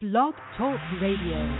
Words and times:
Blog 0.00 0.34
Talk 0.56 0.78
Radio. 1.02 1.58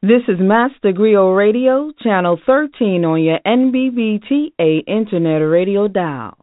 This 0.00 0.22
is 0.26 0.38
Master 0.40 0.90
Griot 0.90 1.36
Radio, 1.36 1.92
Channel 2.02 2.40
13 2.46 3.04
on 3.04 3.22
your 3.22 3.40
NBBTA 3.46 4.84
Internet 4.86 5.42
Radio 5.42 5.86
dial. 5.86 6.38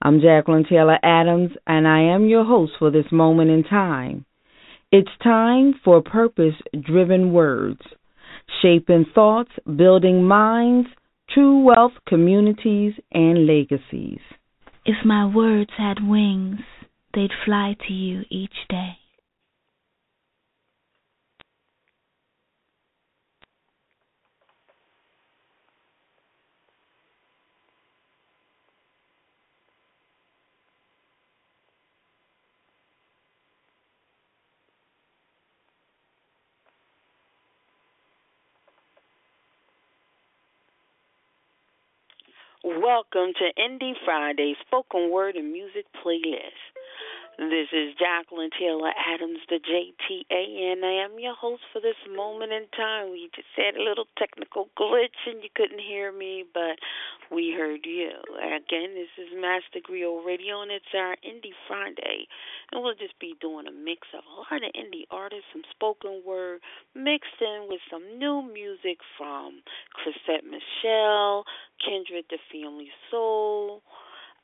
I'm 0.00 0.20
Jacqueline 0.20 0.64
Taylor 0.70 1.00
Adams, 1.02 1.50
and 1.66 1.88
I 1.88 2.14
am 2.14 2.28
your 2.28 2.44
host 2.44 2.74
for 2.78 2.92
this 2.92 3.10
moment 3.10 3.50
in 3.50 3.64
time. 3.64 4.24
It's 4.92 5.10
time 5.20 5.74
for 5.84 6.00
purpose 6.00 6.54
driven 6.80 7.32
words, 7.32 7.80
shaping 8.62 9.04
thoughts, 9.16 9.50
building 9.64 10.22
minds, 10.22 10.86
true 11.30 11.58
wealth, 11.64 11.94
communities, 12.06 12.92
and 13.10 13.48
legacies. 13.48 14.20
If 14.86 15.04
my 15.04 15.26
words 15.26 15.72
had 15.76 16.08
wings, 16.08 16.60
they'd 17.16 17.32
fly 17.44 17.74
to 17.88 17.92
you 17.92 18.22
each 18.30 18.68
day. 18.68 18.98
Welcome 42.64 43.34
to 43.36 43.62
Indie 43.62 43.92
Friday 44.06 44.54
Spoken 44.66 45.10
Word 45.10 45.36
and 45.36 45.52
Music 45.52 45.84
Playlist. 46.02 46.63
This 47.36 47.66
is 47.72 47.98
Jacqueline 47.98 48.50
Taylor 48.56 48.92
Adams, 48.94 49.40
the 49.48 49.58
JTA, 49.58 50.70
and 50.70 50.84
I 50.84 51.02
am 51.02 51.18
your 51.18 51.34
host 51.34 51.62
for 51.72 51.80
this 51.80 51.98
moment 52.06 52.52
in 52.52 52.68
time. 52.76 53.10
We 53.10 53.28
just 53.34 53.50
had 53.56 53.74
a 53.74 53.82
little 53.82 54.06
technical 54.16 54.68
glitch 54.78 55.18
and 55.26 55.42
you 55.42 55.48
couldn't 55.52 55.80
hear 55.80 56.12
me, 56.12 56.44
but 56.54 56.78
we 57.34 57.50
heard 57.50 57.86
you. 57.86 58.12
Again, 58.38 58.94
this 58.94 59.10
is 59.18 59.34
Master 59.34 59.82
Griot 59.82 60.24
Radio, 60.24 60.62
and 60.62 60.70
it's 60.70 60.94
our 60.94 61.16
Indie 61.26 61.58
Friday. 61.66 62.30
And 62.70 62.84
we'll 62.84 62.94
just 62.94 63.18
be 63.18 63.34
doing 63.40 63.66
a 63.66 63.72
mix 63.72 64.06
of 64.14 64.22
a 64.22 64.54
lot 64.54 64.62
of 64.62 64.70
indie 64.70 65.10
artists, 65.10 65.50
some 65.52 65.66
spoken 65.74 66.22
word, 66.24 66.60
mixed 66.94 67.42
in 67.42 67.66
with 67.68 67.80
some 67.90 68.16
new 68.16 68.46
music 68.46 69.02
from 69.18 69.58
Chrisette 69.90 70.46
Michele, 70.46 71.42
Kindred 71.84 72.26
the 72.30 72.38
Family 72.52 72.90
Soul, 73.10 73.82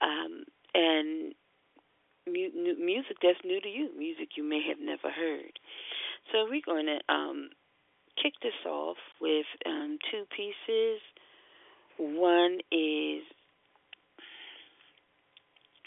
um, 0.03 0.43
and 0.75 1.35
mu- 2.27 2.79
music 2.79 3.17
that's 3.23 3.39
new 3.45 3.61
to 3.61 3.69
you, 3.69 3.91
music 3.97 4.31
you 4.37 4.45
may 4.45 4.63
have 4.69 4.79
never 4.81 5.11
heard. 5.11 5.59
So 6.33 6.47
we're 6.49 6.65
going 6.65 6.87
to 6.87 6.99
um, 7.13 7.51
kick 8.23 8.35
this 8.43 8.57
off 8.67 8.99
with 9.21 9.47
um, 9.67 9.99
two 10.11 10.25
pieces. 10.35 11.01
One 11.99 12.59
is 12.73 13.23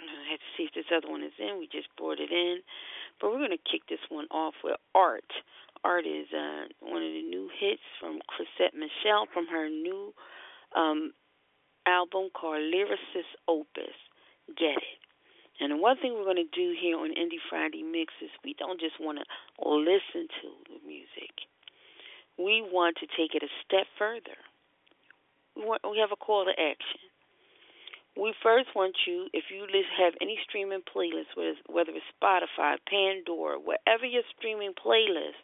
I 0.04 0.32
have 0.32 0.40
to 0.40 0.52
see 0.58 0.64
if 0.64 0.74
this 0.74 0.92
other 0.96 1.10
one 1.10 1.24
is 1.24 1.34
in. 1.40 1.60
We 1.60 1.68
just 1.72 1.88
brought 1.98 2.20
it 2.20 2.32
in, 2.32 2.60
but 3.22 3.32
we're 3.32 3.40
going 3.40 3.56
to 3.58 3.70
kick 3.72 3.88
this 3.90 4.04
one 4.10 4.28
off 4.32 4.54
with 4.64 4.76
art. 4.94 5.32
Art 5.84 6.06
is 6.06 6.28
uh, 6.34 6.68
one 6.80 7.04
of 7.04 7.12
the 7.12 7.24
new 7.24 7.50
hits 7.60 7.84
from 8.00 8.20
Chrisette 8.28 8.74
Michele 8.74 9.28
from 9.34 9.48
her 9.48 9.70
new 9.70 10.14
um, 10.76 11.12
album 11.86 12.30
called 12.34 12.62
Lyricist 12.62 13.32
Opus. 13.48 13.96
Get 14.58 14.78
it. 14.78 15.03
And 15.64 15.72
the 15.72 15.80
one 15.80 15.96
thing 15.96 16.12
we're 16.12 16.28
going 16.28 16.44
to 16.44 16.52
do 16.52 16.76
here 16.76 17.00
on 17.00 17.16
Indie 17.16 17.40
Friday 17.48 17.88
Mix 17.88 18.12
is 18.20 18.28
we 18.44 18.52
don't 18.60 18.84
just 18.84 19.00
want 19.00 19.24
to 19.24 19.26
listen 19.64 20.28
to 20.44 20.48
the 20.68 20.76
music. 20.84 21.48
We 22.36 22.60
want 22.60 23.00
to 23.00 23.08
take 23.08 23.32
it 23.32 23.48
a 23.48 23.52
step 23.64 23.88
further. 23.98 24.36
We 25.56 25.64
want 25.64 25.80
we 25.88 26.04
have 26.04 26.12
a 26.12 26.20
call 26.20 26.44
to 26.44 26.52
action. 26.52 27.00
We 28.20 28.36
first 28.44 28.76
want 28.76 29.08
you, 29.08 29.32
if 29.32 29.46
you 29.56 29.64
have 30.04 30.14
any 30.20 30.38
streaming 30.44 30.84
playlist, 30.84 31.32
whether 31.72 31.96
it's 31.96 32.12
Spotify, 32.12 32.76
Pandora, 32.84 33.56
whatever 33.56 34.04
your 34.04 34.28
streaming 34.36 34.74
playlist, 34.76 35.40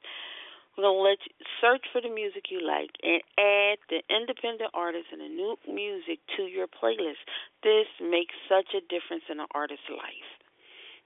we're 0.79 0.87
gonna 0.87 1.03
let 1.03 1.19
you 1.27 1.35
search 1.59 1.83
for 1.91 1.99
the 1.99 2.07
music 2.07 2.47
you 2.47 2.63
like 2.63 2.95
and 3.03 3.19
add 3.35 3.83
the 3.91 3.99
independent 4.07 4.71
artists 4.71 5.11
and 5.11 5.19
the 5.19 5.27
new 5.27 5.59
music 5.67 6.23
to 6.37 6.43
your 6.47 6.67
playlist. 6.71 7.19
This 7.63 7.91
makes 7.99 8.31
such 8.47 8.71
a 8.71 8.79
difference 8.87 9.27
in 9.27 9.43
an 9.43 9.51
artist's 9.51 9.91
life. 9.91 10.31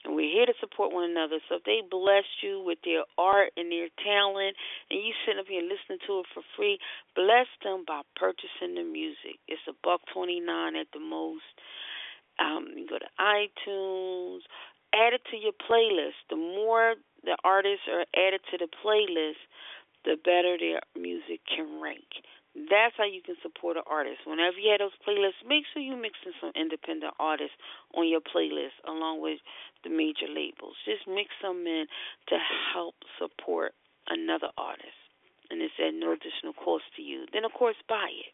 And 0.05 0.13
we're 0.13 0.29
here 0.29 0.45
to 0.45 0.53
support 0.59 0.93
one 0.93 1.09
another. 1.09 1.39
So 1.49 1.57
if 1.57 1.63
they 1.63 1.81
bless 1.81 2.27
you 2.43 2.61
with 2.61 2.77
their 2.85 3.01
art 3.17 3.49
and 3.57 3.71
their 3.71 3.89
talent 4.03 4.53
and 4.91 5.01
you 5.01 5.09
sitting 5.25 5.41
up 5.41 5.49
here 5.49 5.65
listening 5.65 5.97
to 6.05 6.21
it 6.21 6.29
for 6.37 6.43
free, 6.53 6.77
bless 7.15 7.49
them 7.63 7.81
by 7.87 8.05
purchasing 8.13 8.77
the 8.77 8.85
music. 8.85 9.41
It's 9.47 9.65
a 9.65 9.73
buck 9.81 10.05
twenty 10.13 10.37
nine 10.37 10.75
at 10.75 10.93
the 10.93 11.01
most. 11.01 11.49
Um, 12.37 12.77
you 12.77 12.85
go 12.85 12.99
to 13.01 13.09
iTunes, 13.17 14.45
add 14.93 15.17
it 15.17 15.25
to 15.31 15.37
your 15.37 15.55
playlist. 15.57 16.19
The 16.29 16.37
more 16.37 16.93
the 17.23 17.37
artists 17.43 17.87
are 17.87 18.05
added 18.15 18.41
to 18.51 18.57
the 18.57 18.67
playlist, 18.83 19.41
the 20.05 20.15
better 20.19 20.57
their 20.59 20.83
music 20.99 21.39
can 21.47 21.79
rank. 21.81 22.23
That's 22.53 22.93
how 22.97 23.09
you 23.09 23.21
can 23.25 23.35
support 23.41 23.77
an 23.77 23.87
artist. 23.89 24.29
Whenever 24.29 24.61
you 24.61 24.69
have 24.77 24.85
those 24.85 24.99
playlists, 25.01 25.41
make 25.41 25.65
sure 25.73 25.81
you 25.81 25.97
mix 25.97 26.21
in 26.21 26.37
some 26.37 26.53
independent 26.53 27.13
artists 27.17 27.57
on 27.97 28.05
your 28.05 28.21
playlist 28.21 28.77
along 28.85 29.25
with 29.25 29.41
the 29.83 29.89
major 29.89 30.29
labels. 30.29 30.77
Just 30.85 31.09
mix 31.09 31.33
them 31.41 31.65
in 31.65 31.89
to 32.29 32.37
help 32.73 32.93
support 33.17 33.73
another 34.05 34.53
artist. 34.53 34.99
And 35.49 35.61
it's 35.61 35.73
at 35.81 35.97
no 35.97 36.13
additional 36.13 36.53
cost 36.53 36.85
to 36.97 37.01
you. 37.01 37.25
Then, 37.33 37.43
of 37.43 37.53
course, 37.57 37.77
buy 37.89 38.09
it. 38.13 38.33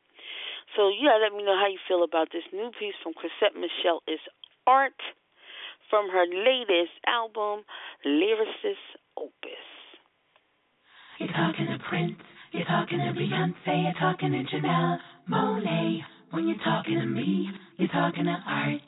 So 0.75 0.91
yeah, 0.91 1.15
let 1.17 1.31
me 1.31 1.43
know 1.43 1.55
how 1.55 1.71
you 1.71 1.79
feel 1.87 2.03
about 2.03 2.29
this 2.31 2.45
new 2.51 2.71
piece 2.77 2.93
from 3.01 3.13
Chrisette 3.15 3.55
Michele. 3.55 4.03
Is 4.07 4.19
art 4.67 4.99
from 5.89 6.09
her 6.09 6.25
latest 6.25 6.93
album, 7.07 7.63
Lyricist 8.05 8.87
Opus. 9.17 9.67
You're 11.19 11.29
talking 11.29 11.67
to 11.67 11.77
Prince, 11.89 12.15
you're 12.53 12.65
talking 12.65 12.99
to 12.99 13.11
Beyonce, 13.19 13.83
you're 13.83 13.99
talking 13.99 14.31
to 14.31 14.55
Janelle 14.55 14.97
Monáe. 15.29 15.99
When 16.31 16.47
you're 16.47 16.63
talking 16.63 16.99
to 16.99 17.05
me, 17.05 17.49
you're 17.77 17.89
talking 17.89 18.25
to 18.25 18.37
art. 18.47 18.81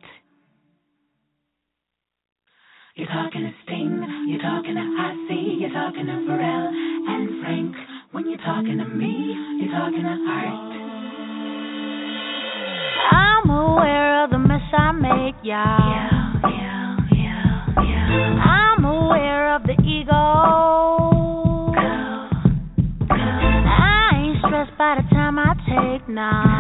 You're 2.96 3.08
talking 3.08 3.42
to 3.42 3.52
Sting, 3.64 4.28
you're 4.28 4.42
talking 4.42 4.76
to 4.76 4.82
Ozzy, 4.82 5.60
you're 5.62 5.72
talking 5.74 6.06
to 6.06 6.12
Pharrell 6.12 6.68
and 7.08 7.42
Frank. 7.42 7.76
When 8.12 8.30
you're 8.30 8.38
talking 8.38 8.78
to 8.78 8.86
me, 8.86 9.36
you're 9.60 9.72
talking 9.72 10.04
to 10.04 10.18
art. 10.30 10.72
I'm 13.12 13.50
aware 13.50 14.24
of 14.24 14.30
the 14.30 14.38
mess 14.40 14.62
I 14.74 14.92
make, 14.92 15.36
y'all. 15.44 15.66
Yeah, 15.66 16.34
yeah, 16.44 16.81
now. 26.12 26.51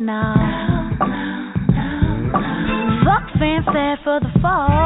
Now. 0.00 0.34
Fuck 3.04 3.38
fanfare 3.38 3.98
for 4.04 4.20
the 4.20 4.40
fall. 4.40 4.77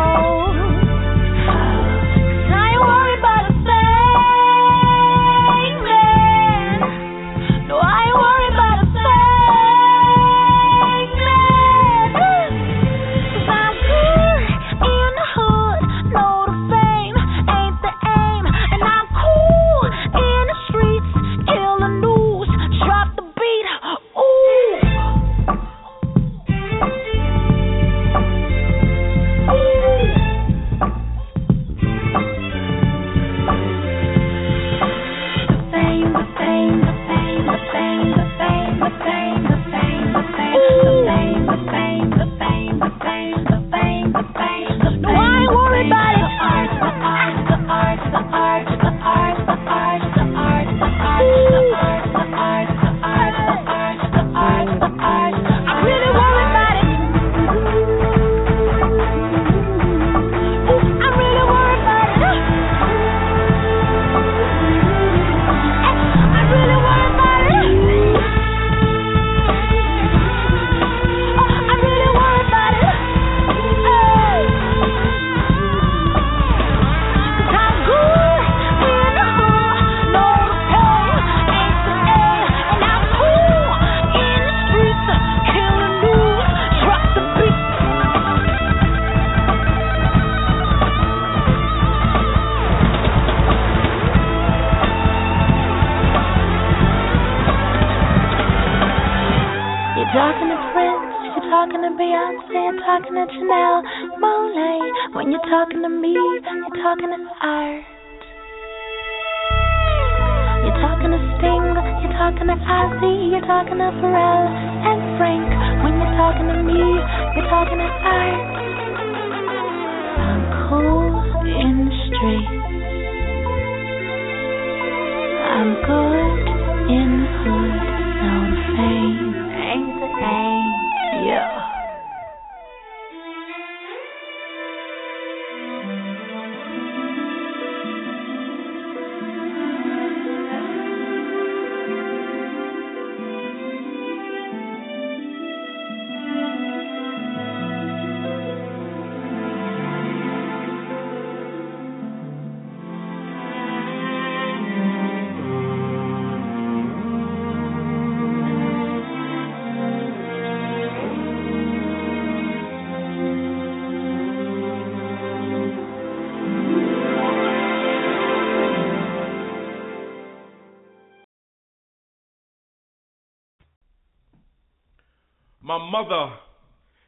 My 175.72 175.90
mother 175.90 176.36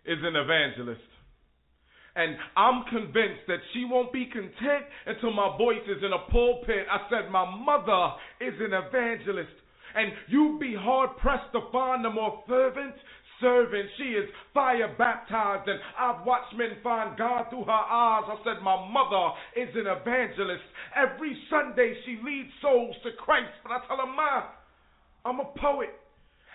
is 0.07 0.17
an 0.23 0.37
evangelist. 0.37 1.05
And 2.17 2.35
I'm 2.57 2.85
convinced 2.89 3.45
that 3.47 3.61
she 3.75 3.85
won't 3.85 4.11
be 4.11 4.25
content 4.25 4.89
until 5.05 5.33
my 5.33 5.55
voice 5.59 5.85
is 5.85 6.03
in 6.03 6.15
a 6.15 6.31
pulpit. 6.33 6.87
I 6.91 7.05
said, 7.11 7.31
My 7.31 7.45
mother 7.45 8.15
is 8.41 8.55
an 8.61 8.73
evangelist. 8.73 9.53
And 9.95 10.13
you'd 10.29 10.59
be 10.61 10.75
hard 10.75 11.11
pressed 11.19 11.53
to 11.53 11.61
find 11.73 12.07
a 12.07 12.11
more 12.11 12.43
fervent 12.49 12.95
servant. 13.39 13.87
She 13.99 14.17
is 14.17 14.31
fire 14.55 14.95
baptized, 14.97 15.69
and 15.69 15.79
I've 15.99 16.25
watched 16.25 16.57
men 16.57 16.79
find 16.83 17.19
God 17.19 17.51
through 17.51 17.65
her 17.65 17.71
eyes. 17.71 18.25
I 18.25 18.37
said, 18.45 18.63
My 18.63 18.81
mother 18.89 19.37
is 19.61 19.69
an 19.77 19.93
evangelist. 19.93 20.65
Every 20.97 21.37
Sunday 21.51 21.93
she 22.07 22.19
leads 22.25 22.49
souls 22.63 22.97
to 23.03 23.11
Christ. 23.23 23.53
But 23.63 23.73
I 23.73 23.87
tell 23.87 23.99
her, 23.99 24.07
Ma, 24.07 24.45
I'm 25.27 25.41
a 25.41 25.53
poet. 25.61 25.93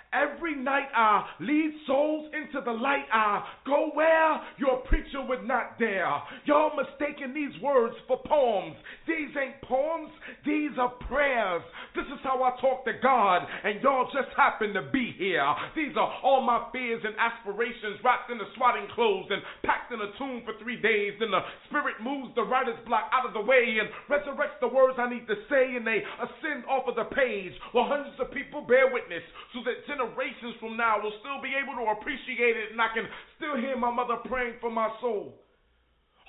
Every 0.09 0.55
night 0.55 0.89
I 0.95 1.21
lead 1.39 1.71
souls 1.85 2.33
into 2.33 2.65
the 2.65 2.71
light. 2.73 3.05
I 3.13 3.45
go 3.65 3.91
where 3.93 4.41
your 4.57 4.81
preacher 4.89 5.21
would 5.21 5.45
not 5.45 5.77
dare. 5.77 6.09
Y'all 6.45 6.73
mistaking 6.73 7.31
these 7.33 7.53
words 7.61 7.93
for 8.07 8.17
poems. 8.25 8.75
These 9.05 9.29
ain't 9.37 9.61
poems, 9.61 10.09
these 10.45 10.73
are 10.81 10.89
prayers. 11.05 11.61
This 11.93 12.09
is 12.09 12.17
how 12.23 12.41
I 12.41 12.57
talk 12.57 12.85
to 12.85 12.93
God, 13.03 13.45
and 13.63 13.81
y'all 13.85 14.09
just 14.09 14.33
happen 14.33 14.73
to 14.73 14.89
be 14.89 15.13
here. 15.13 15.45
These 15.75 15.93
are 15.93 16.09
all 16.23 16.41
my 16.41 16.65
fears 16.73 17.05
and 17.05 17.13
aspirations 17.13 18.01
wrapped 18.01 18.31
in 18.31 18.39
the 18.41 18.49
swatting 18.57 18.89
clothes 18.97 19.29
and 19.29 19.45
packed 19.61 19.93
in 19.93 20.01
a 20.01 20.09
tomb 20.17 20.41
for 20.41 20.57
three 20.57 20.81
days. 20.81 21.21
Then 21.21 21.29
the 21.29 21.45
spirit 21.69 22.01
moves 22.01 22.33
the 22.33 22.49
writer's 22.49 22.81
block 22.89 23.13
out 23.13 23.29
of 23.29 23.33
the 23.37 23.45
way 23.45 23.77
and 23.77 23.93
resurrects 24.09 24.57
the 24.57 24.73
words 24.73 24.97
I 24.97 25.05
need 25.05 25.29
to 25.29 25.37
say, 25.53 25.77
and 25.77 25.85
they 25.85 26.01
ascend 26.17 26.65
off 26.65 26.89
of 26.89 26.97
the 26.97 27.05
page 27.13 27.53
while 27.77 27.85
hundreds 27.85 28.17
of 28.17 28.33
people 28.33 28.65
bear 28.65 28.89
witness 28.89 29.21
so 29.53 29.61
that 29.69 29.85
generations 29.99 30.55
from 30.59 30.79
now 30.79 31.03
will 31.03 31.13
still 31.19 31.43
be 31.43 31.51
able 31.51 31.75
to 31.75 31.91
appreciate 31.91 32.55
it, 32.55 32.71
and 32.71 32.79
I 32.79 32.87
can 32.95 33.03
still 33.35 33.59
hear 33.59 33.75
my 33.75 33.91
mother 33.91 34.15
praying 34.23 34.55
for 34.63 34.71
my 34.71 34.87
soul. 35.03 35.35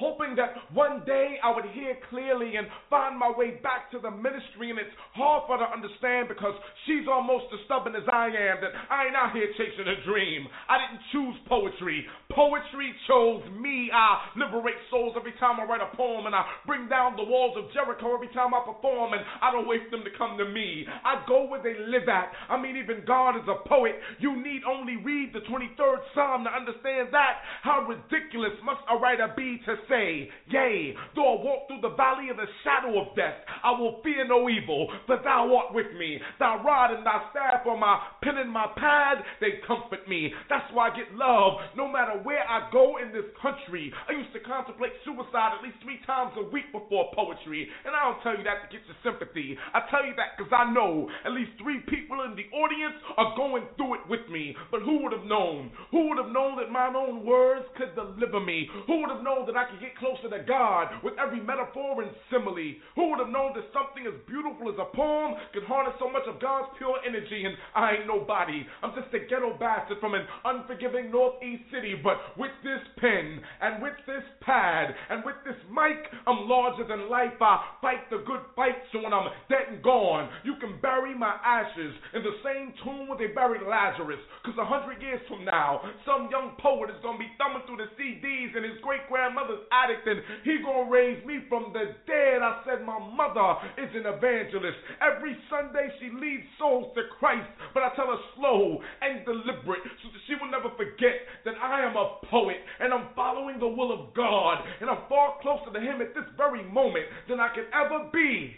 Hoping 0.00 0.32
that 0.32 0.56
one 0.72 1.04
day 1.04 1.36
I 1.44 1.52
would 1.52 1.68
hear 1.76 1.92
clearly 2.08 2.56
and 2.56 2.64
find 2.88 3.20
my 3.20 3.28
way 3.28 3.60
back 3.60 3.92
to 3.92 4.00
the 4.00 4.08
ministry. 4.08 4.72
And 4.72 4.80
it's 4.80 4.96
hard 5.12 5.44
for 5.44 5.60
her 5.60 5.68
to 5.68 5.68
understand 5.68 6.24
because 6.24 6.56
she's 6.88 7.04
almost 7.04 7.52
as 7.52 7.60
stubborn 7.68 7.92
as 7.92 8.08
I 8.08 8.32
am. 8.32 8.64
That 8.64 8.72
I 8.88 9.12
ain't 9.12 9.14
out 9.14 9.36
here 9.36 9.52
chasing 9.60 9.84
a 9.84 10.00
dream. 10.08 10.48
I 10.72 10.80
didn't 10.80 11.04
choose 11.12 11.36
poetry. 11.44 12.08
Poetry 12.30 12.94
chose 13.08 13.42
me. 13.58 13.90
I 13.92 14.38
liberate 14.38 14.78
souls 14.90 15.14
every 15.18 15.34
time 15.38 15.58
I 15.58 15.64
write 15.64 15.82
a 15.82 15.94
poem. 15.96 16.26
And 16.26 16.34
I 16.34 16.46
bring 16.66 16.88
down 16.88 17.16
the 17.16 17.24
walls 17.24 17.56
of 17.58 17.72
Jericho 17.72 18.14
every 18.14 18.30
time 18.32 18.54
I 18.54 18.62
perform. 18.64 19.12
And 19.12 19.22
I 19.42 19.50
don't 19.50 19.66
wait 19.66 19.82
for 19.90 19.96
them 19.96 20.04
to 20.06 20.14
come 20.16 20.38
to 20.38 20.46
me. 20.46 20.86
I 21.04 21.22
go 21.26 21.46
where 21.46 21.62
they 21.62 21.74
live 21.90 22.08
at. 22.08 22.32
I 22.48 22.60
mean, 22.60 22.76
even 22.76 23.02
God 23.06 23.36
is 23.36 23.46
a 23.50 23.66
poet. 23.68 23.98
You 24.18 24.38
need 24.38 24.62
only 24.62 24.96
read 24.96 25.32
the 25.32 25.42
23rd 25.50 26.00
Psalm 26.14 26.44
to 26.44 26.50
understand 26.50 27.10
that. 27.12 27.42
How 27.62 27.86
ridiculous 27.86 28.54
must 28.64 28.80
a 28.88 28.96
writer 28.96 29.32
be 29.36 29.60
to 29.66 29.74
say, 29.88 30.28
Yea, 30.48 30.94
though 31.14 31.38
I 31.38 31.42
walk 31.42 31.66
through 31.68 31.82
the 31.82 31.96
valley 31.96 32.30
of 32.30 32.36
the 32.36 32.46
shadow 32.62 33.00
of 33.00 33.14
death, 33.16 33.42
I 33.62 33.72
will 33.72 34.00
fear 34.02 34.26
no 34.26 34.48
evil, 34.48 34.88
for 35.06 35.18
thou 35.22 35.50
art 35.56 35.74
with 35.74 35.92
me. 35.98 36.18
Thy 36.38 36.62
rod 36.62 36.94
and 36.94 37.04
thy 37.04 37.26
staff 37.30 37.66
are 37.66 37.76
my 37.76 37.98
pen 38.22 38.38
and 38.38 38.50
my 38.50 38.66
pad, 38.76 39.18
they 39.40 39.60
comfort 39.66 40.08
me. 40.08 40.32
That's 40.48 40.66
why 40.72 40.90
I 40.90 40.96
get 40.96 41.14
love 41.14 41.58
no 41.76 41.90
matter 41.90 42.19
where 42.24 42.44
I 42.44 42.68
go 42.72 42.98
in 42.98 43.12
this 43.12 43.26
country. 43.40 43.92
I 44.08 44.12
used 44.12 44.32
to 44.32 44.40
contemplate 44.40 44.92
suicide 45.04 45.58
at 45.58 45.62
least 45.64 45.78
three 45.82 46.00
times 46.06 46.32
a 46.36 46.44
week 46.48 46.68
before 46.72 47.10
poetry. 47.14 47.68
And 47.84 47.94
I 47.94 48.10
don't 48.10 48.20
tell 48.22 48.36
you 48.36 48.44
that 48.44 48.64
to 48.64 48.68
get 48.72 48.84
your 48.86 48.98
sympathy. 49.06 49.56
I 49.74 49.86
tell 49.90 50.04
you 50.04 50.14
that 50.16 50.34
because 50.36 50.50
I 50.50 50.68
know 50.72 51.08
at 51.24 51.32
least 51.32 51.54
three 51.62 51.80
people 51.86 52.24
in 52.26 52.34
the 52.34 52.46
audience 52.50 52.96
are 53.16 53.36
going 53.36 53.64
through 53.76 54.02
it 54.02 54.04
with 54.08 54.26
me. 54.28 54.56
But 54.70 54.82
who 54.82 55.02
would 55.04 55.12
have 55.12 55.26
known? 55.26 55.70
Who 55.90 56.10
would 56.10 56.18
have 56.18 56.32
known 56.32 56.58
that 56.58 56.70
my 56.70 56.90
own 56.90 57.24
words 57.24 57.66
could 57.76 57.94
deliver 57.94 58.40
me? 58.40 58.66
Who 58.86 59.00
would 59.00 59.10
have 59.10 59.22
known 59.22 59.46
that 59.46 59.56
I 59.56 59.70
could 59.70 59.80
get 59.80 59.96
closer 59.96 60.26
to 60.28 60.42
God 60.44 60.90
with 61.02 61.14
every 61.20 61.40
metaphor 61.40 62.02
and 62.02 62.10
simile? 62.30 62.74
Who 62.96 63.10
would 63.10 63.20
have 63.22 63.32
known 63.32 63.54
that 63.54 63.70
something 63.70 64.02
as 64.06 64.16
beautiful 64.26 64.68
as 64.68 64.78
a 64.78 64.88
poem 64.96 65.38
could 65.54 65.64
harness 65.64 65.94
so 66.02 66.10
much 66.10 66.26
of 66.26 66.42
God's 66.42 66.74
pure 66.78 66.98
energy? 67.06 67.46
And 67.46 67.54
I 67.74 68.00
ain't 68.02 68.06
nobody. 68.10 68.66
I'm 68.82 68.94
just 68.98 69.12
a 69.14 69.22
ghetto 69.30 69.54
bastard 69.58 69.98
from 70.00 70.14
an 70.14 70.26
unforgiving 70.44 71.10
northeast 71.10 71.70
city. 71.70 71.94
But 71.94 72.09
with 72.36 72.52
this 72.62 72.80
pen 72.98 73.40
and 73.60 73.82
with 73.82 73.96
this 74.06 74.24
pad 74.40 74.94
and 75.10 75.24
with 75.24 75.36
this 75.44 75.58
mic, 75.68 75.98
I'm 76.26 76.48
larger 76.48 76.86
than 76.86 77.10
life. 77.10 77.36
I 77.40 77.60
fight 77.80 78.08
the 78.10 78.24
good 78.26 78.40
fight 78.56 78.78
so 78.92 79.02
when 79.02 79.12
I'm 79.12 79.28
dead 79.48 79.68
and 79.70 79.82
gone, 79.82 80.28
you 80.44 80.56
can 80.60 80.80
bury 80.80 81.16
my 81.16 81.36
ashes 81.44 81.94
in 82.14 82.22
the 82.22 82.36
same 82.44 82.72
tomb 82.84 83.08
where 83.08 83.18
they 83.18 83.32
buried 83.32 83.62
Lazarus. 83.66 84.20
Cause 84.44 84.54
a 84.58 84.64
hundred 84.64 85.02
years 85.02 85.20
from 85.28 85.44
now, 85.44 85.82
some 86.06 86.28
young 86.30 86.56
poet 86.58 86.90
is 86.90 86.96
gonna 87.02 87.18
be 87.18 87.30
thumbing 87.36 87.62
through 87.66 87.82
the 87.84 87.90
CDs 88.00 88.56
in 88.56 88.64
his 88.64 88.80
great 88.82 89.04
grandmother's 89.08 89.66
attic 89.68 90.00
and 90.06 90.22
he 90.44 90.58
gonna 90.64 90.88
raise 90.88 91.20
me 91.26 91.44
from 91.48 91.72
the 91.72 91.92
dead. 92.08 92.40
I 92.40 92.62
said 92.64 92.86
my 92.86 92.98
mother 92.98 93.60
is 93.76 93.92
an 93.92 94.08
evangelist. 94.08 94.78
Every 95.04 95.36
Sunday 95.52 95.92
she 96.00 96.08
leads 96.14 96.46
souls 96.58 96.94
to 96.96 97.04
Christ, 97.18 97.48
but 97.74 97.82
I 97.84 97.92
tell 97.94 98.08
her 98.08 98.22
slow 98.36 98.80
and 99.02 99.24
deliberate 99.24 99.84
so 100.00 100.08
that 100.08 100.22
she 100.24 100.34
will 100.40 100.50
never 100.50 100.72
forget 100.76 101.28
that 101.44 101.60
I 101.60 101.84
am 101.84 101.96
a 101.96 101.99
poet 102.30 102.56
and 102.80 102.92
I'm 102.92 103.08
following 103.14 103.58
the 103.58 103.68
will 103.68 103.92
of 103.92 104.14
God 104.14 104.64
and 104.80 104.90
I'm 104.90 105.08
far 105.08 105.34
closer 105.42 105.72
to 105.72 105.80
him 105.80 106.00
at 106.00 106.14
this 106.14 106.24
very 106.36 106.62
moment 106.70 107.06
than 107.28 107.40
I 107.40 107.48
could 107.54 107.66
ever 107.72 108.08
be 108.12 108.54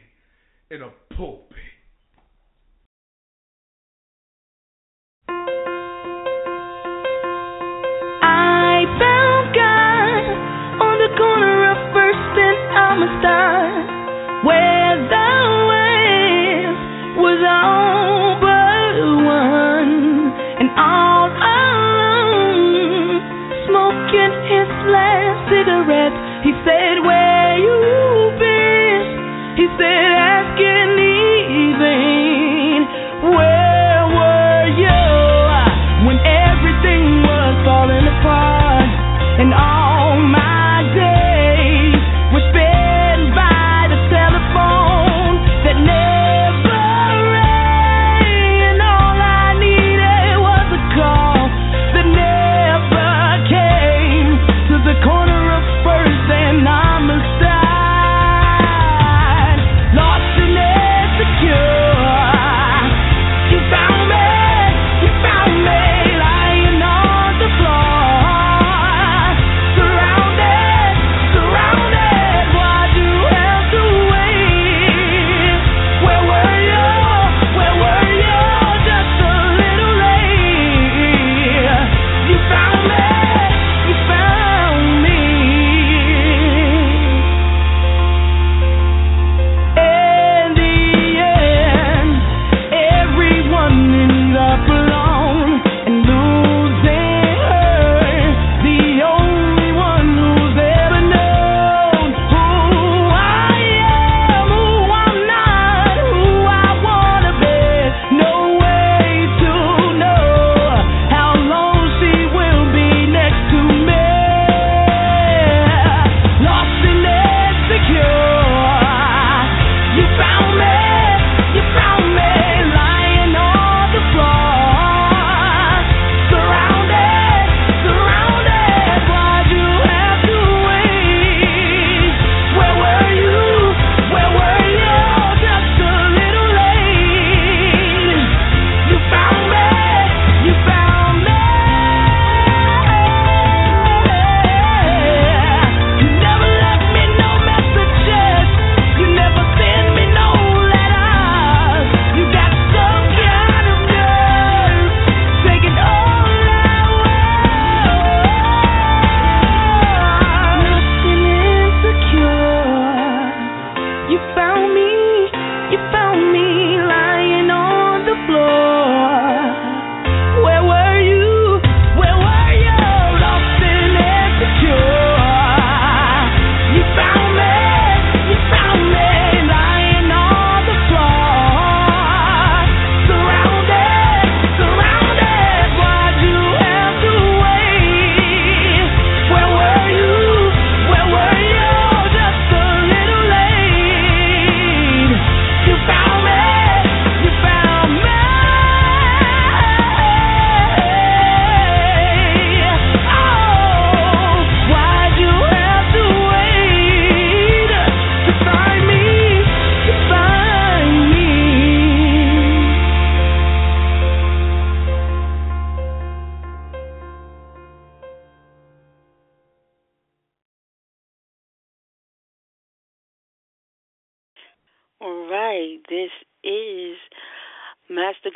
in 0.70 0.82
a 0.82 0.90
pulpit. 1.14 1.58
I 8.22 8.84
found 8.98 9.54
God 9.54 10.24
on 10.80 10.94
the 10.98 11.10
corner 11.16 11.70
of 11.70 11.78
First 11.92 12.34
and 12.40 12.58
Amistad, 12.72 13.84
where 14.46 14.96
the 15.12 15.32
wave 15.68 16.76
was 17.20 17.40
all 17.44 18.40
but 18.40 18.96
one, 19.24 20.32
and 20.58 20.70
all 20.78 21.11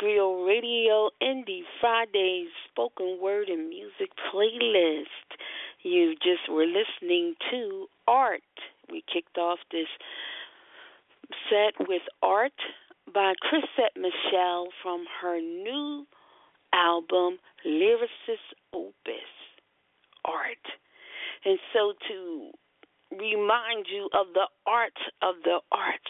Master 0.07 0.45
Radio 0.47 1.11
Indie 1.21 1.63
Fridays 1.81 2.49
spoken 2.71 3.19
word 3.21 3.49
and 3.49 3.69
music 3.69 4.11
playlist. 4.33 5.07
You 5.83 6.15
just 6.15 6.49
were 6.49 6.65
listening 6.65 7.35
to 7.51 7.87
Art. 8.07 8.41
We 8.91 9.03
kicked 9.13 9.37
off 9.37 9.59
this 9.73 9.89
set 11.51 11.89
with 11.89 12.03
Art 12.23 12.53
by 13.13 13.33
Chrisette 13.41 13.97
Michele 13.97 14.69
from 14.81 15.07
her 15.21 15.41
new 15.41 16.07
album 16.73 17.39
Lyricist 17.67 18.55
Opus 18.73 19.33
Art. 20.25 20.67
And 21.45 21.59
so 21.73 21.95
to 22.09 22.51
remind 23.11 23.87
you 23.93 24.09
of 24.15 24.27
the 24.35 24.47
art 24.67 24.99
of 25.23 25.35
the 25.43 25.59
art 25.73 26.09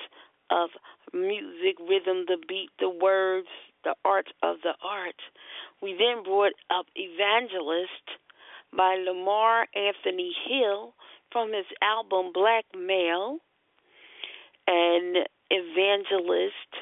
of 0.50 0.70
music, 1.14 1.76
rhythm, 1.80 2.24
the 2.26 2.36
beat, 2.46 2.70
the 2.78 2.90
words, 2.90 3.48
the 3.87 3.95
art 4.05 4.26
of 4.43 4.57
the 4.64 4.75
art. 4.83 5.14
We 5.81 5.93
then 5.97 6.25
brought 6.25 6.55
up 6.71 6.87
Evangelist 6.97 8.19
by 8.76 8.97
Lamar 8.97 9.69
Anthony 9.76 10.33
Hill 10.49 10.93
from 11.31 11.52
his 11.52 11.66
album 11.81 12.33
Black 12.35 12.64
Male 12.76 13.38
and 14.66 15.19
Evangelist 15.50 16.73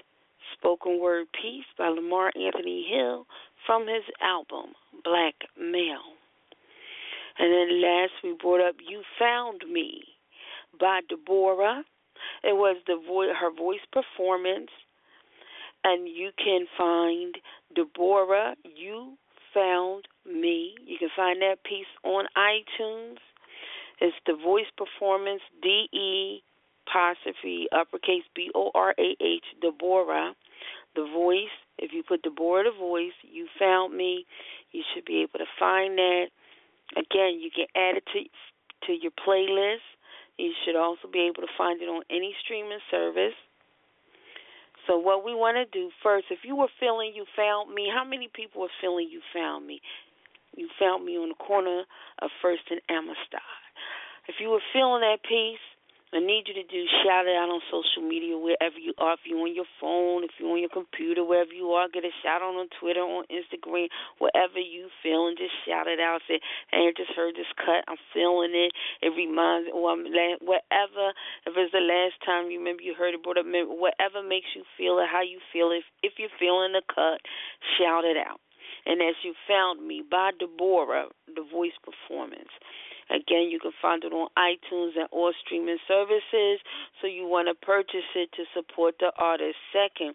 Spoken 0.54 0.98
Word 0.98 1.26
Piece 1.40 1.68
by 1.76 1.88
Lamar 1.88 2.32
Anthony 2.34 2.86
Hill 2.90 3.26
from 3.66 3.82
his 3.82 4.04
album 4.22 4.72
Black 5.04 5.34
Male. 5.60 6.16
And 7.38 7.52
then 7.52 7.82
last 7.82 8.12
we 8.22 8.34
brought 8.40 8.66
up 8.66 8.76
You 8.80 9.02
Found 9.18 9.62
Me 9.70 10.04
by 10.80 11.00
De'Borah. 11.10 11.82
It 12.42 12.56
was 12.56 12.76
the 12.86 12.96
vo- 13.06 13.34
her 13.34 13.52
voice 13.52 13.84
performance, 13.92 14.70
and 15.84 16.08
you 16.08 16.30
can 16.42 16.66
find 16.76 17.36
De'Borah. 17.76 18.54
You 18.64 19.16
found 19.52 20.08
me. 20.26 20.74
You 20.84 20.98
can 20.98 21.10
find 21.14 21.40
that 21.42 21.62
piece 21.64 21.86
on 22.02 22.26
iTunes. 22.36 23.18
It's 24.00 24.16
the 24.26 24.34
voice 24.34 24.66
performance 24.76 25.42
D 25.62 25.88
E 25.92 26.42
apostrophe 26.86 27.68
uppercase 27.72 28.24
B 28.34 28.50
O 28.54 28.70
R 28.74 28.94
A 28.98 29.16
H 29.20 29.44
De'Borah. 29.62 30.32
The 30.96 31.06
voice. 31.12 31.54
If 31.78 31.92
you 31.92 32.02
put 32.02 32.22
De'Borah 32.22 32.64
the 32.64 32.78
voice, 32.78 33.16
you 33.22 33.46
found 33.58 33.96
me. 33.96 34.26
You 34.72 34.82
should 34.92 35.04
be 35.04 35.22
able 35.22 35.38
to 35.38 35.50
find 35.58 35.98
that. 35.98 36.26
Again, 36.92 37.40
you 37.40 37.50
can 37.54 37.66
add 37.76 37.96
it 37.96 38.04
to 38.12 38.24
to 38.86 38.92
your 38.92 39.12
playlist. 39.26 39.86
You 40.38 40.52
should 40.64 40.76
also 40.76 41.08
be 41.12 41.20
able 41.20 41.42
to 41.42 41.52
find 41.56 41.80
it 41.80 41.86
on 41.86 42.02
any 42.10 42.34
streaming 42.44 42.80
service. 42.90 43.34
So 44.86 44.98
what 44.98 45.24
we 45.24 45.34
want 45.34 45.56
to 45.56 45.66
do 45.66 45.90
first, 46.02 46.26
if 46.30 46.40
you 46.44 46.56
were 46.56 46.68
feeling 46.78 47.12
you 47.14 47.24
found 47.36 47.74
me, 47.74 47.88
how 47.92 48.04
many 48.04 48.28
people 48.32 48.62
were 48.62 48.76
feeling 48.80 49.08
you 49.10 49.20
found 49.32 49.66
me? 49.66 49.80
You 50.56 50.68
found 50.78 51.04
me 51.04 51.16
on 51.16 51.30
the 51.30 51.34
corner 51.34 51.84
of 52.22 52.30
First 52.42 52.62
and 52.70 52.80
Amistad. 52.88 53.40
If 54.28 54.36
you 54.40 54.50
were 54.50 54.62
feeling 54.72 55.00
that 55.00 55.22
piece, 55.26 55.62
I 56.14 56.22
need 56.22 56.46
you 56.46 56.54
to 56.54 56.62
do 56.70 56.86
shout 57.02 57.26
it 57.26 57.34
out 57.34 57.50
on 57.50 57.58
social 57.66 58.06
media 58.06 58.38
wherever 58.38 58.78
you 58.78 58.94
are. 59.02 59.18
If 59.18 59.26
you're 59.26 59.42
on 59.42 59.50
your 59.50 59.66
phone, 59.82 60.22
if 60.22 60.30
you're 60.38 60.54
on 60.54 60.62
your 60.62 60.70
computer, 60.70 61.26
wherever 61.26 61.50
you 61.50 61.74
are, 61.74 61.90
get 61.90 62.06
a 62.06 62.14
shout 62.22 62.38
out 62.38 62.54
on 62.54 62.70
Twitter, 62.78 63.02
on 63.02 63.26
Instagram, 63.26 63.90
wherever 64.22 64.62
you 64.62 64.86
feel, 65.02 65.26
and 65.26 65.34
just 65.34 65.50
shout 65.66 65.90
it 65.90 65.98
out. 65.98 66.22
Say, 66.30 66.38
"Hey, 66.70 66.86
I 66.86 66.92
just 66.94 67.10
heard 67.18 67.34
this 67.34 67.50
cut. 67.58 67.82
I'm 67.90 67.98
feeling 68.14 68.54
it. 68.54 68.70
It 69.02 69.10
reminds, 69.10 69.70
or 69.74 69.90
I'm 69.90 70.06
whatever. 70.38 71.10
If 71.50 71.58
it's 71.58 71.74
the 71.74 71.82
last 71.82 72.14
time 72.24 72.46
you 72.50 72.62
remember 72.62 72.86
you 72.86 72.94
heard 72.94 73.14
it, 73.14 73.22
brought 73.22 73.38
up, 73.38 73.46
whatever 73.50 74.22
makes 74.22 74.54
you 74.54 74.62
feel 74.78 75.02
it, 75.02 75.10
how 75.10 75.22
you 75.22 75.40
feel 75.52 75.72
it. 75.74 75.82
If, 75.82 76.14
if 76.14 76.18
you're 76.22 76.38
feeling 76.38 76.78
the 76.78 76.82
cut, 76.86 77.18
shout 77.76 78.04
it 78.06 78.16
out. 78.16 78.38
And 78.86 79.02
as 79.02 79.16
you 79.24 79.34
found 79.48 79.86
me 79.86 80.02
by 80.08 80.30
De'Borah, 80.38 81.08
the 81.26 81.42
voice 81.50 81.76
performance. 81.82 82.52
Again, 83.10 83.50
you 83.50 83.58
can 83.60 83.72
find 83.80 84.02
it 84.04 84.12
on 84.12 84.28
iTunes 84.38 84.96
and 84.96 85.08
all 85.12 85.32
streaming 85.44 85.78
services. 85.86 86.60
So 87.00 87.06
you 87.06 87.26
want 87.26 87.48
to 87.48 87.54
purchase 87.54 88.08
it 88.14 88.30
to 88.36 88.44
support 88.54 88.96
the 88.98 89.12
artist. 89.18 89.56
Second, 89.72 90.14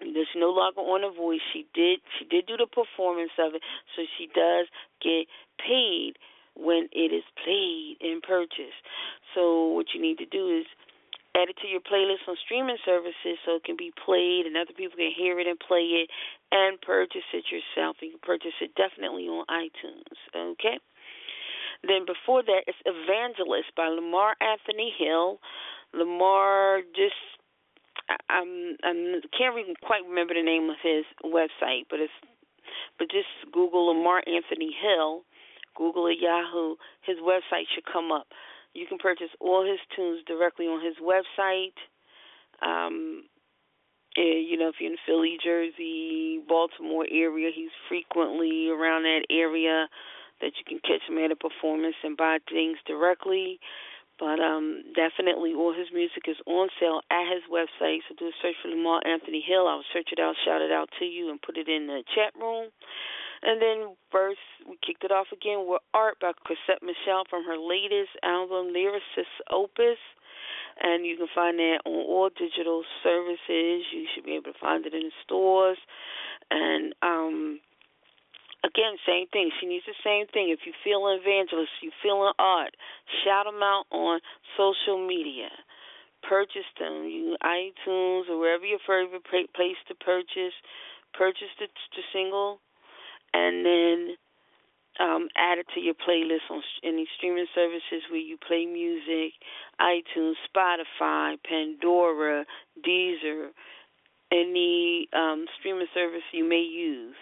there's 0.00 0.34
no 0.34 0.50
longer 0.50 0.80
on 0.80 1.04
a 1.04 1.12
voice. 1.12 1.44
She 1.52 1.66
did 1.74 2.00
she 2.18 2.24
did 2.24 2.46
do 2.46 2.56
the 2.56 2.66
performance 2.66 3.32
of 3.38 3.54
it, 3.54 3.62
so 3.94 4.02
she 4.18 4.26
does 4.26 4.66
get 5.00 5.26
paid 5.60 6.18
when 6.56 6.88
it 6.92 7.10
is 7.12 7.24
played 7.42 7.96
and 8.00 8.22
purchased. 8.22 8.82
So 9.34 9.74
what 9.74 9.86
you 9.94 10.00
need 10.00 10.18
to 10.18 10.26
do 10.26 10.58
is 10.58 10.66
add 11.34 11.50
it 11.50 11.58
to 11.62 11.68
your 11.68 11.82
playlist 11.82 12.26
on 12.28 12.36
streaming 12.44 12.78
services 12.84 13.38
so 13.44 13.56
it 13.56 13.64
can 13.64 13.76
be 13.76 13.92
played 14.04 14.46
and 14.46 14.56
other 14.56 14.74
people 14.74 14.96
can 14.96 15.10
hear 15.10 15.38
it 15.40 15.46
and 15.46 15.58
play 15.58 16.06
it 16.06 16.10
and 16.52 16.80
purchase 16.80 17.26
it 17.34 17.44
yourself. 17.50 17.96
You 18.00 18.10
can 18.14 18.22
purchase 18.22 18.54
it 18.62 18.74
definitely 18.78 19.26
on 19.26 19.44
iTunes. 19.50 20.14
Okay? 20.34 20.78
Then 21.86 22.06
before 22.06 22.42
that, 22.42 22.64
it's 22.66 22.78
Evangelist 22.86 23.74
by 23.76 23.88
Lamar 23.88 24.34
Anthony 24.40 24.94
Hill. 24.96 25.38
Lamar 25.92 26.80
just 26.96 27.20
I'm 28.28 28.76
I'm 28.82 29.20
can't 29.36 29.58
even 29.58 29.74
quite 29.82 30.02
remember 30.08 30.34
the 30.34 30.42
name 30.42 30.68
of 30.70 30.76
his 30.82 31.04
website, 31.24 31.86
but 31.90 32.00
it's 32.00 32.12
but 32.98 33.10
just 33.10 33.28
Google 33.52 33.86
Lamar 33.86 34.22
Anthony 34.26 34.74
Hill, 34.74 35.22
Google 35.76 36.08
at 36.08 36.18
Yahoo. 36.18 36.76
His 37.02 37.18
website 37.18 37.68
should 37.74 37.84
come 37.90 38.12
up. 38.12 38.26
You 38.72 38.86
can 38.86 38.98
purchase 38.98 39.30
all 39.40 39.64
his 39.64 39.78
tunes 39.94 40.24
directly 40.26 40.66
on 40.66 40.84
his 40.84 40.96
website. 40.98 41.76
Um, 42.62 43.24
you 44.16 44.56
know, 44.56 44.68
if 44.68 44.76
you're 44.80 44.92
in 44.92 44.98
Philly, 45.06 45.38
Jersey, 45.42 46.40
Baltimore 46.48 47.06
area, 47.10 47.50
he's 47.54 47.70
frequently 47.88 48.68
around 48.68 49.02
that 49.02 49.26
area 49.30 49.88
that 50.40 50.52
you 50.58 50.64
can 50.66 50.80
catch 50.80 51.02
him 51.08 51.18
at 51.18 51.30
a 51.30 51.36
performance 51.36 51.96
and 52.02 52.16
buy 52.16 52.38
things 52.50 52.78
directly. 52.86 53.60
But 54.18 54.38
um, 54.38 54.82
definitely, 54.94 55.54
all 55.54 55.74
his 55.74 55.90
music 55.92 56.28
is 56.28 56.36
on 56.46 56.68
sale 56.78 57.00
at 57.10 57.26
his 57.26 57.42
website. 57.50 58.06
So 58.06 58.14
do 58.14 58.30
a 58.30 58.36
search 58.40 58.54
for 58.62 58.68
Lamar 58.68 59.02
Anthony 59.04 59.42
Hill. 59.42 59.66
I'll 59.66 59.82
search 59.92 60.10
it 60.12 60.20
out, 60.20 60.36
shout 60.44 60.62
it 60.62 60.70
out 60.70 60.88
to 61.00 61.04
you, 61.04 61.30
and 61.30 61.42
put 61.42 61.58
it 61.58 61.68
in 61.68 61.88
the 61.88 62.04
chat 62.14 62.30
room. 62.40 62.70
And 63.42 63.60
then 63.60 63.96
first, 64.10 64.38
we 64.68 64.78
kicked 64.86 65.04
it 65.04 65.10
off 65.10 65.26
again 65.32 65.66
with 65.66 65.82
Art 65.92 66.18
by 66.20 66.32
Chrisette 66.46 66.80
Michele 66.80 67.24
from 67.28 67.44
her 67.44 67.58
latest 67.58 68.14
album, 68.22 68.72
Lyricist 68.72 69.34
Opus. 69.50 69.98
And 70.80 71.04
you 71.04 71.16
can 71.16 71.28
find 71.34 71.58
that 71.58 71.80
on 71.84 71.92
all 71.92 72.30
digital 72.30 72.84
services. 73.02 73.84
You 73.92 74.06
should 74.14 74.24
be 74.24 74.34
able 74.34 74.52
to 74.52 74.58
find 74.60 74.86
it 74.86 74.94
in 74.94 75.10
the 75.10 75.16
stores. 75.24 75.78
And 76.50 76.94
um, 77.02 77.60
again, 78.64 78.96
same 79.06 79.28
thing. 79.28 79.50
She 79.60 79.66
needs 79.66 79.84
the 79.84 79.94
same 80.02 80.26
thing. 80.32 80.48
If 80.48 80.64
you 80.64 80.72
feel 80.82 81.06
an 81.06 81.20
evangelist, 81.20 81.70
you 81.82 81.92
feel 82.02 82.26
an 82.26 82.32
art, 82.38 82.74
shout 83.22 83.44
them 83.44 83.62
out 83.62 83.84
on 83.92 84.20
social 84.56 84.98
media. 84.98 85.52
Purchase 86.26 86.68
them, 86.80 87.04
you 87.04 87.36
iTunes 87.44 88.32
or 88.32 88.40
wherever 88.40 88.64
your 88.64 88.80
favorite 88.80 89.24
place 89.52 89.76
to 89.88 89.94
purchase. 89.94 90.56
Purchase 91.12 91.52
the, 91.60 91.66
the 91.94 92.02
single, 92.12 92.58
and 93.34 93.64
then 93.64 94.16
um, 94.98 95.28
add 95.36 95.58
it 95.58 95.66
to 95.74 95.80
your 95.80 95.94
playlist 95.94 96.50
on 96.50 96.62
any 96.82 97.06
streaming 97.16 97.46
services 97.54 98.02
where 98.10 98.20
you 98.20 98.38
play 98.48 98.64
music, 98.64 99.34
iTunes, 99.80 100.34
Spotify, 100.48 101.36
Pandora, 101.44 102.44
Deezer, 102.86 103.48
any 104.32 105.08
um, 105.12 105.44
streaming 105.58 105.86
service 105.92 106.22
you 106.32 106.48
may 106.48 106.62
use. 106.62 107.14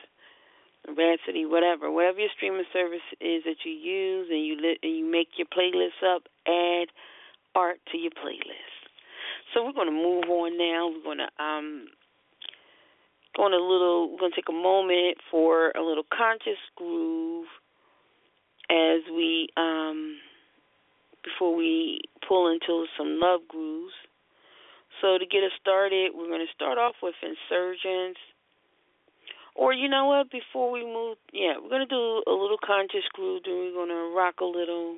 Rhapsody, 0.88 1.47
whatever, 1.47 1.90
whatever 1.90 2.18
your 2.18 2.31
streaming 2.37 2.64
service 2.73 3.07
is 3.21 3.45
that 3.45 3.62
you 3.64 3.73
use, 3.73 4.27
and 4.31 4.45
you 4.45 4.57
li- 4.61 4.79
and 4.83 4.97
you 4.99 5.05
make 5.05 5.29
your 5.37 5.47
playlist 5.47 6.03
up, 6.05 6.23
add 6.47 6.88
art 7.55 7.79
to 7.92 7.99
your 7.99 8.11
playlist. 8.11 8.83
So 9.55 9.64
we're 9.64 9.73
going 9.73 9.87
to 9.87 9.92
move 9.92 10.25
on 10.25 10.59
now. 10.59 10.88
We're 10.88 11.05
going 11.05 11.18
to 11.18 11.42
um 11.42 11.87
go 13.37 13.45
on 13.45 13.53
a 13.53 13.62
little. 13.62 14.11
We're 14.11 14.18
going 14.18 14.33
to 14.33 14.37
take 14.37 14.49
a 14.49 14.53
moment 14.53 15.18
for 15.31 15.71
a 15.77 15.83
little 15.83 16.05
conscious 16.12 16.59
groove 16.77 17.47
as 18.71 19.01
we 19.14 19.49
um 19.57 20.16
before 21.23 21.55
we 21.55 22.01
pull 22.27 22.51
into 22.51 22.87
some 22.99 23.21
love 23.21 23.40
grooves. 23.49 23.95
So 25.01 25.18
to 25.18 25.27
get 25.27 25.45
us 25.45 25.53
started, 25.61 26.12
we're 26.14 26.29
going 26.29 26.45
to 26.47 26.53
start 26.55 26.79
off 26.79 26.95
with 27.03 27.14
Insurgents 27.23 28.21
or 29.54 29.72
you 29.72 29.88
know 29.88 30.06
what? 30.06 30.30
Before 30.30 30.70
we 30.70 30.84
move, 30.84 31.16
yeah, 31.32 31.54
we're 31.60 31.68
gonna 31.68 31.86
do 31.86 32.22
a 32.26 32.32
little 32.32 32.58
conscious 32.64 33.04
groove. 33.12 33.42
Then 33.44 33.54
we're 33.54 33.74
gonna 33.74 34.14
rock 34.14 34.40
a 34.40 34.44
little. 34.44 34.96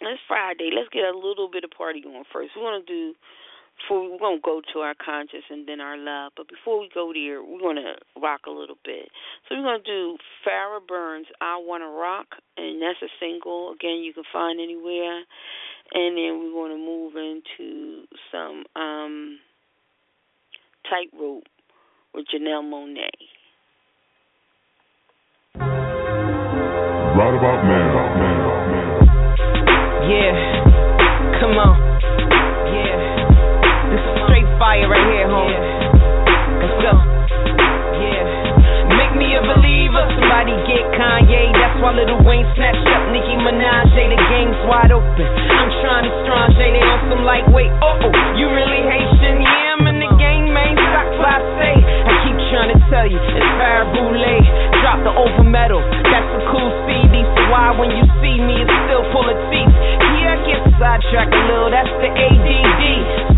It's 0.00 0.20
Friday. 0.26 0.70
Let's 0.74 0.88
get 0.88 1.04
a 1.04 1.16
little 1.16 1.48
bit 1.50 1.64
of 1.64 1.70
party 1.70 2.00
going 2.00 2.24
first. 2.32 2.52
We're 2.56 2.70
gonna 2.70 2.84
do. 2.84 3.14
Before 3.80 4.10
we're 4.10 4.18
gonna 4.18 4.40
go 4.44 4.60
to 4.74 4.80
our 4.80 4.94
conscious 4.94 5.44
and 5.48 5.66
then 5.66 5.80
our 5.80 5.96
love, 5.96 6.32
but 6.36 6.48
before 6.48 6.80
we 6.80 6.90
go 6.92 7.12
there, 7.14 7.42
we're 7.42 7.60
gonna 7.60 7.94
rock 8.20 8.42
a 8.46 8.50
little 8.50 8.76
bit. 8.84 9.08
So 9.48 9.56
we're 9.56 9.62
gonna 9.62 9.82
do 9.82 10.18
Farrah 10.44 10.86
Burns' 10.86 11.28
"I 11.40 11.56
Wanna 11.56 11.88
Rock," 11.88 12.36
and 12.58 12.82
that's 12.82 13.00
a 13.00 13.08
single. 13.18 13.72
Again, 13.72 14.04
you 14.04 14.12
can 14.12 14.24
find 14.30 14.60
anywhere. 14.60 15.24
And 15.92 16.16
then 16.16 16.38
we're 16.38 16.52
gonna 16.52 16.76
move 16.76 17.16
into 17.16 18.06
some 18.30 18.64
um 18.76 19.40
Tightrope 20.88 21.44
with 22.14 22.26
Janelle 22.32 22.64
Monáe. 22.64 23.08
Right 27.14 27.36
about 27.36 27.60
now. 27.68 28.10
Yeah, 30.10 30.34
come 31.38 31.54
on. 31.60 31.76
Yeah, 32.74 32.96
this 33.92 34.02
is 34.02 34.14
straight 34.26 34.48
fire 34.58 34.88
right 34.88 35.06
here, 35.06 35.28
homie. 35.28 35.54
Let's 36.58 36.76
go. 36.82 36.92
Yeah, 38.00 38.24
make 38.96 39.14
me 39.14 39.36
a 39.38 39.42
believer. 39.44 40.02
Somebody 40.18 40.56
get 40.66 40.82
Kanye. 40.98 41.52
That's 41.54 41.78
why 41.78 41.94
Lil 41.94 42.24
Wayne 42.26 42.48
snatched 42.56 42.88
up 42.90 43.04
Nicki 43.14 43.36
Minaj. 43.38 43.94
The 43.94 44.18
game's 44.32 44.58
wide 44.66 44.90
open. 44.90 45.28
I'm 45.28 45.70
trying 45.84 46.08
to 46.08 46.12
strange. 46.26 46.58
They 46.58 46.74
on 46.80 47.06
some 47.12 47.22
lightweight. 47.22 47.70
Oh, 47.84 48.02
oh, 48.02 48.12
you 48.34 48.50
really 48.50 48.82
Haitian? 48.82 49.44
Yeah, 49.44 49.69
trying 52.50 52.74
to 52.74 52.80
tell 52.90 53.06
you, 53.06 53.14
it's 53.14 53.50
Farrah 53.62 53.86
Boulay. 53.94 54.42
Drop 54.82 54.98
the 55.06 55.14
over 55.14 55.46
metal. 55.46 55.78
That's 56.10 56.30
a 56.34 56.42
cool 56.50 56.70
CD. 56.84 57.22
So 57.22 57.40
why 57.46 57.70
when 57.78 57.94
you 57.94 58.02
see 58.18 58.42
me, 58.42 58.66
it's 58.66 58.76
still 58.90 59.06
full 59.14 59.22
of 59.22 59.38
teeth. 59.54 59.70
Yeah, 60.18 60.34
I 60.34 60.36
get 60.42 60.60
sidetracked 60.74 61.30
a 61.30 61.42
little. 61.46 61.70
That's 61.70 61.94
the 62.02 62.10
ADD. 62.10 62.82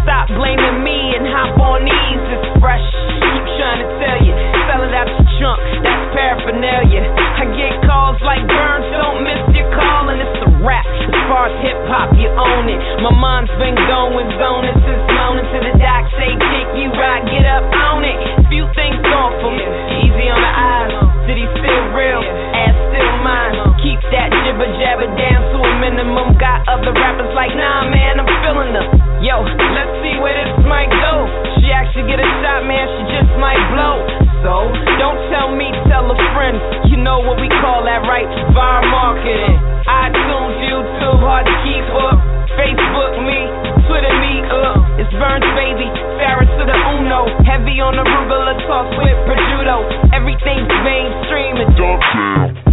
Stop 0.09 0.33
blaming 0.33 0.81
me 0.81 1.13
and 1.13 1.29
hop 1.29 1.61
on 1.61 1.85
these. 1.85 2.23
It's 2.33 2.49
fresh. 2.57 2.83
Keep 3.21 3.45
trying 3.61 3.81
to 3.85 3.89
tell 4.01 4.19
you. 4.25 4.33
Sell 4.65 4.81
it 4.81 4.97
out 4.97 5.09
your 5.13 5.29
trunk. 5.37 5.61
That's 5.85 6.05
paraphernalia. 6.17 7.05
I 7.13 7.45
get 7.53 7.85
calls 7.85 8.17
like 8.25 8.41
Burns. 8.49 8.89
Don't 8.97 9.21
miss 9.29 9.45
your 9.53 9.69
call. 9.77 10.09
And 10.09 10.25
it's 10.25 10.41
a 10.41 10.51
rap. 10.65 10.89
As 10.89 11.23
far 11.29 11.53
as 11.53 11.57
hip 11.61 11.77
hop, 11.85 12.17
you 12.17 12.33
own 12.33 12.65
it. 12.65 12.81
My 13.05 13.13
mind's 13.13 13.53
been 13.61 13.77
going 13.77 14.29
zoning 14.41 14.79
since 14.89 15.05
moaning 15.13 15.49
to 15.53 15.59
the 15.69 15.73
doc. 15.77 16.09
Say, 16.17 16.33
kick 16.33 16.69
you 16.81 16.89
right. 16.97 17.21
Get 17.29 17.45
up 17.45 17.69
on 17.69 18.09
it. 18.09 18.42
Things 18.75 18.99
gone 19.05 19.35
for. 19.45 19.53
Easy 19.53 20.27
on 20.33 20.41
the 20.41 20.53
eyes. 20.53 20.93
City 21.29 21.45
still 21.61 21.85
real. 21.93 22.23
Ass 22.57 22.77
still 22.89 23.13
mine. 23.21 23.55
Keep 23.85 24.01
that 24.15 24.33
jibber 24.43 24.69
jabber 24.81 25.11
down 25.15 25.41
to 25.53 25.59
a 25.61 25.73
minimum. 25.79 26.37
Got 26.41 26.65
other 26.69 26.93
rappers 26.97 27.31
like, 27.37 27.53
nah, 27.55 27.87
man, 27.89 28.19
I'm 28.21 28.29
feeling 28.41 28.73
them. 28.73 28.87
Yo, 29.23 29.45
let's 29.45 29.93
see 30.03 30.17
where 30.19 30.35
this 30.35 30.53
might 30.67 30.91
go. 30.91 31.29
She 31.61 31.71
actually 31.71 32.11
get 32.11 32.19
a 32.19 32.29
shot, 32.43 32.67
man. 32.67 32.85
She 32.89 33.03
just 33.15 33.33
might 33.39 33.61
blow. 33.71 34.03
So, 34.43 34.67
don't 34.99 35.21
tell 35.31 35.55
me, 35.55 35.71
tell 35.87 36.11
a 36.11 36.19
friend. 36.35 36.59
You 36.91 36.99
know 36.99 37.23
what 37.23 37.39
we 37.39 37.47
call 37.63 37.87
that, 37.87 38.03
right? 38.11 38.27
Viral 38.51 38.89
marketing. 38.91 39.59
iTunes, 39.87 40.55
YouTube, 40.67 41.23
hard 41.23 41.47
to 41.47 41.55
keep 41.63 41.87
up. 41.95 42.19
Facebook 42.59 43.15
me, 43.23 43.62
Me 43.93 44.41
up. 44.49 44.81
It's 44.97 45.13
Burns, 45.21 45.45
baby. 45.53 45.85
Farrah 46.17 46.49
to 46.49 46.65
the 46.65 46.79
Uno. 46.97 47.29
Heavy 47.45 47.77
on 47.85 47.93
the 47.93 48.05
arugula 48.09 48.57
toss 48.65 48.89
with 48.97 49.19
prosciutto. 49.29 49.85
Everything's 50.17 50.73
mainstream 50.81 51.61
and 51.61 51.77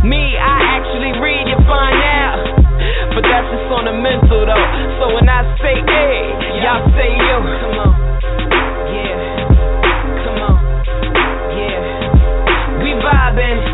Me, 0.08 0.40
I 0.40 0.80
actually 0.80 1.12
read 1.20 1.44
and 1.44 1.60
find 1.68 2.00
out. 2.00 2.40
But 3.12 3.28
that's 3.28 3.52
just 3.52 3.68
on 3.68 3.92
the 3.92 3.96
mental 4.00 4.48
though. 4.48 4.68
So 5.04 5.12
when 5.20 5.28
I 5.28 5.44
say 5.60 5.84
hey, 5.84 6.32
y'all 6.64 6.88
say 6.96 7.12
yo. 7.12 7.36
Come 7.44 7.84
on. 7.84 7.94
Yeah. 8.96 10.24
Come 10.24 10.40
on. 10.40 10.56
Yeah. 11.52 12.80
We 12.80 12.96
vibing. 12.96 13.69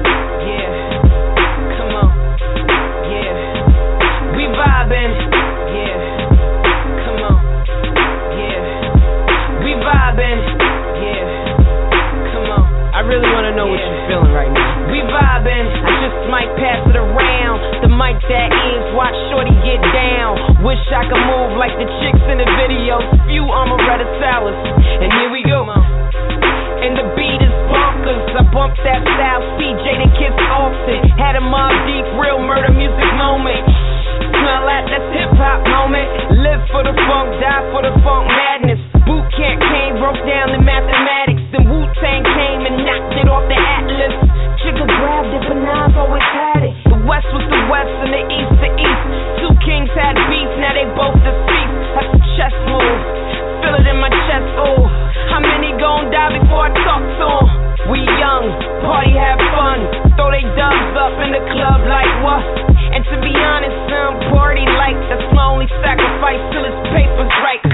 Vibing. 10.15 10.39
Yeah. 11.03 12.31
Come 12.31 12.47
on. 12.47 12.63
I 12.95 13.03
really 13.03 13.27
wanna 13.35 13.51
know 13.51 13.67
what 13.67 13.83
you're 13.83 14.03
feeling 14.07 14.31
right 14.31 14.47
now. 14.47 14.87
We 14.87 15.03
vibing. 15.03 15.67
I 15.67 15.91
just 16.07 16.19
might 16.31 16.47
pass 16.55 16.79
it 16.87 16.95
around. 16.95 17.83
The 17.83 17.91
mic 17.91 18.15
that 18.31 18.47
is, 18.47 18.95
watch 18.95 19.11
Shorty 19.27 19.51
get 19.67 19.83
down. 19.91 20.63
Wish 20.63 20.79
I 20.87 21.03
could 21.11 21.19
move 21.19 21.59
like 21.59 21.75
the 21.75 21.87
chicks 21.99 22.23
in 22.31 22.39
the 22.39 22.47
videos. 22.55 23.03
Few 23.27 23.43
Amaretta 23.43 24.07
salads. 24.23 24.55
And 25.03 25.11
here 25.19 25.27
we 25.35 25.43
go. 25.43 25.67
And 25.67 26.95
the 26.95 27.11
beat 27.19 27.43
is 27.43 27.55
bonkers. 27.67 28.39
I 28.39 28.43
bumped 28.55 28.79
that 28.87 29.03
style, 29.03 29.43
CJ 29.59 29.85
the 29.99 30.09
Kiss 30.15 30.35
Austin. 30.47 31.11
Had 31.19 31.35
a 31.35 31.43
Mobb 31.43 31.75
Deep, 31.91 32.07
real 32.15 32.39
murder 32.39 32.71
music 32.71 33.09
moment. 33.19 33.67
Smell 34.31 34.63
that, 34.63 34.87
that's 34.87 35.09
hip 35.11 35.35
hop 35.35 35.59
moment. 35.67 36.07
Live 36.39 36.63
for 36.71 36.87
the 36.87 36.95
funk, 37.03 37.35
die 37.43 37.67
for 37.75 37.83
the 37.83 37.91
funk 37.99 38.31
madness. 38.31 38.79
Boot 39.03 39.27
camp 39.35 39.59
broke 39.99 40.19
down 40.27 40.51
the 40.51 40.61
mathematics. 40.61 41.43
And 41.55 41.63
Wu 41.71 41.79
Tang 42.03 42.23
came 42.23 42.61
and 42.67 42.83
knocked 42.83 43.15
it 43.15 43.27
off 43.31 43.45
the 43.47 43.59
atlas. 43.59 44.15
Chicka 44.63 44.85
grabbed 44.85 45.31
it, 45.35 45.43
but 45.47 45.59
Nas 45.59 45.93
always 45.95 46.25
had 46.35 46.61
it. 46.67 46.73
The 46.89 46.99
West 47.05 47.27
was 47.31 47.45
the 47.47 47.61
West 47.71 47.95
and 48.03 48.11
the 48.11 48.23
East 48.27 48.55
the 48.59 48.71
East. 48.75 49.05
Two 49.39 49.53
kings 49.63 49.91
had 49.93 50.15
beef, 50.27 50.51
now 50.57 50.73
they 50.73 50.87
both 50.95 51.15
deceased. 51.21 51.77
That's 51.95 52.11
a 52.11 52.21
chess 52.35 52.55
move. 52.67 52.99
Feel 53.61 53.75
it 53.77 53.87
in 53.87 53.97
my 54.01 54.11
chest, 54.27 54.49
ooh. 54.57 54.83
How 55.31 55.39
many 55.39 55.71
gon' 55.79 56.11
die 56.11 56.33
before 56.39 56.67
I 56.67 56.71
talk 56.83 57.03
to 57.03 57.27
'em? 57.39 57.47
We 57.91 58.01
young, 58.17 58.49
party 58.81 59.13
have 59.13 59.39
fun. 59.53 59.79
Throw 60.17 60.31
they 60.31 60.41
dubs 60.57 60.93
up 60.97 61.13
in 61.21 61.29
the 61.31 61.43
club 61.53 61.85
like 61.85 62.13
what? 62.25 62.43
And 62.95 63.05
to 63.05 63.15
be 63.21 63.33
honest, 63.35 63.75
some 63.89 64.17
party 64.33 64.65
like 64.65 64.97
that's 65.09 65.27
my 65.33 65.45
only 65.53 65.69
sacrifice 65.85 66.41
till 66.51 66.65
his 66.65 66.77
paper's 66.89 67.33
right. 67.45 67.64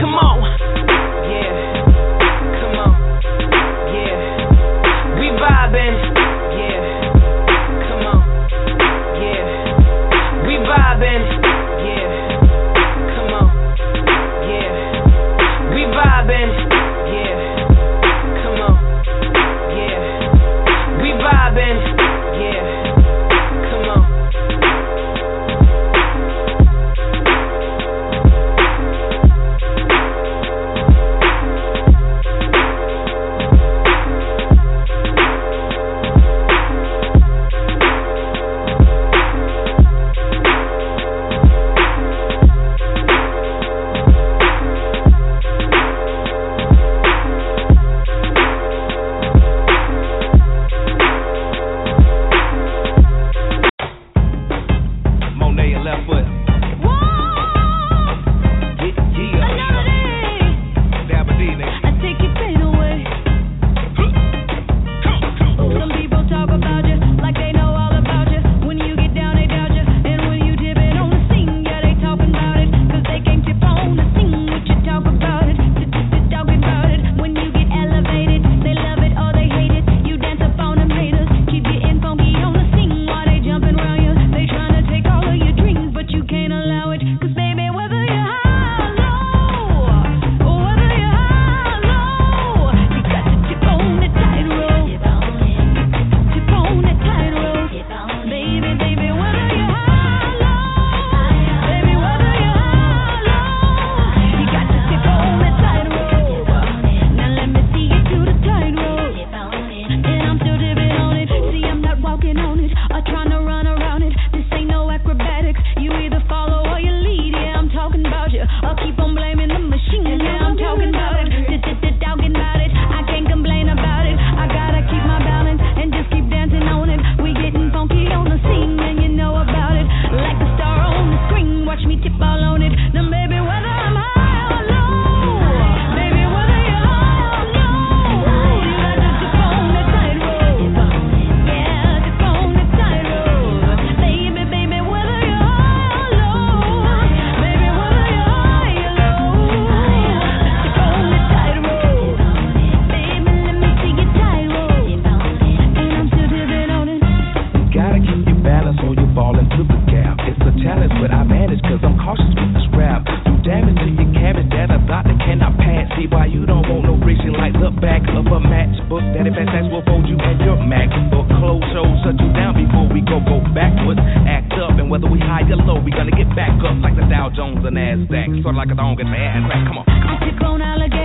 stones, 177.52 177.66
a 177.66 177.70
NASDAQ. 177.70 178.42
Sort 178.44 178.56
of 178.56 178.58
like 178.58 178.72
a 178.72 178.76
dog 178.76 179.00
in 179.00 179.08
my 179.08 179.18
ass. 179.18 179.52
Come 179.68 179.78
on. 179.78 179.86
Come 179.86 180.62
on. 180.62 181.01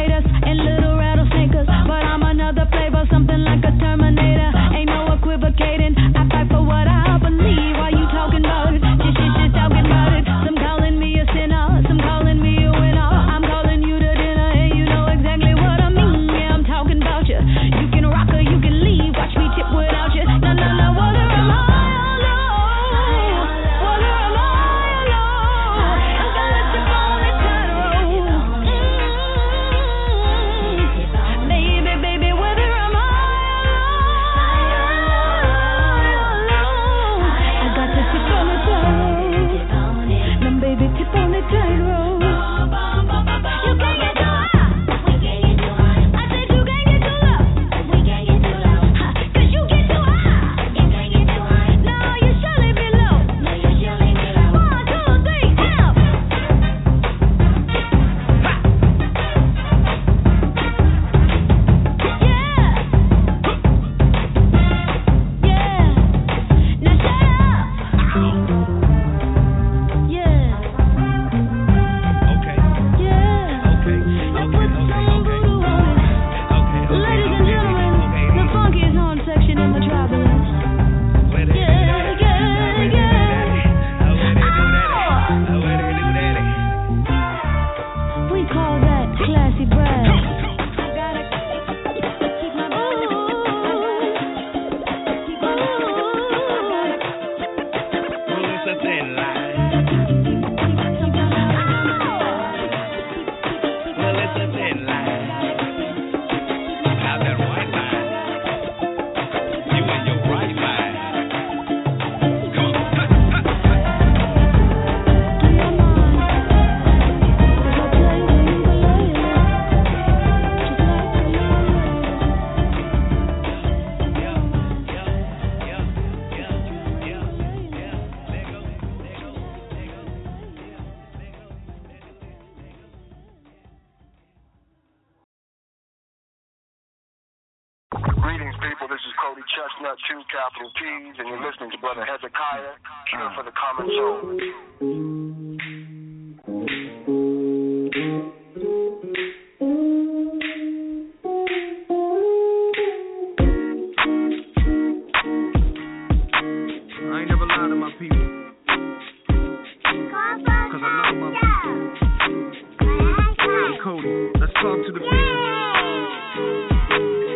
Talk 164.66 164.83
to 164.83 164.90
the 164.90 164.98
people. 164.98 165.46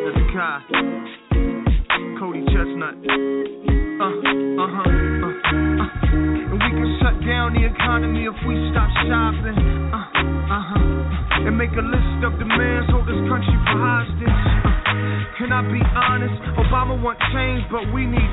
That's 0.02 0.18
Kai. 0.34 0.66
Cody 2.18 2.42
ChesnuTT. 2.50 3.06
Uh, 3.06 4.10
uh-huh, 4.58 4.82
uh, 4.82 5.30
uh. 5.30 5.70
And 6.50 6.58
we 6.58 6.70
can 6.74 6.90
shut 6.98 7.14
down 7.22 7.54
the 7.54 7.70
economy 7.70 8.26
if 8.26 8.34
we 8.42 8.58
stop 8.74 8.90
shopping. 9.06 9.54
Uh, 9.94 10.10
uh-huh. 10.10 11.46
And 11.46 11.54
make 11.54 11.70
a 11.78 11.86
list 11.86 12.18
of 12.26 12.34
demands, 12.34 12.90
hold 12.90 13.06
this 13.06 13.22
country 13.30 13.54
for 13.62 13.78
hostage. 13.78 14.26
Uh, 14.26 14.74
can 15.38 15.54
I 15.54 15.62
be 15.70 15.78
honest? 15.86 16.34
Obama 16.58 16.98
wants 16.98 17.22
change, 17.30 17.62
but 17.70 17.86
we 17.94 18.10
need 18.10 18.30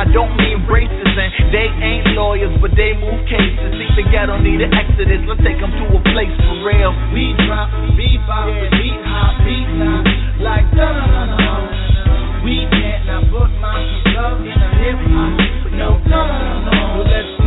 I 0.00 0.08
don't 0.08 0.32
mean 0.40 0.64
braces. 0.64 0.96
And 1.12 1.52
they 1.52 1.68
ain't 1.68 2.16
lawyers, 2.16 2.56
but 2.64 2.72
they 2.72 2.96
move 2.96 3.20
cases. 3.28 3.68
See 3.76 4.00
the 4.00 4.08
ghetto 4.08 4.40
need 4.40 4.64
an 4.64 4.72
exodus. 4.72 5.20
Let's 5.28 5.44
take 5.44 5.60
them 5.60 5.68
to 5.76 5.84
a 5.92 6.00
place 6.16 6.32
for 6.40 6.56
real. 6.64 6.96
We 7.12 7.36
drop 7.44 7.68
beat 8.00 8.16
bop 8.24 8.48
with 8.48 8.72
beat 8.80 8.96
hop 9.04 9.44
beat 9.44 9.68
now 9.76 10.00
like 10.40 10.64
da 10.72 10.88
da 10.88 11.36
da. 11.36 11.52
We 12.40 12.64
can't 12.72 13.04
not 13.12 13.28
put 13.28 13.52
my 13.60 13.76
of 14.24 14.40
in 14.40 14.56
a 14.56 14.70
hip 14.80 15.00
hop. 15.04 15.36
No 15.76 16.00
da 16.08 16.20
da 16.32 16.48
da. 16.64 16.76
So 16.96 17.00
let's 17.04 17.39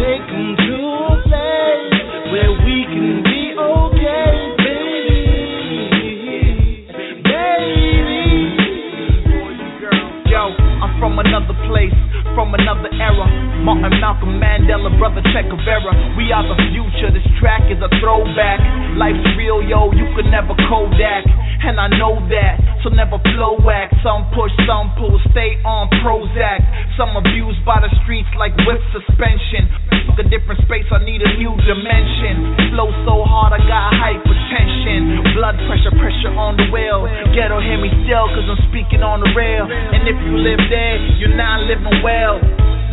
Martin, 13.63 13.95
Malcolm, 14.03 14.43
Mandela, 14.43 14.91
brother 14.99 15.23
Che 15.31 15.39
Guevara. 15.47 15.95
We 16.19 16.35
are 16.35 16.43
the 16.43 16.59
future. 16.75 17.07
This 17.15 17.23
track 17.39 17.63
is 17.71 17.79
a 17.79 17.87
throwback. 18.03 18.59
Life's 18.99 19.23
real, 19.39 19.63
yo. 19.63 19.87
You 19.95 20.03
could 20.19 20.27
never 20.27 20.51
Kodak, 20.67 21.23
and 21.63 21.79
I 21.79 21.87
know 21.95 22.19
that. 22.27 22.59
So 22.83 22.91
never 22.91 23.15
flow 23.31 23.55
whack. 23.63 23.95
Some 24.03 24.27
push, 24.35 24.51
some 24.67 24.91
pull. 24.99 25.15
Stay 25.31 25.55
on 25.63 25.87
Prozac. 26.03 26.59
Some 26.99 27.15
abused 27.15 27.63
by 27.63 27.79
the 27.79 27.87
streets 28.03 28.27
like 28.35 28.51
whip 28.67 28.83
suspension. 28.91 29.71
Fuck 30.11 30.19
a 30.19 30.27
different 30.27 30.59
space. 30.67 30.83
I 30.91 30.99
need 30.99 31.23
a 31.23 31.31
new 31.39 31.55
dimension. 31.63 32.75
Flow 32.75 32.91
so 33.07 33.23
hard, 33.23 33.55
I 33.55 33.63
got 33.63 33.95
hypertension. 33.95 35.23
Blood 35.39 35.55
pressure, 35.71 35.95
pressure 35.95 36.35
on 36.35 36.59
the 36.59 36.67
wheel. 36.67 37.07
Ghetto 37.31 37.63
hear 37.63 37.79
me 37.79 37.87
still, 38.03 38.27
cause 38.27 38.43
I'm 38.43 38.59
speaking 38.67 38.99
on 38.99 39.23
the 39.23 39.31
rail. 39.31 39.71
And 39.71 40.03
if 40.03 40.19
you 40.19 40.35
live 40.35 40.59
there, 40.67 40.99
you're 41.15 41.39
not 41.39 41.63
living 41.63 42.03
well. 42.03 42.43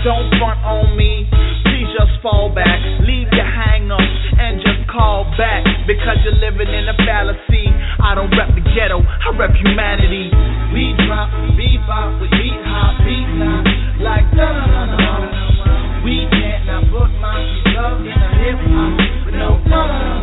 Don't 0.01 0.33
front 0.41 0.65
on 0.65 0.97
me. 0.97 1.29
Please 1.69 1.89
just 1.93 2.17
fall 2.23 2.49
back. 2.49 2.81
Leave 3.05 3.29
your 3.37 3.45
hang 3.45 3.93
ups 3.93 4.21
and 4.41 4.57
just 4.57 4.89
call 4.89 5.29
back. 5.37 5.61
Because 5.87 6.17
you're 6.25 6.41
living 6.41 6.73
in 6.73 6.89
a 6.89 6.97
fallacy. 7.05 7.69
I 8.01 8.15
don't 8.17 8.33
rep 8.33 8.49
the 8.57 8.65
ghetto, 8.73 9.05
I 9.05 9.29
rep 9.37 9.53
humanity. 9.53 10.33
We 10.73 10.97
drop 11.05 11.29
beat 11.53 11.85
bop 11.85 12.17
with 12.21 12.31
beat 12.33 12.61
hop 12.65 12.97
beat 13.05 13.29
now 13.37 13.61
like 14.01 14.25
da 14.33 14.49
da 14.57 14.65
da 14.65 14.83
da. 14.89 16.05
We 16.05 16.25
can't 16.33 16.65
not 16.65 16.89
put 16.89 17.13
my 17.21 17.37
of 17.77 18.01
in 18.01 18.17
a 18.17 18.31
hip 18.41 18.57
hop. 18.73 19.33
No 19.37 19.61
da 19.69 19.85
da 19.85 20.01
da 20.01 20.20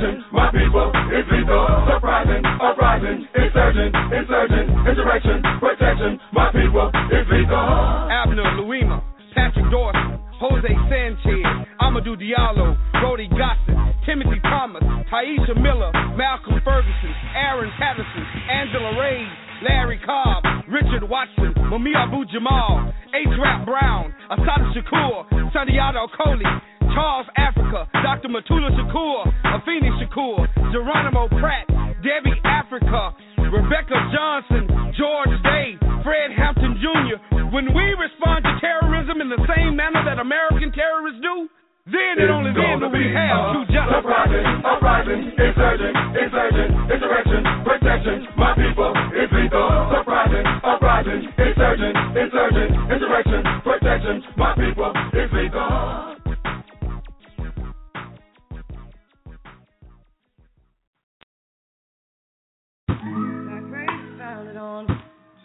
protection. 0.00 0.24
My 0.32 0.50
people, 0.50 0.92
it's 1.12 1.28
lethal. 1.30 1.66
Surprising, 1.92 2.42
uprising, 2.44 3.26
insurgent, 3.36 3.92
insurgent, 4.12 4.66
insurrection, 4.88 5.42
protection. 5.60 6.18
My 6.32 6.50
people, 6.52 6.90
it's 7.12 7.28
lethal. 7.30 8.08
Abner 8.08 8.48
Louima, 8.56 9.02
Patrick 9.34 9.68
Dawson, 9.70 10.18
Jose 10.40 10.72
Sanchez, 10.88 11.44
Amadou 11.80 12.16
Diallo, 12.16 12.76
Brody 13.00 13.28
Gossett, 13.28 13.76
Timothy 14.06 14.40
Thomas, 14.42 14.82
Tyisha 15.12 15.54
Miller, 15.60 15.92
Malcolm 16.16 16.60
Ferguson, 16.64 17.12
Aaron 17.36 17.70
Patterson, 17.78 18.24
Angela 18.50 18.98
Ray, 18.98 19.26
Larry 19.62 20.00
Cobb, 20.04 20.42
Richard 20.68 21.04
Watson, 21.08 21.52
Mumia 21.68 22.08
Abu 22.08 22.24
Jamal, 22.32 22.92
H. 23.14 23.28
Rap 23.42 23.66
Brown, 23.66 24.14
Assata 24.30 24.72
Shakur, 24.72 25.28
Sundiata 25.52 26.06
Acoli, 26.08 26.48
Charles 26.94 27.26
Africa, 27.36 27.88
Dr. 28.02 28.28
Mutulu 28.28 28.70
Shakur, 28.74 29.26
Afeni 29.44 29.90
Shakur, 30.00 30.46
Geronimo 30.72 31.28
Pratt, 31.38 31.66
Debbie 32.02 32.38
Africa, 32.44 33.14
Rebecca 33.38 33.98
Johnson, 34.14 34.66
George 34.98 35.34
Day, 35.42 35.78
Fred 36.02 36.30
Hampton 36.36 36.78
Jr. 36.82 37.18
When 37.50 37.74
we 37.74 37.94
respond 37.98 38.44
to 38.44 38.52
terrorism 38.60 39.20
in 39.20 39.28
the 39.28 39.40
same 39.54 39.76
manner 39.76 40.04
that 40.04 40.18
American 40.18 40.72
terrorists 40.72 41.20
do, 41.22 41.48
then 41.86 42.22
and 42.22 42.30
only 42.30 42.52
then 42.54 42.78
will 42.80 42.92
we 42.92 43.10
have 43.10 43.50
true 43.50 43.66
justice. 43.66 43.98
Uprising, 43.98 44.46
uprising, 44.62 45.20
insurgent, 45.34 45.96
insurgent, 46.14 46.70
insurrection, 46.92 47.42
protection. 47.64 48.16
My 48.36 48.54
people, 48.54 48.92
it's 49.16 49.32
lethal. 49.32 49.90
Surprising, 49.98 50.46
uprising, 50.62 51.26
insurgent, 51.34 51.94
insurgent, 52.14 52.70
insurrection, 52.92 53.40
protection. 53.64 54.22
My 54.36 54.54
people, 54.54 54.92
it's 55.14 55.32
lethal. 55.32 56.09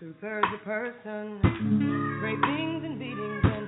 Founded 0.05 0.13
on 0.13 0.13
two 0.13 0.13
thirds 0.21 0.47
a 0.53 0.57
person, 0.65 1.39
rapings 2.21 2.85
and 2.85 2.99
beatings 2.99 3.43
and 3.43 3.67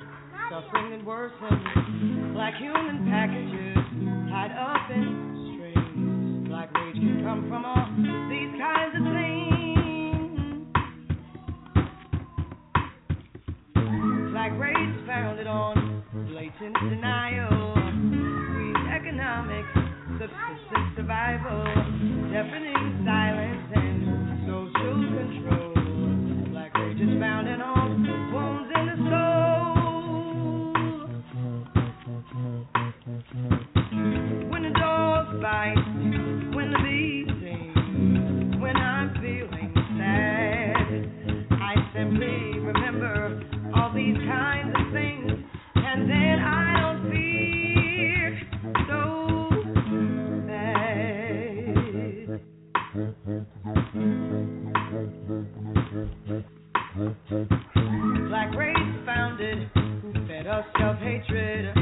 suffering 0.49 0.93
and 0.93 1.05
worsen. 1.05 2.33
Like 2.35 2.55
human 2.55 3.07
packages 3.09 3.77
tied 4.29 4.51
up 4.51 4.91
in 4.91 5.55
strings. 5.55 6.47
Black 6.49 6.73
rage 6.73 6.95
can 6.95 7.23
come 7.23 7.47
from 7.49 7.65
all 7.65 7.87
these 8.29 8.59
kinds 8.59 8.95
of 8.95 9.03
things. 9.13 9.57
Black 14.31 14.51
rage 14.59 15.07
founded 15.07 15.47
on 15.47 16.03
blatant 16.29 16.75
denial, 16.89 17.73
squeezed 18.53 18.87
economics, 18.93 19.73
subsistence 20.19 20.95
survival, 20.95 21.63
deafening 22.31 23.03
silence 23.05 23.71
and 23.75 23.97
social 24.45 24.93
control. 24.93 25.46
Self 60.79 60.97
hatred, 60.99 61.76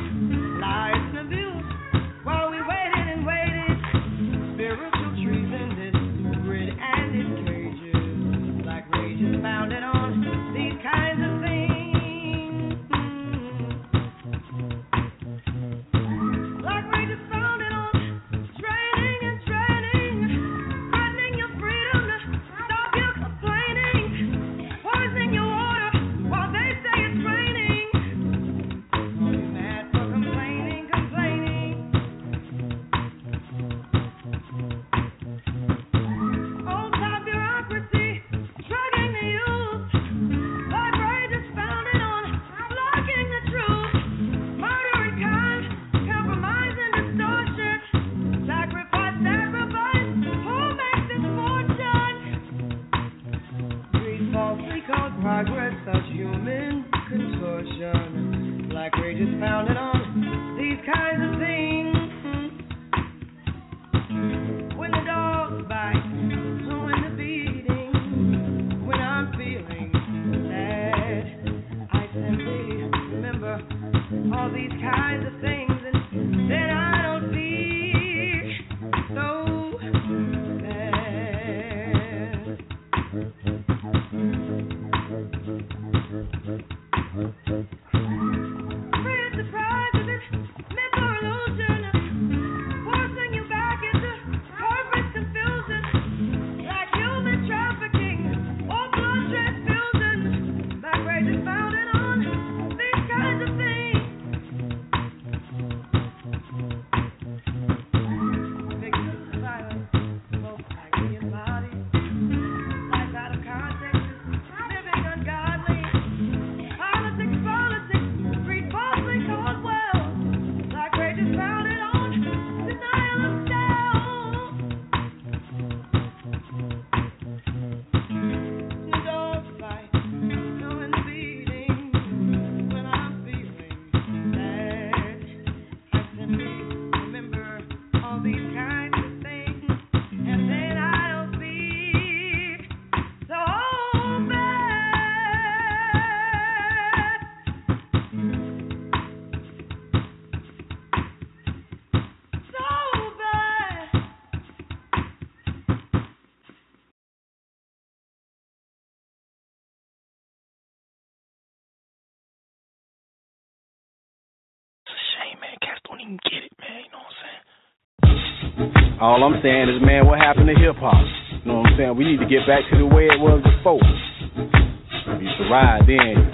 All 169.05 169.21
I'm 169.21 169.37
saying 169.45 169.69
is, 169.69 169.77
man, 169.85 170.09
what 170.09 170.17
happened 170.17 170.49
to 170.49 170.57
hip 170.57 170.81
hop? 170.81 170.97
You 170.97 171.45
know 171.45 171.61
what 171.61 171.69
I'm 171.69 171.77
saying? 171.77 171.93
We 171.93 172.09
need 172.09 172.17
to 172.17 172.25
get 172.25 172.41
back 172.49 172.65
to 172.73 172.75
the 172.81 172.89
way 172.89 173.05
it 173.05 173.21
was 173.21 173.37
before. 173.45 173.77
We 173.77 175.29
used 175.29 175.37
to 175.37 175.45
ride 175.45 175.85
then. 175.85 176.25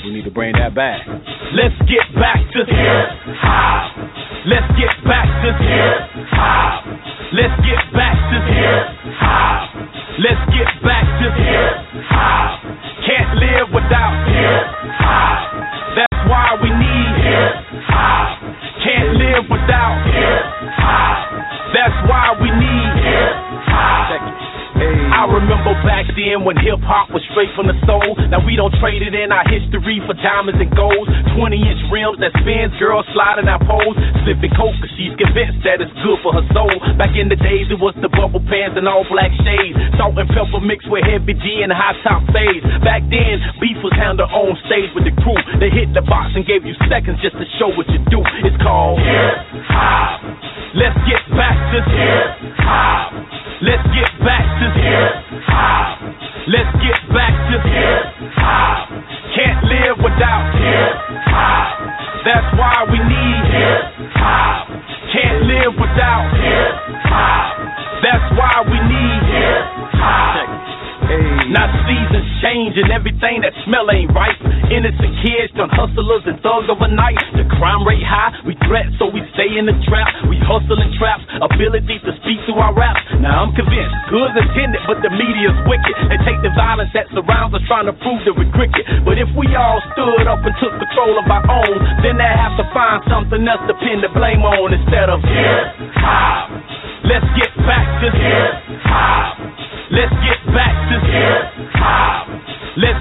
We 0.00 0.16
need 0.16 0.24
to 0.24 0.32
bring 0.32 0.56
that 0.56 0.72
back. 0.72 1.04
Let's 1.52 1.76
get 1.84 2.08
back 2.16 2.40
to 2.40 2.64
hip 2.64 3.04
hop. 3.36 4.00
Let's 4.48 4.64
get 4.80 4.96
back 5.04 5.28
to 5.44 5.48
hip 5.60 6.32
hop. 6.32 6.88
Let's 7.36 7.56
get 7.68 7.84
back 7.92 8.16
to 8.16 8.36
hip 8.48 8.80
hop. 9.20 9.76
Let's 10.16 10.40
get 10.56 10.72
back 10.88 11.04
to 11.20 11.26
hip 11.36 12.00
hop. 12.08 12.64
Can't 13.04 13.32
live 13.36 13.68
without 13.76 14.16
hip 14.24 14.65
then 26.36 26.44
when 26.44 26.60
hip 26.60 26.84
hop 26.84 27.08
was 27.08 27.24
straight 27.32 27.48
from 27.56 27.64
the 27.64 27.76
soul. 27.88 28.04
Now 28.28 28.44
we 28.44 28.60
don't 28.60 28.72
trade 28.76 29.00
it 29.00 29.16
in 29.16 29.32
our 29.32 29.48
history 29.48 30.04
for 30.04 30.12
diamonds 30.20 30.60
and 30.60 30.68
golds. 30.76 31.08
20 31.32 31.56
inch 31.56 31.82
rims 31.88 32.20
that 32.20 32.36
spins, 32.36 32.76
girls 32.76 33.08
sliding 33.16 33.48
our 33.48 33.60
poles. 33.64 33.96
Slipping 34.28 34.52
coke 34.52 34.76
cause 34.76 34.92
she's 35.00 35.16
convinced 35.16 35.64
that 35.64 35.80
it's 35.80 35.92
good 36.04 36.20
for 36.20 36.36
her 36.36 36.44
soul. 36.52 36.76
Back 37.00 37.16
in 37.16 37.32
the 37.32 37.40
days 37.40 37.72
it 37.72 37.80
was 37.80 37.96
the 38.04 38.12
bubble 38.12 38.44
pants 38.52 38.76
and 38.76 38.84
all 38.84 39.08
black 39.08 39.32
shades. 39.40 39.80
Salt-N-Pepa 39.96 40.60
mixed 40.60 40.92
with 40.92 41.08
Heavy 41.08 41.32
D 41.32 41.64
and 41.64 41.72
high 41.72 41.96
top 42.04 42.20
fades. 42.36 42.64
Back 42.84 43.08
then, 43.08 43.40
beef 43.56 43.80
was 43.80 43.96
handled 43.96 44.28
on 44.28 44.52
stage 44.68 44.92
with 44.92 45.08
the 45.08 45.16
crew. 45.24 45.40
They 45.56 45.72
hit 45.72 45.96
the 45.96 46.04
box 46.04 46.36
and 46.36 46.44
gave 46.44 46.68
you 46.68 46.76
seconds 46.92 47.16
just 47.24 47.40
to 47.40 47.46
show 47.56 47.72
what 47.72 47.88
you 47.88 48.00
do. 48.12 48.20
It's 48.44 48.58
called 48.60 49.00
hip 49.00 49.40
hop. 49.72 50.20
Let's 50.76 51.00
get 51.08 51.24
back 51.32 51.56
to 51.72 51.78
hip 51.80 52.28
hop. 52.60 53.08
Let's 53.64 53.86
get 53.96 54.10
back 54.20 54.44
to 54.44 54.66
hip 54.76 55.16
hop. 55.48 55.95
Let's 56.46 56.70
get 56.78 56.94
back 57.10 57.34
to 57.50 57.58
hip 57.58 58.06
hop. 58.38 58.86
Can't 59.34 59.66
live 59.66 59.98
without 59.98 60.46
hip 60.54 60.94
hop. 61.26 61.74
That's 62.22 62.50
why 62.54 62.86
we 62.86 63.02
need 63.02 63.42
hip 63.50 63.82
hop. 64.14 64.70
Can't 65.10 65.42
live 65.42 65.74
without 65.74 66.30
hip 66.38 66.74
hop. 67.10 67.50
That's 67.98 68.28
why 68.38 68.62
we 68.62 68.78
need 68.78 69.22
hip 69.26 69.64
hop. 69.98 70.46
Now 71.50 71.66
seasons 71.86 72.26
change 72.42 72.78
and 72.78 72.94
everything 72.94 73.42
that 73.42 73.50
smell 73.66 73.90
ain't 73.90 74.14
right. 74.14 74.38
Innocent 74.70 75.14
kids 75.22 75.54
turn 75.54 75.70
hustlers 75.70 76.26
and 76.26 76.38
thugs 76.42 76.66
overnight. 76.66 77.18
The 77.38 77.46
crime 77.58 77.86
rate 77.86 78.02
high, 78.02 78.34
we 78.42 78.58
threat 78.66 78.90
so 78.98 79.06
we 79.06 79.22
stay 79.38 79.54
in 79.54 79.66
the 79.70 79.74
trap. 79.86 80.10
We 80.26 80.38
hustle 80.42 80.78
traps, 80.98 81.22
ability 81.38 82.02
to 82.02 82.10
speak 82.22 82.42
through 82.46 82.58
our 82.58 82.74
raps. 82.74 82.98
Now 83.22 83.46
I'm 83.46 83.54
convinced, 83.54 83.85
good 84.16 84.32
intended, 84.32 84.80
but 84.88 85.04
the 85.04 85.12
media's 85.12 85.56
wicked. 85.68 85.92
They 86.08 86.16
take 86.24 86.40
the 86.40 86.48
violence 86.56 86.88
that 86.96 87.04
surrounds 87.12 87.52
us 87.52 87.60
trying 87.68 87.84
to 87.84 87.92
prove 88.00 88.24
that 88.24 88.32
we're 88.32 88.48
cricket. 88.56 88.88
But 89.04 89.20
if 89.20 89.28
we 89.36 89.52
all 89.52 89.76
stood 89.92 90.24
up 90.24 90.40
and 90.40 90.56
took 90.56 90.72
control 90.80 91.20
of 91.20 91.28
our 91.28 91.44
own, 91.44 91.76
then 92.00 92.16
they 92.16 92.32
have 92.32 92.56
to 92.56 92.64
find 92.72 93.04
something 93.12 93.44
else 93.44 93.60
to 93.68 93.76
pin 93.84 94.00
the 94.00 94.08
blame 94.16 94.40
on 94.40 94.72
instead 94.72 95.12
of 95.12 95.20
hip 95.20 95.68
hop. 96.00 96.48
Let's 97.04 97.28
get 97.36 97.52
back 97.68 97.86
to 98.00 98.08
hip 98.08 98.52
hop. 98.88 99.36
Let's 99.92 100.16
get 100.24 100.40
back 100.56 100.74
to 100.88 100.96
hip 100.96 101.44
hop. 101.76 102.24
Let's 102.80 103.00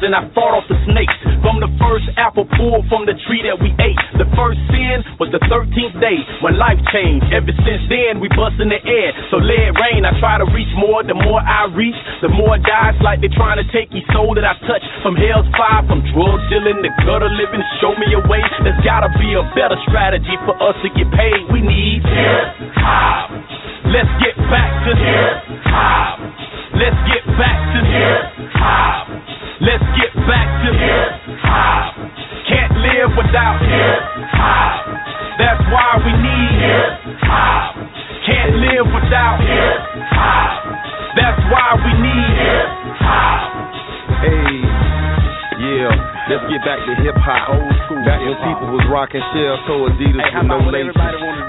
the 0.00 0.10
and 0.10 0.16
I 0.16 0.26
fought 0.34 0.56
off 0.56 0.66
the 0.66 0.74
snakes. 0.88 1.14
From 1.44 1.60
the 1.60 1.70
first 1.78 2.08
apple 2.16 2.48
pulled 2.56 2.88
from 2.90 3.06
the 3.06 3.14
tree 3.28 3.46
that 3.46 3.54
we 3.60 3.70
ate. 3.78 4.00
The 4.18 4.26
first 4.34 4.58
sin 4.72 5.06
was 5.20 5.30
the 5.30 5.38
13th 5.46 5.96
day 6.00 6.18
when 6.40 6.58
life 6.58 6.80
changed. 6.90 7.30
Ever 7.30 7.52
since 7.62 7.84
then, 7.86 8.18
we 8.18 8.26
bust 8.34 8.58
in 8.58 8.72
the 8.72 8.80
air. 8.80 9.14
So 9.30 9.38
let 9.38 9.70
it 9.70 9.74
rain. 9.78 10.02
I 10.02 10.16
try 10.18 10.40
to 10.40 10.48
reach 10.50 10.72
more. 10.74 11.04
The 11.04 11.14
more 11.14 11.38
I 11.38 11.70
reach, 11.70 11.96
the 12.24 12.32
more 12.32 12.58
dies 12.58 12.98
like 13.04 13.22
they're 13.22 13.32
trying 13.38 13.60
to 13.62 13.66
take 13.70 13.92
each 13.94 14.08
soul 14.10 14.34
that 14.34 14.42
I 14.42 14.58
touch. 14.66 14.82
From 15.04 15.14
hell's 15.14 15.46
fire, 15.54 15.86
from 15.86 16.02
drug 16.10 16.38
dealing 16.50 16.82
to 16.82 16.90
gutter 17.06 17.30
living. 17.30 17.62
Show 17.78 17.94
me 17.94 18.10
a 18.16 18.22
way. 18.26 18.42
There's 18.64 18.80
gotta 18.82 19.14
be 19.20 19.36
a 19.36 19.44
better 19.54 19.78
strategy 19.86 20.34
for 20.42 20.58
us 20.58 20.74
to 20.82 20.88
get 20.90 21.06
paid. 21.14 21.38
We 21.54 21.62
need 21.62 22.02
hip 22.02 22.74
hop. 22.82 23.30
Let's 23.86 24.10
get 24.18 24.34
back 24.50 24.72
to 24.86 24.92
hip 24.98 25.38
hop. 25.70 26.18
Let's 26.74 26.98
get 27.06 27.22
back 27.38 27.58
to 27.74 27.80
hip 27.86 28.24
hop. 28.58 29.19
Let's 29.60 29.84
get 29.92 30.08
back 30.24 30.48
to 30.64 30.72
hip 30.72 31.36
hop. 31.44 31.92
Can't 32.48 32.72
live 32.80 33.12
without 33.12 33.60
hip 33.60 34.00
hop. 34.32 34.88
That's 35.36 35.60
why 35.68 36.00
we 36.00 36.12
need 36.16 36.52
hip 36.64 37.20
hop. 37.28 37.76
Can't 38.24 38.56
live 38.56 38.88
without 38.88 39.36
hip 39.44 39.80
hop. 40.16 40.64
That's 41.12 41.42
why 41.52 41.76
we 41.76 41.92
need 41.92 42.32
hip 42.40 42.68
hop. 43.04 43.52
Hey, 44.24 44.64
yeah, 45.60 45.92
let's 46.32 46.44
get 46.48 46.64
back 46.64 46.80
to 46.88 46.96
hip 47.04 47.20
hop. 47.20 47.52
Back 48.00 48.20
when 48.24 48.36
people 48.40 48.68
was 48.72 48.84
rocking 48.88 49.20
shell 49.36 49.56
toe 49.68 49.84
Adidas 49.92 50.24
with 50.24 50.48
no 50.48 50.58
laces. 50.72 50.96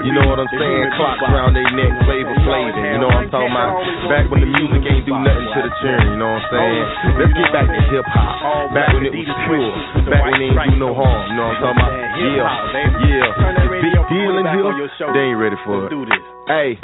You 0.04 0.12
know 0.12 0.28
what 0.28 0.36
I'm 0.42 0.50
saying? 0.52 0.84
Clocks 1.00 1.24
around 1.24 1.56
their 1.56 1.68
neck, 1.72 1.92
Flavor 2.04 2.36
Flav. 2.44 2.76
You 2.76 3.00
know 3.00 3.08
what 3.08 3.24
I'm 3.24 3.32
talking 3.32 3.52
about? 3.52 3.80
Back 4.12 4.28
when 4.28 4.40
the 4.44 4.50
music 4.52 4.82
ain't 4.84 5.06
do 5.08 5.16
nothing 5.16 5.48
to 5.48 5.60
the 5.64 5.72
tune. 5.80 6.12
You 6.12 6.18
know 6.20 6.28
what 6.36 6.44
I'm 6.44 6.52
saying? 6.52 6.84
Let's 7.22 7.32
get 7.32 7.48
back 7.56 7.66
to 7.72 7.80
hip 7.88 8.06
hop. 8.12 8.76
Back 8.76 8.92
when 8.92 9.08
it 9.08 9.14
was 9.16 9.28
pure. 9.48 9.72
Back 10.12 10.22
when 10.28 10.40
it 10.40 10.52
ain't 10.52 10.76
do 10.76 10.80
no 10.80 10.92
harm. 10.92 11.32
You 11.32 11.36
know 11.40 11.48
what 11.48 11.56
I'm 11.56 11.72
talking 11.72 11.80
about? 11.80 11.92
Yeah, 12.20 12.52
yeah. 13.08 13.32
The 13.56 13.80
big 13.80 13.96
deal 14.12 14.34
in 14.36 14.46
here. 14.52 14.68
They 15.16 15.24
ain't 15.32 15.40
ready 15.40 15.56
for 15.64 15.88
it. 15.88 15.92
Hey. 16.48 16.76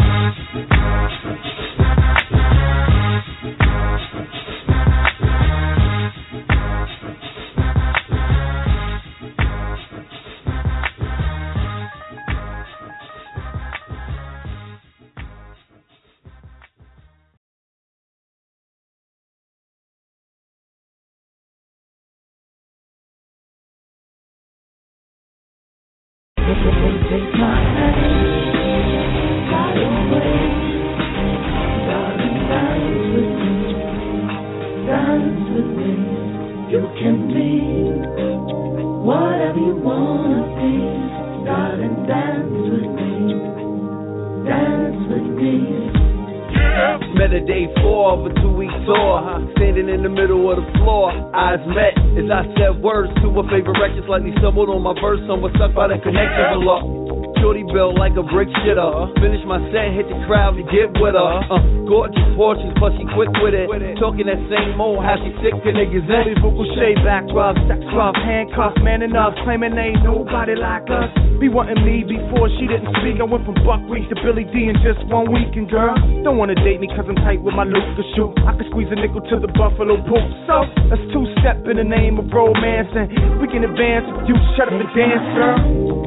Met 47.15 47.33
a 47.33 47.41
day 47.45 47.67
four 47.83 48.13
of 48.15 48.27
a 48.27 48.35
two 48.41 48.53
week 48.55 48.71
tour. 48.87 49.43
Standing 49.57 49.89
in 49.89 50.03
the 50.03 50.09
middle 50.09 50.51
of 50.51 50.63
the 50.63 50.67
floor, 50.79 51.11
eyes 51.35 51.59
met 51.67 51.99
as 52.15 52.31
I 52.31 52.47
said 52.55 52.83
words 52.83 53.11
to 53.23 53.29
a 53.29 53.43
favorite 53.51 53.79
record. 53.81 54.05
Slightly 54.07 54.33
stumbled 54.39 54.69
on 54.71 54.83
my 54.83 54.95
verse, 55.01 55.21
was 55.27 55.51
stuck 55.57 55.75
by 55.75 55.89
the 55.89 55.99
connection 55.99 56.61
below. 56.61 56.98
Shorty 57.41 57.65
built 57.71 57.97
like 57.97 58.13
a 58.19 58.25
brick 58.27 58.51
shitter. 58.61 58.89
Finish 59.23 59.43
my 59.47 59.63
set, 59.71 59.95
hit 59.95 60.11
the 60.11 60.19
crowd 60.27 60.59
to 60.59 60.65
get 60.69 60.91
with 60.99 61.15
her. 61.15 61.35
Uh, 61.49 61.63
gorgeous 61.87 62.21
portions, 62.35 62.75
plus 62.77 62.93
she 62.99 63.07
quick 63.15 63.31
with 63.41 63.55
it. 63.55 63.71
Talking 63.97 64.27
that 64.27 64.41
same 64.51 64.77
old, 64.77 65.01
how 65.01 65.17
she 65.23 65.31
sick 65.41 65.55
to 65.55 65.71
niggas 65.73 66.05
in. 66.05 66.37
Vocal 66.43 66.67
shade 66.77 67.01
backdrop, 67.07 67.57
sex 67.71 67.81
rough, 67.95 68.19
handcuffs, 68.19 68.77
man 68.83 69.01
enough, 69.01 69.33
claiming 69.47 69.73
ain't 69.79 70.03
nobody 70.03 70.59
like 70.59 70.87
us. 70.91 71.09
Be 71.39 71.47
wanting 71.47 71.79
me 71.87 72.03
before 72.03 72.51
she 72.59 72.67
didn't 72.67 72.91
speak. 72.99 73.23
I 73.23 73.27
went 73.27 73.47
from 73.47 73.55
buck 73.63 73.79
Buckwheat 73.87 74.11
to 74.11 74.17
Billy 74.21 74.43
Dee 74.51 74.69
in 74.69 74.77
just 74.83 75.01
one 75.07 75.31
week, 75.31 75.55
and 75.55 75.71
girl, 75.71 75.95
don't 76.27 76.37
wanna 76.37 76.59
date 76.59 76.83
me 76.83 76.91
cause 76.91 77.07
I'm 77.07 77.17
tight 77.23 77.39
with 77.39 77.55
my 77.55 77.65
Luca 77.65 78.03
shoe. 78.19 78.35
I 78.43 78.59
could 78.59 78.67
squeeze 78.69 78.91
a 78.91 78.99
nickel 78.99 79.23
to 79.23 79.37
the 79.39 79.51
Buffalo 79.55 80.03
poop. 80.03 80.27
So, 80.51 80.67
let's 80.91 81.05
two 81.15 81.25
step 81.39 81.63
in 81.71 81.79
the 81.79 81.87
name 81.87 82.19
of 82.19 82.27
romance, 82.35 82.91
and 82.93 83.39
we 83.39 83.47
can 83.47 83.63
advance 83.63 84.05
if 84.19 84.29
you 84.29 84.37
shut 84.59 84.67
up 84.67 84.75
and 84.75 84.91
dance, 84.93 85.27
girl. 85.39 85.98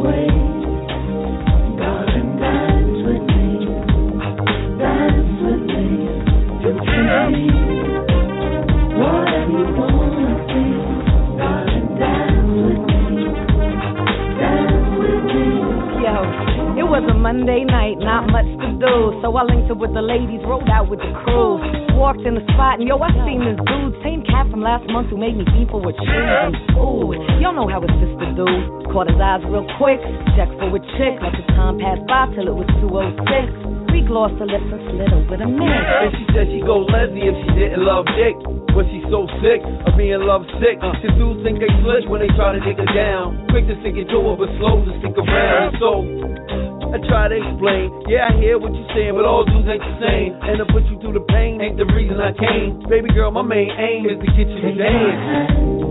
Yo, 0.00 0.06
it 16.78 16.88
was 16.88 17.04
a 17.10 17.14
Monday 17.14 17.64
night, 17.64 17.98
not 17.98 18.30
much 18.30 18.59
do. 18.80 19.20
So 19.20 19.36
I 19.36 19.44
linked 19.44 19.70
up 19.70 19.78
with 19.78 19.92
the 19.92 20.02
ladies, 20.02 20.40
rolled 20.48 20.68
out 20.72 20.88
with 20.88 20.98
the 20.98 21.12
crew. 21.22 21.60
Walked 21.94 22.24
in 22.24 22.34
the 22.34 22.44
spot, 22.56 22.80
and 22.80 22.88
yo, 22.88 22.96
I 22.96 23.12
seen 23.28 23.44
this 23.44 23.60
dude, 23.60 23.92
same 24.00 24.24
cat 24.24 24.48
from 24.48 24.64
last 24.64 24.88
month 24.88 25.12
who 25.12 25.20
made 25.20 25.36
me 25.36 25.44
people 25.52 25.84
with 25.84 25.94
shoes 26.00 26.32
and 26.48 26.56
food. 26.72 27.20
Y'all 27.44 27.52
know 27.52 27.68
how 27.68 27.84
his 27.84 27.92
sister 28.00 28.32
do. 28.32 28.48
Caught 28.88 29.12
his 29.12 29.20
eyes 29.20 29.44
real 29.44 29.68
quick, 29.76 30.00
checked 30.34 30.56
for 30.56 30.72
a 30.72 30.80
chick, 30.96 31.20
let 31.20 31.36
the 31.36 31.44
time 31.54 31.76
pass 31.76 32.00
by 32.08 32.32
till 32.32 32.48
it 32.48 32.56
was 32.56 32.66
206. 32.80 33.20
We 33.92 34.00
glossed 34.08 34.40
her 34.40 34.48
lips 34.48 34.64
and 34.64 34.80
slid 34.88 35.12
over 35.12 35.36
the 35.36 35.44
mix. 35.44 35.84
And 36.00 36.10
she 36.16 36.24
said 36.32 36.48
she 36.48 36.64
go 36.64 36.88
lesbian 36.88 37.36
if 37.36 37.36
she 37.44 37.50
didn't 37.54 37.84
love 37.84 38.08
dick. 38.16 38.38
But 38.72 38.88
she's 38.88 39.04
so 39.12 39.26
sick 39.44 39.60
of 39.60 39.92
being 39.98 40.24
love 40.24 40.46
sick. 40.62 40.80
Uh. 40.80 40.94
Cause 40.94 41.14
dudes 41.18 41.42
think 41.42 41.60
they 41.60 41.70
slick 41.84 42.08
when 42.08 42.22
they 42.22 42.32
try 42.38 42.54
to 42.56 42.62
dig 42.62 42.78
her 42.78 42.90
down. 42.96 43.44
Quick 43.50 43.66
to 43.66 43.76
stick 43.82 43.98
it 43.98 44.08
to 44.08 44.18
her, 44.30 44.34
but 44.38 44.48
slow 44.56 44.80
to 44.86 44.92
stick 45.02 45.14
around. 45.18 45.74
So 45.82 46.69
I 46.90 46.98
try 47.06 47.28
to 47.30 47.36
explain. 47.38 47.90
Yeah, 48.10 48.30
I 48.30 48.36
hear 48.38 48.58
what 48.58 48.74
you're 48.74 48.90
saying, 48.94 49.14
but 49.14 49.24
all 49.24 49.44
dudes 49.44 49.68
ain't 49.68 49.78
the 49.78 49.96
same. 50.02 50.34
And 50.42 50.58
to 50.58 50.66
put 50.72 50.82
you 50.90 50.98
through 51.00 51.14
the 51.14 51.26
pain 51.30 51.60
ain't 51.60 51.78
the 51.78 51.86
reason 51.86 52.18
I 52.18 52.34
came. 52.34 52.82
Baby 52.88 53.14
girl, 53.14 53.30
my 53.30 53.42
main 53.42 53.70
aim 53.70 54.06
is 54.06 54.18
to 54.18 54.26
get 54.34 54.46
you 54.50 54.60
to 54.60 54.72
dance. 54.74 55.89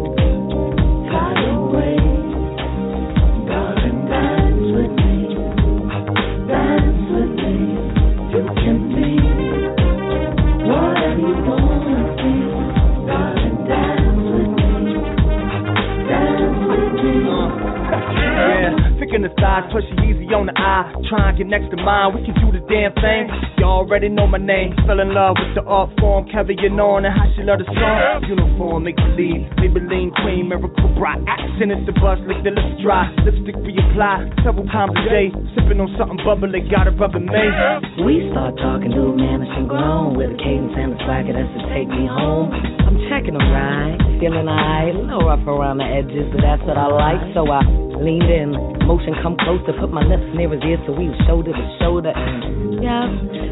Eye. 20.89 21.09
Try 21.09 21.29
and 21.29 21.37
get 21.37 21.47
next 21.47 21.69
to 21.71 21.77
mine, 21.77 22.17
we 22.17 22.25
can 22.25 22.33
do 22.41 22.49
the 22.49 22.61
damn 22.65 22.93
thing. 22.97 23.29
You 23.57 23.65
already 23.65 24.09
know 24.09 24.25
my 24.25 24.37
name. 24.37 24.73
Fell 24.87 24.99
in 24.99 25.13
love 25.13 25.37
with 25.37 25.53
the 25.53 25.63
art 25.69 25.93
form, 25.99 26.25
carrying 26.29 26.79
on 26.79 27.05
and 27.05 27.13
how 27.13 27.29
she 27.37 27.43
love 27.45 27.59
the 27.61 27.69
song. 27.69 28.25
Uniform, 28.25 28.83
make 28.83 28.97
believe. 28.97 29.45
Maybelline 29.61 30.13
Queen, 30.21 30.49
Miracle 30.49 30.89
Bright. 30.97 31.21
Accent 31.27 31.71
is 31.71 31.83
the 31.85 31.93
buzz, 31.97 32.19
lick 32.25 32.41
the 32.41 32.51
lips 32.51 32.81
dry. 32.81 33.09
Lipstick 33.21 33.57
reapply 33.61 34.31
several 34.43 34.65
times 34.69 34.93
a 34.97 35.03
day. 35.09 35.27
Sipping 35.53 35.79
on 35.79 35.89
something 35.99 36.19
bubbly, 36.25 36.63
got 36.71 36.87
it 36.87 36.95
rubbing 36.97 37.27
me. 37.27 37.45
We 38.05 38.29
start 38.31 38.55
talking 38.57 38.91
to 38.91 39.01
a 39.11 39.15
man 39.15 39.43
and 39.43 39.67
grown 39.67 40.15
with 40.15 40.31
a 40.31 40.37
cadence 40.39 40.75
and 40.77 40.95
a 40.95 40.97
swagger 41.03 41.33
that's 41.35 41.51
to 41.57 41.61
take 41.73 41.89
me 41.89 42.07
home. 42.07 42.53
I'm 42.85 42.97
checking 43.11 43.35
them 43.35 43.47
right, 43.51 43.97
feeling 44.19 44.47
alright, 44.47 44.95
a 44.95 44.99
little 44.99 45.27
rough 45.27 45.45
around 45.45 45.83
the 45.83 45.87
edges, 45.87 46.31
but 46.31 46.41
that's 46.41 46.63
what 46.63 46.77
I 46.77 46.87
like. 46.87 47.21
So 47.35 47.43
I 47.49 47.88
leaned 48.01 48.29
in, 48.31 48.51
motion 48.87 49.13
come 49.21 49.35
closer, 49.43 49.75
put 49.79 49.91
my 49.91 50.03
lips 50.03 50.25
near 50.35 50.49
his 50.49 50.63
ear 50.63 50.79
so 50.87 50.93
we 50.95 51.07
was 51.11 51.19
shoulder 51.27 51.51
to 51.51 51.65
shoulder. 51.79 52.11
And 52.15 52.81
yeah, 52.83 53.07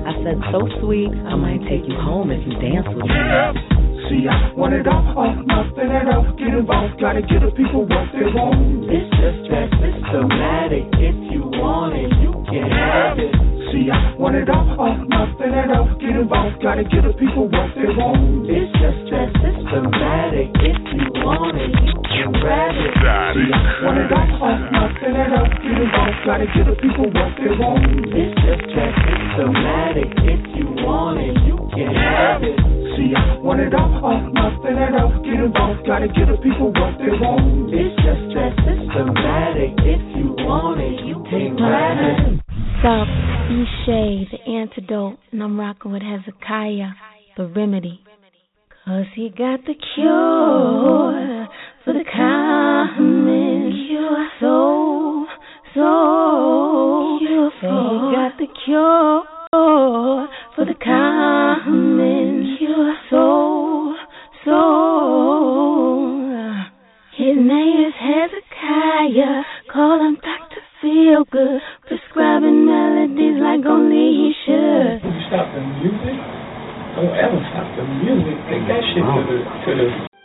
I 0.07 0.13
said 0.23 0.39
so 0.51 0.65
sweet, 0.79 1.11
I 1.27 1.35
might 1.35 1.61
take 1.67 1.83
you 1.87 1.95
home 1.99 2.31
if 2.31 2.41
you 2.47 2.55
dance 2.59 2.87
with 2.87 3.05
me. 3.05 3.77
See, 4.07 4.23
I 4.23 4.53
want 4.55 4.73
it 4.73 4.87
all, 4.87 5.03
all, 5.19 5.35
nothing 5.43 5.91
at 5.91 6.07
all. 6.07 6.23
Get 6.39 6.55
involved, 6.55 6.99
gotta 6.99 7.21
give 7.21 7.43
the 7.43 7.51
people 7.51 7.83
what 7.83 8.07
they 8.15 8.23
want. 8.31 8.87
It's 8.87 9.09
just 9.19 9.51
that 9.51 9.67
systematic. 9.83 10.87
If 10.95 11.15
you 11.33 11.43
want 11.59 11.93
it, 11.95 12.11
you 12.23 12.31
can 12.47 12.71
have 12.71 13.19
it. 13.19 13.46
See, 13.68 13.91
I 13.91 14.15
want 14.15 14.39
it 14.39 14.47
all, 14.47 14.80
all, 14.80 14.95
nothing 15.11 15.51
at 15.51 15.68
all. 15.76 15.91
Get 15.99 16.15
involved, 16.15 16.63
gotta 16.63 16.88
give 16.88 17.03
the 17.03 17.11
people 17.20 17.51
what 17.51 17.68
they 17.76 17.91
want. 17.91 18.47
It's 18.47 18.72
just 18.80 19.11
that 19.11 19.28
systematic. 19.43 20.55
If 20.63 20.80
you 20.95 21.03
want 21.20 21.59
it, 21.59 21.76
you 21.76 21.99
can 22.07 22.32
grab 22.39 22.72
it. 22.80 22.95
See, 22.95 23.51
I 23.51 23.84
want 23.84 23.99
it 23.99 24.07
all, 24.07 24.39
all, 24.39 24.55
nothing 24.72 25.15
at 25.20 25.36
all. 25.36 25.51
Get 25.59 25.84
involved, 25.84 26.20
gotta 26.24 26.47
give 26.55 26.63
the 26.63 26.80
people 26.80 27.11
what 27.11 27.32
they 27.36 27.51
want. 27.59 27.84
It's 28.07 28.36
just 28.39 28.72
that 28.72 28.93
systematic. 29.03 30.15
If 30.15 30.41
you 30.55 30.68
want 30.88 31.20
it, 31.20 31.36
you 31.43 31.59
can 31.76 31.91
have 31.91 32.39
it. 32.47 32.55
See, 32.95 33.11
I 33.20 33.36
want 33.43 33.59
it 33.59 33.76
all, 33.76 33.99
all, 33.99 34.32
nothing 34.32 34.80
at 34.80 34.95
all. 34.95 35.11
Get 35.28 35.43
involved, 35.43 35.84
gotta 35.84 36.07
give 36.07 36.32
the 36.32 36.39
people 36.39 36.72
what 36.72 36.95
they 37.03 37.11
want. 37.20 37.68
It's 37.76 37.91
just 37.99 38.32
that 38.32 38.55
systematic. 38.63 39.76
If 39.84 39.99
you 40.15 40.39
want 40.47 40.80
it, 40.80 41.03
you 41.03 41.20
can 41.28 41.59
grab 41.59 41.99
it. 41.99 42.46
Sup, 42.84 43.07
Ishay, 43.07 44.30
the 44.30 44.39
antidote, 44.47 45.17
and 45.32 45.41
I'm 45.41 45.59
rocking 45.59 45.91
with 45.91 46.03
Hezekiah, 46.03 46.91
the 47.36 47.47
remedy. 47.47 48.01
Cause 48.86 49.05
he 49.15 49.30
got 49.30 49.65
the 49.65 49.73
cure 49.95 51.47
for 51.84 51.93
the 51.93 52.03
common 52.13 53.71
cure. 53.88 54.30
So, 54.39 55.25
so. 55.73 57.17
He 57.19 57.25
got 58.15 58.38
the 58.38 58.47
cure 58.63 59.23
for 60.55 60.65
the 60.65 60.75
common 60.84 62.57
cure. 62.59 62.95
So, 63.09 63.95
so. 64.45 64.57
His 67.17 67.36
name 67.38 67.88
is 67.88 67.93
Hezekiah. 67.99 69.43
Call 69.73 69.99
him 70.07 70.15
Dr. 70.21 70.46
Feel 70.82 71.25
Good. 71.32 71.59
Prescribing 71.88 72.67
melodies 72.67 73.41
like 73.41 73.65
only 73.65 74.13
he 74.13 74.34
should. 74.45 75.01
Stop 75.25 75.49
the 75.55 75.61
music. 75.82 76.17
Don't 76.93 77.17
ever 77.17 77.41
stop 77.49 77.65
the 77.78 77.84
music. 77.84 78.38
Take 78.45 78.67
that 78.69 78.84
shit 78.93 79.01
to 79.01 79.21
the 79.25 79.38
to 79.65 79.71
the. 79.73 80.16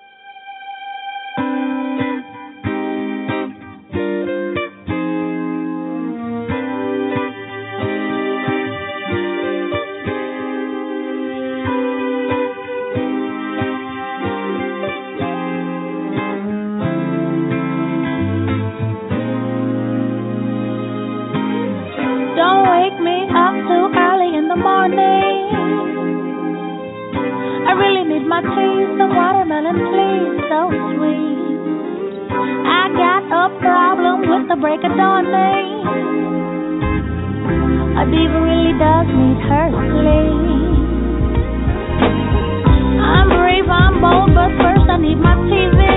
I 32.43 32.91
got 32.97 33.23
a 33.31 33.45
problem 33.61 34.29
with 34.29 34.49
the 34.49 34.57
break 34.57 34.83
of 34.85 34.93
dawning. 34.97 35.87
A 37.95 38.05
diva 38.11 38.39
really 38.43 38.75
does 38.79 39.07
need 39.07 39.39
her 39.47 39.69
sleep. 39.71 40.43
I'm 42.99 43.29
brave, 43.29 43.69
I'm 43.71 44.01
bold, 44.01 44.35
but 44.35 44.51
first 44.59 44.91
I 44.91 44.97
need 44.99 45.19
my 45.19 45.37
TV. 45.47 45.92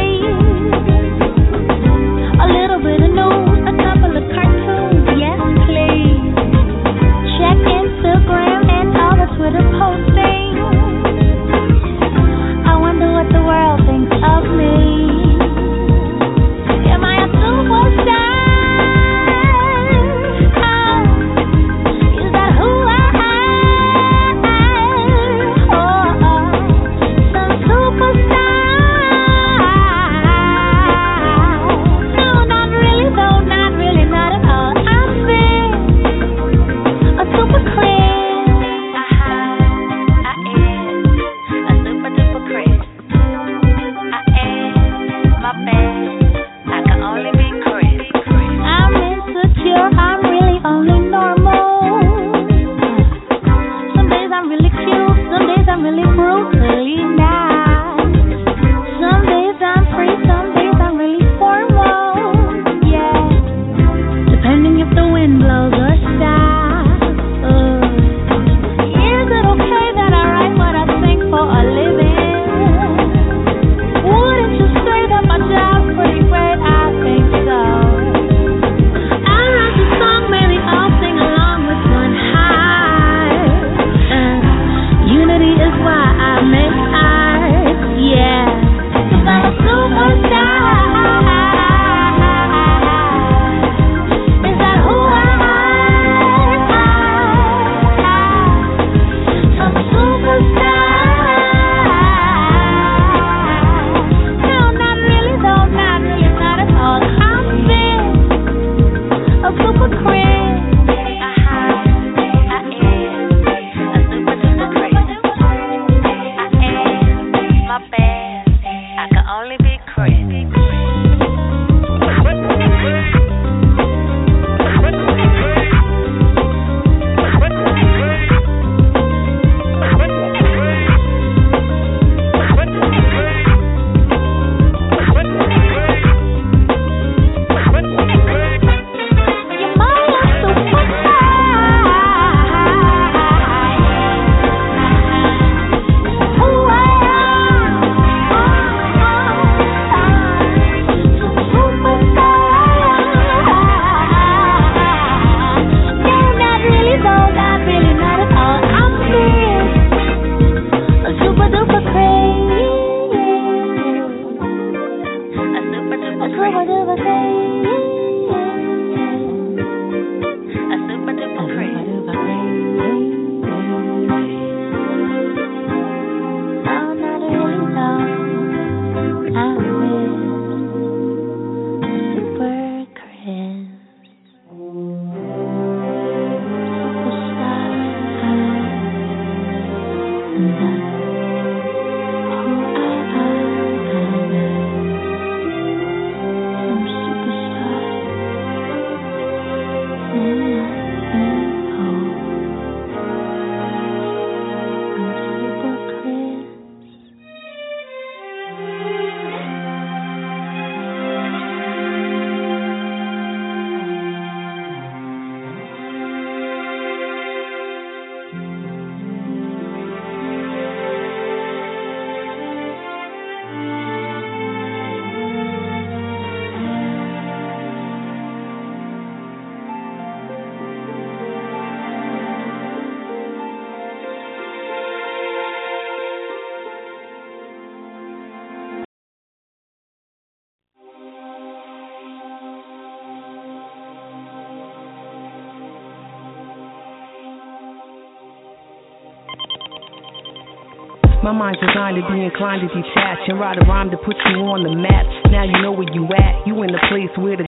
My 251.26 251.34
mind's 251.34 251.57
designed 251.57 251.97
to 251.97 252.05
be 252.05 252.21
inclined 252.21 252.61
to 252.61 252.69
detach 252.69 253.26
and 253.26 253.39
write 253.39 253.57
a 253.57 253.65
rhyme 253.65 253.89
to 253.89 253.97
put 253.97 254.13
you 254.30 254.45
on 254.45 254.61
the 254.61 254.69
map. 254.69 255.09
Now 255.34 255.41
you 255.41 255.57
know 255.57 255.71
where 255.71 255.89
you 255.89 256.05
at. 256.13 256.45
You 256.45 256.53
in 256.61 256.69
the 256.69 256.78
place 256.86 257.09
where 257.17 257.34
the 257.34 257.49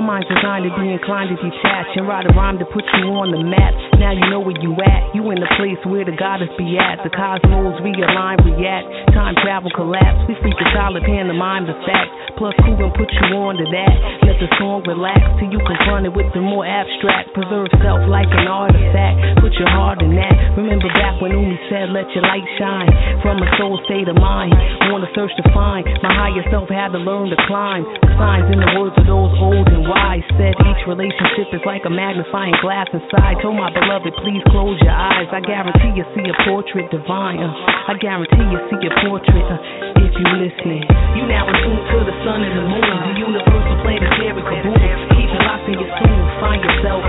My 0.00 0.16
mind's 0.16 0.32
designed 0.32 0.64
to 0.64 0.72
be 0.80 0.96
inclined 0.96 1.28
to 1.28 1.36
detach 1.36 1.92
and 1.92 2.08
write 2.08 2.24
a 2.24 2.32
rhyme 2.32 2.56
to 2.56 2.64
put 2.72 2.88
you 2.96 3.12
on 3.20 3.36
the 3.36 3.44
map. 3.44 3.76
Now 4.00 4.16
you 4.16 4.24
know 4.32 4.40
where 4.40 4.56
you 4.56 4.72
at. 4.80 5.12
You 5.12 5.28
in 5.28 5.36
the 5.36 5.50
place 5.60 5.76
where 5.84 6.08
the 6.08 6.16
goddess 6.16 6.48
be 6.56 6.80
at. 6.80 7.04
The 7.04 7.12
cosmos 7.12 7.76
realign, 7.84 8.40
react. 8.40 8.88
Time 9.12 9.36
travel 9.44 9.68
collapse. 9.76 10.24
We 10.24 10.40
speak 10.40 10.56
the 10.56 10.72
solid 10.72 11.04
pen, 11.04 11.28
the 11.28 11.36
fact. 11.84 12.08
Plus 12.40 12.56
cool 12.64 12.80
and 12.80 12.96
put 12.96 13.12
you 13.12 13.28
on 13.36 13.60
to 13.60 13.66
that. 13.68 13.94
Let 14.24 14.40
the 14.40 14.48
song 14.56 14.88
relax 14.88 15.20
till 15.36 15.52
you 15.52 15.60
confront 15.68 16.08
it 16.08 16.16
with 16.16 16.32
the 16.32 16.40
more 16.40 16.64
abstract. 16.64 17.36
Preserve 17.36 17.68
self 17.84 18.00
like 18.08 18.32
an 18.32 18.48
artifact. 18.48 19.44
Put 19.44 19.52
your 19.60 19.68
heart 19.68 20.00
in 20.00 20.16
that. 20.16 20.56
Remember 20.56 20.88
back 20.96 21.20
when 21.20 21.36
Umi 21.36 21.60
said, 21.68 21.92
let 21.92 22.08
your 22.16 22.24
light 22.24 22.48
shine. 22.56 22.88
From 23.20 23.36
a 23.36 23.48
soul 23.60 23.76
state 23.84 24.08
of 24.08 24.16
mind. 24.16 24.56
On 24.88 25.04
a 25.04 25.10
search 25.12 25.36
to 25.36 25.44
find. 25.52 25.84
My 26.00 26.08
higher 26.08 26.40
self 26.48 26.72
had 26.72 26.96
to 26.96 27.00
learn 27.04 27.28
to 27.28 27.36
climb. 27.44 27.84
The 28.00 28.08
signs 28.16 28.48
in 28.48 28.64
the 28.64 28.72
words 28.80 28.96
of 28.96 29.04
those 29.04 29.36
old 29.36 29.68
and 29.68 29.84
wise 29.84 29.99
said 30.40 30.56
each 30.56 30.82
relationship 30.88 31.52
is 31.52 31.60
like 31.68 31.84
a 31.84 31.92
magnifying 31.92 32.56
glass 32.64 32.88
inside. 32.92 33.36
Told 33.44 33.56
my 33.56 33.68
beloved, 33.68 34.16
please 34.24 34.40
close 34.48 34.80
your 34.80 34.96
eyes. 34.96 35.28
I 35.28 35.44
guarantee 35.44 35.92
you 35.92 36.04
see 36.16 36.24
a 36.24 36.36
portrait 36.48 36.88
divine. 36.88 37.38
Uh, 37.38 37.92
I 37.92 37.94
guarantee 38.00 38.46
you 38.48 38.60
see 38.72 38.80
a 38.88 38.92
portrait 39.04 39.46
uh, 39.46 40.00
if 40.00 40.12
you 40.16 40.26
listening. 40.40 40.84
You 41.14 41.28
now 41.28 41.44
attuned 41.44 41.84
to 41.92 41.98
the 42.08 42.16
sun 42.24 42.40
and 42.40 42.54
the 42.56 42.64
moon. 42.64 42.96
The 43.12 43.14
universal 43.20 43.76
plan 43.84 44.00
planetary 44.00 44.42
kaboom. 44.42 44.80
Keep 45.14 45.30
it 45.30 45.42
locked 45.44 45.68
in 45.68 45.76
your 45.76 45.92
tune. 46.00 46.26
Find 46.40 46.60
yourself. 46.64 47.00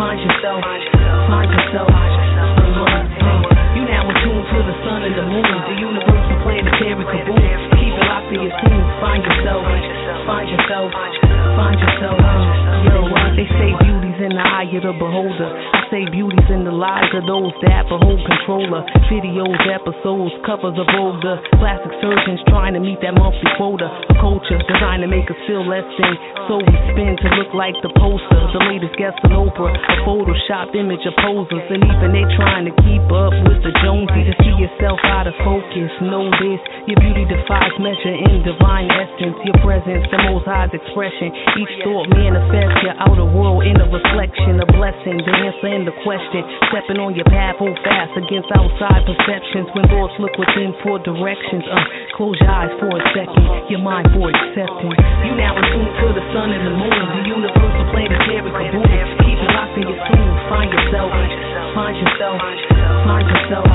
Find 0.00 0.18
yourself. 0.24 0.60
Find 1.28 1.50
yourself. 1.52 1.88
You 3.76 3.82
now 3.84 4.08
attuned 4.08 4.46
to 4.48 4.58
the 4.64 4.76
sun 4.88 5.00
and 5.04 5.14
the 5.14 5.26
moon. 5.28 5.56
The 5.68 5.76
universal 5.76 6.36
planetary 6.42 7.04
kaboom. 7.12 7.44
Keep 7.76 7.92
it 7.92 8.06
locked 8.08 8.32
in 8.32 8.40
your. 8.40 8.54
Find 9.04 9.20
yourself. 9.20 9.62
Find 9.62 10.48
yourself. 10.48 10.92
Find 10.92 11.12
yourself. 11.12 11.21
Yo, 12.82 13.06
they 13.38 13.46
say 13.58 13.70
beauty's 13.82 14.18
in 14.22 14.34
the 14.34 14.42
eye 14.42 14.66
of 14.68 14.82
the 14.82 14.92
beholder. 14.98 15.50
I 15.50 15.86
say 15.90 16.02
beauty's 16.10 16.48
in 16.50 16.64
the 16.64 16.74
lives 16.74 17.14
of 17.14 17.26
those 17.26 17.52
that 17.62 17.86
behold 17.88 18.20
controller. 18.26 18.82
Videos, 19.10 19.62
episodes, 19.70 20.34
covers 20.46 20.78
of 20.78 20.88
older. 20.98 21.38
Plastic 21.58 21.92
surgeons 22.02 22.40
trying 22.48 22.74
to 22.74 22.80
meet 22.80 23.00
that 23.02 23.14
monthly 23.14 23.50
quota. 23.56 24.11
Culture 24.22 24.54
designed 24.70 25.02
to 25.02 25.10
make 25.10 25.26
us 25.26 25.40
feel 25.50 25.66
less 25.66 25.82
than. 25.98 26.14
So 26.46 26.62
we 26.62 26.74
spin 26.94 27.18
to 27.18 27.28
look 27.42 27.50
like 27.58 27.74
the 27.82 27.90
poster. 27.98 28.38
The 28.54 28.62
latest 28.70 28.94
guest 28.94 29.18
on 29.26 29.34
Oprah. 29.34 29.74
A 29.74 29.94
photoshopped 30.06 30.78
image 30.78 31.02
of 31.10 31.18
posers. 31.18 31.66
And 31.66 31.82
even 31.82 32.14
they 32.14 32.22
trying 32.38 32.70
to 32.70 32.74
keep 32.86 33.02
up 33.10 33.34
with 33.50 33.66
the 33.66 33.74
Jonesie 33.82 34.30
to 34.30 34.34
see 34.46 34.54
yourself 34.62 35.02
out 35.10 35.26
of 35.26 35.34
focus. 35.42 35.90
Know 36.06 36.30
this, 36.38 36.62
your 36.86 37.02
beauty 37.02 37.26
defies 37.26 37.74
measure 37.82 38.14
in 38.14 38.46
divine 38.46 38.86
essence. 38.94 39.34
Your 39.42 39.58
presence, 39.58 40.06
the 40.14 40.22
most 40.30 40.46
high's 40.46 40.70
expression. 40.70 41.34
Each 41.58 41.74
thought 41.82 42.06
manifests 42.14 42.78
your 42.86 42.94
outer 43.02 43.26
world 43.26 43.66
in 43.66 43.74
a 43.74 43.90
reflection, 43.90 44.62
a 44.62 44.68
blessing, 44.70 45.18
the 45.18 45.34
answer 45.34 45.66
in 45.66 45.82
the 45.82 45.96
question. 46.06 46.46
Stepping 46.70 47.02
on 47.02 47.18
your 47.18 47.26
path, 47.26 47.58
hold 47.58 47.74
fast 47.82 48.14
against 48.14 48.54
outside 48.54 49.02
perceptions. 49.02 49.66
When 49.74 49.90
thoughts 49.90 50.14
look 50.22 50.38
within 50.38 50.78
for 50.86 51.02
directions, 51.02 51.66
uh, 51.66 52.14
close 52.14 52.38
your 52.38 52.54
eyes 52.54 52.70
for 52.78 52.94
a 52.94 53.02
second, 53.18 53.42
your 53.66 53.82
mind 53.82 54.11
for 54.12 54.28
acceptance. 54.28 55.00
You 55.24 55.32
now 55.34 55.56
attuned 55.56 55.92
to 56.04 56.06
the 56.12 56.24
sun 56.36 56.52
and 56.52 56.62
the 56.68 56.74
moon, 56.76 56.92
the 56.92 57.22
universal 57.24 57.84
planetary 57.92 58.52
kaboom. 58.52 58.84
Keep 59.24 59.40
it 59.40 59.50
locked 59.56 59.76
in 59.80 59.88
your 59.88 59.96
soul, 59.96 60.32
find 60.52 60.68
yourself, 60.68 61.10
find 61.72 61.96
yourself, 61.96 62.36
find 63.08 63.26
yourself. 63.26 63.66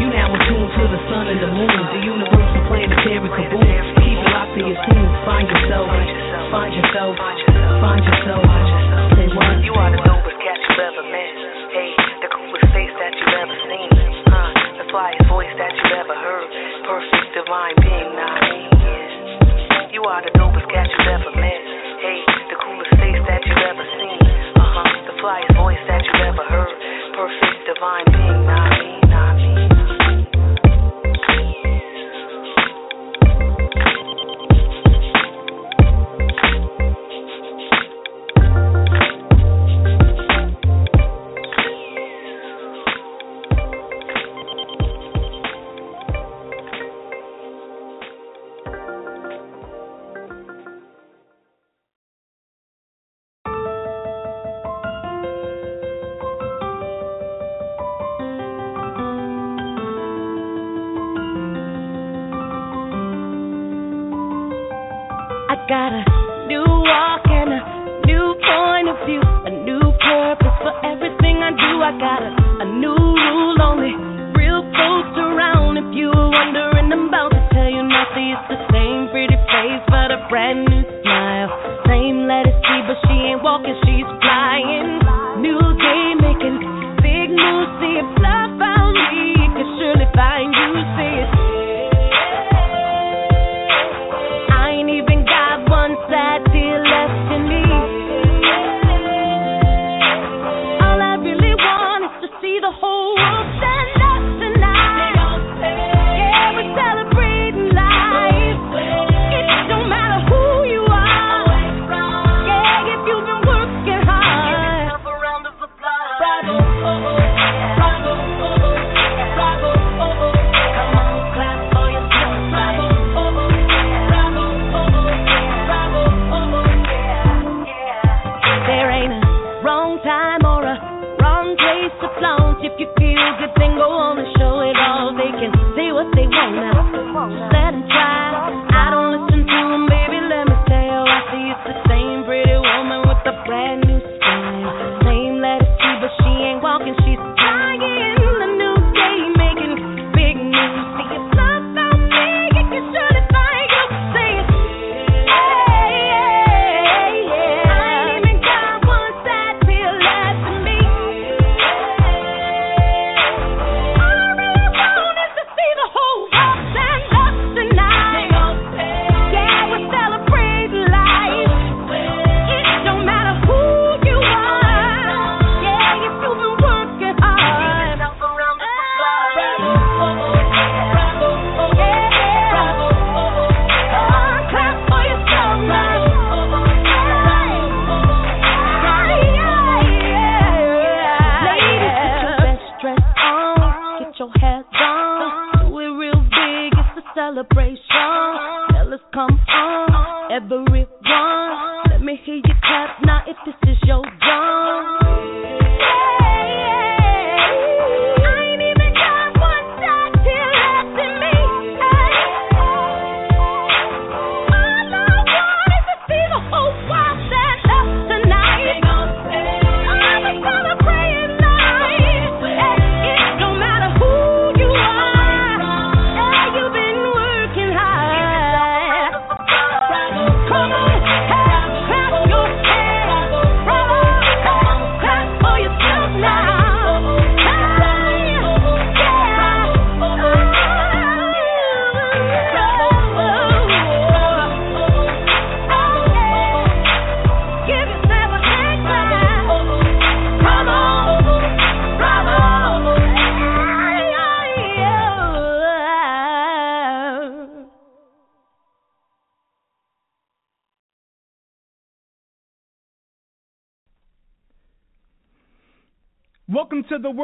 You 0.00 0.08
now 0.12 0.28
attuned 0.36 0.70
to 0.76 0.84
the 0.92 1.00
sun 1.08 1.24
and 1.32 1.40
the 1.40 1.50
moon, 1.50 1.80
the 1.96 2.00
universal 2.04 2.62
planetary 2.68 3.28
kaboom. 3.32 3.64
Keep 4.04 4.18
it 4.20 4.28
locked 4.28 4.56
in 4.60 4.64
your 4.68 4.78
soul, 4.84 5.08
find 5.24 5.48
yourself, 5.48 5.88
find 6.52 6.72
yourself, 6.76 7.16
find 7.80 8.02
yourself. 8.04 8.44
Say 9.16 9.26
what? 9.32 9.64
You 9.64 9.72
are 9.74 9.90
the 9.90 10.19
are 20.10 20.26
the 20.26 20.34
dopest 20.34 20.66
cat 20.74 20.90
you've 20.90 21.06
ever 21.06 21.30
met. 21.38 21.62
Hey, 22.02 22.18
the 22.50 22.58
coolest 22.66 22.90
face 22.98 23.22
that 23.30 23.46
you've 23.46 23.62
ever 23.62 23.86
seen. 23.94 24.18
Uh 24.58 24.66
huh. 24.66 24.90
The 25.06 25.14
flyest 25.22 25.54
voice 25.54 25.78
that 25.86 26.02
you've 26.02 26.26
ever 26.34 26.42
heard. 26.50 26.74
Perfect 27.14 27.62
divine 27.70 28.06
being, 28.10 28.42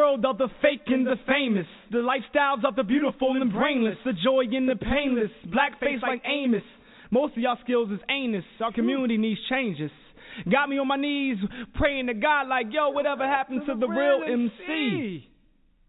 world 0.07 0.25
of 0.25 0.39
the 0.39 0.49
fake 0.63 0.87
and 0.87 1.07
the 1.07 1.17
famous, 1.27 1.67
the 1.91 1.99
lifestyles 1.99 2.65
of 2.65 2.77
the 2.77 2.85
beautiful 2.85 3.33
and 3.33 3.51
the 3.51 3.53
brainless, 3.53 3.97
the 4.05 4.13
joy 4.13 4.45
and 4.53 4.69
the 4.69 4.77
painless, 4.77 5.31
blackface 5.47 6.01
like 6.01 6.23
Amos. 6.25 6.63
Most 7.11 7.33
of 7.33 7.39
y'all 7.39 7.59
skills 7.65 7.91
is 7.91 7.99
anus. 8.09 8.45
Our 8.61 8.73
community 8.73 9.17
needs 9.17 9.41
changes. 9.51 9.91
Got 10.51 10.69
me 10.69 10.79
on 10.79 10.87
my 10.87 10.97
knees 10.97 11.39
praying 11.75 12.07
to 12.07 12.15
God 12.15 12.47
like, 12.47 12.67
yo, 12.71 12.91
whatever 12.91 13.27
happened 13.27 13.63
to 13.67 13.75
the 13.75 13.89
real 13.89 14.23
MC? 14.25 15.29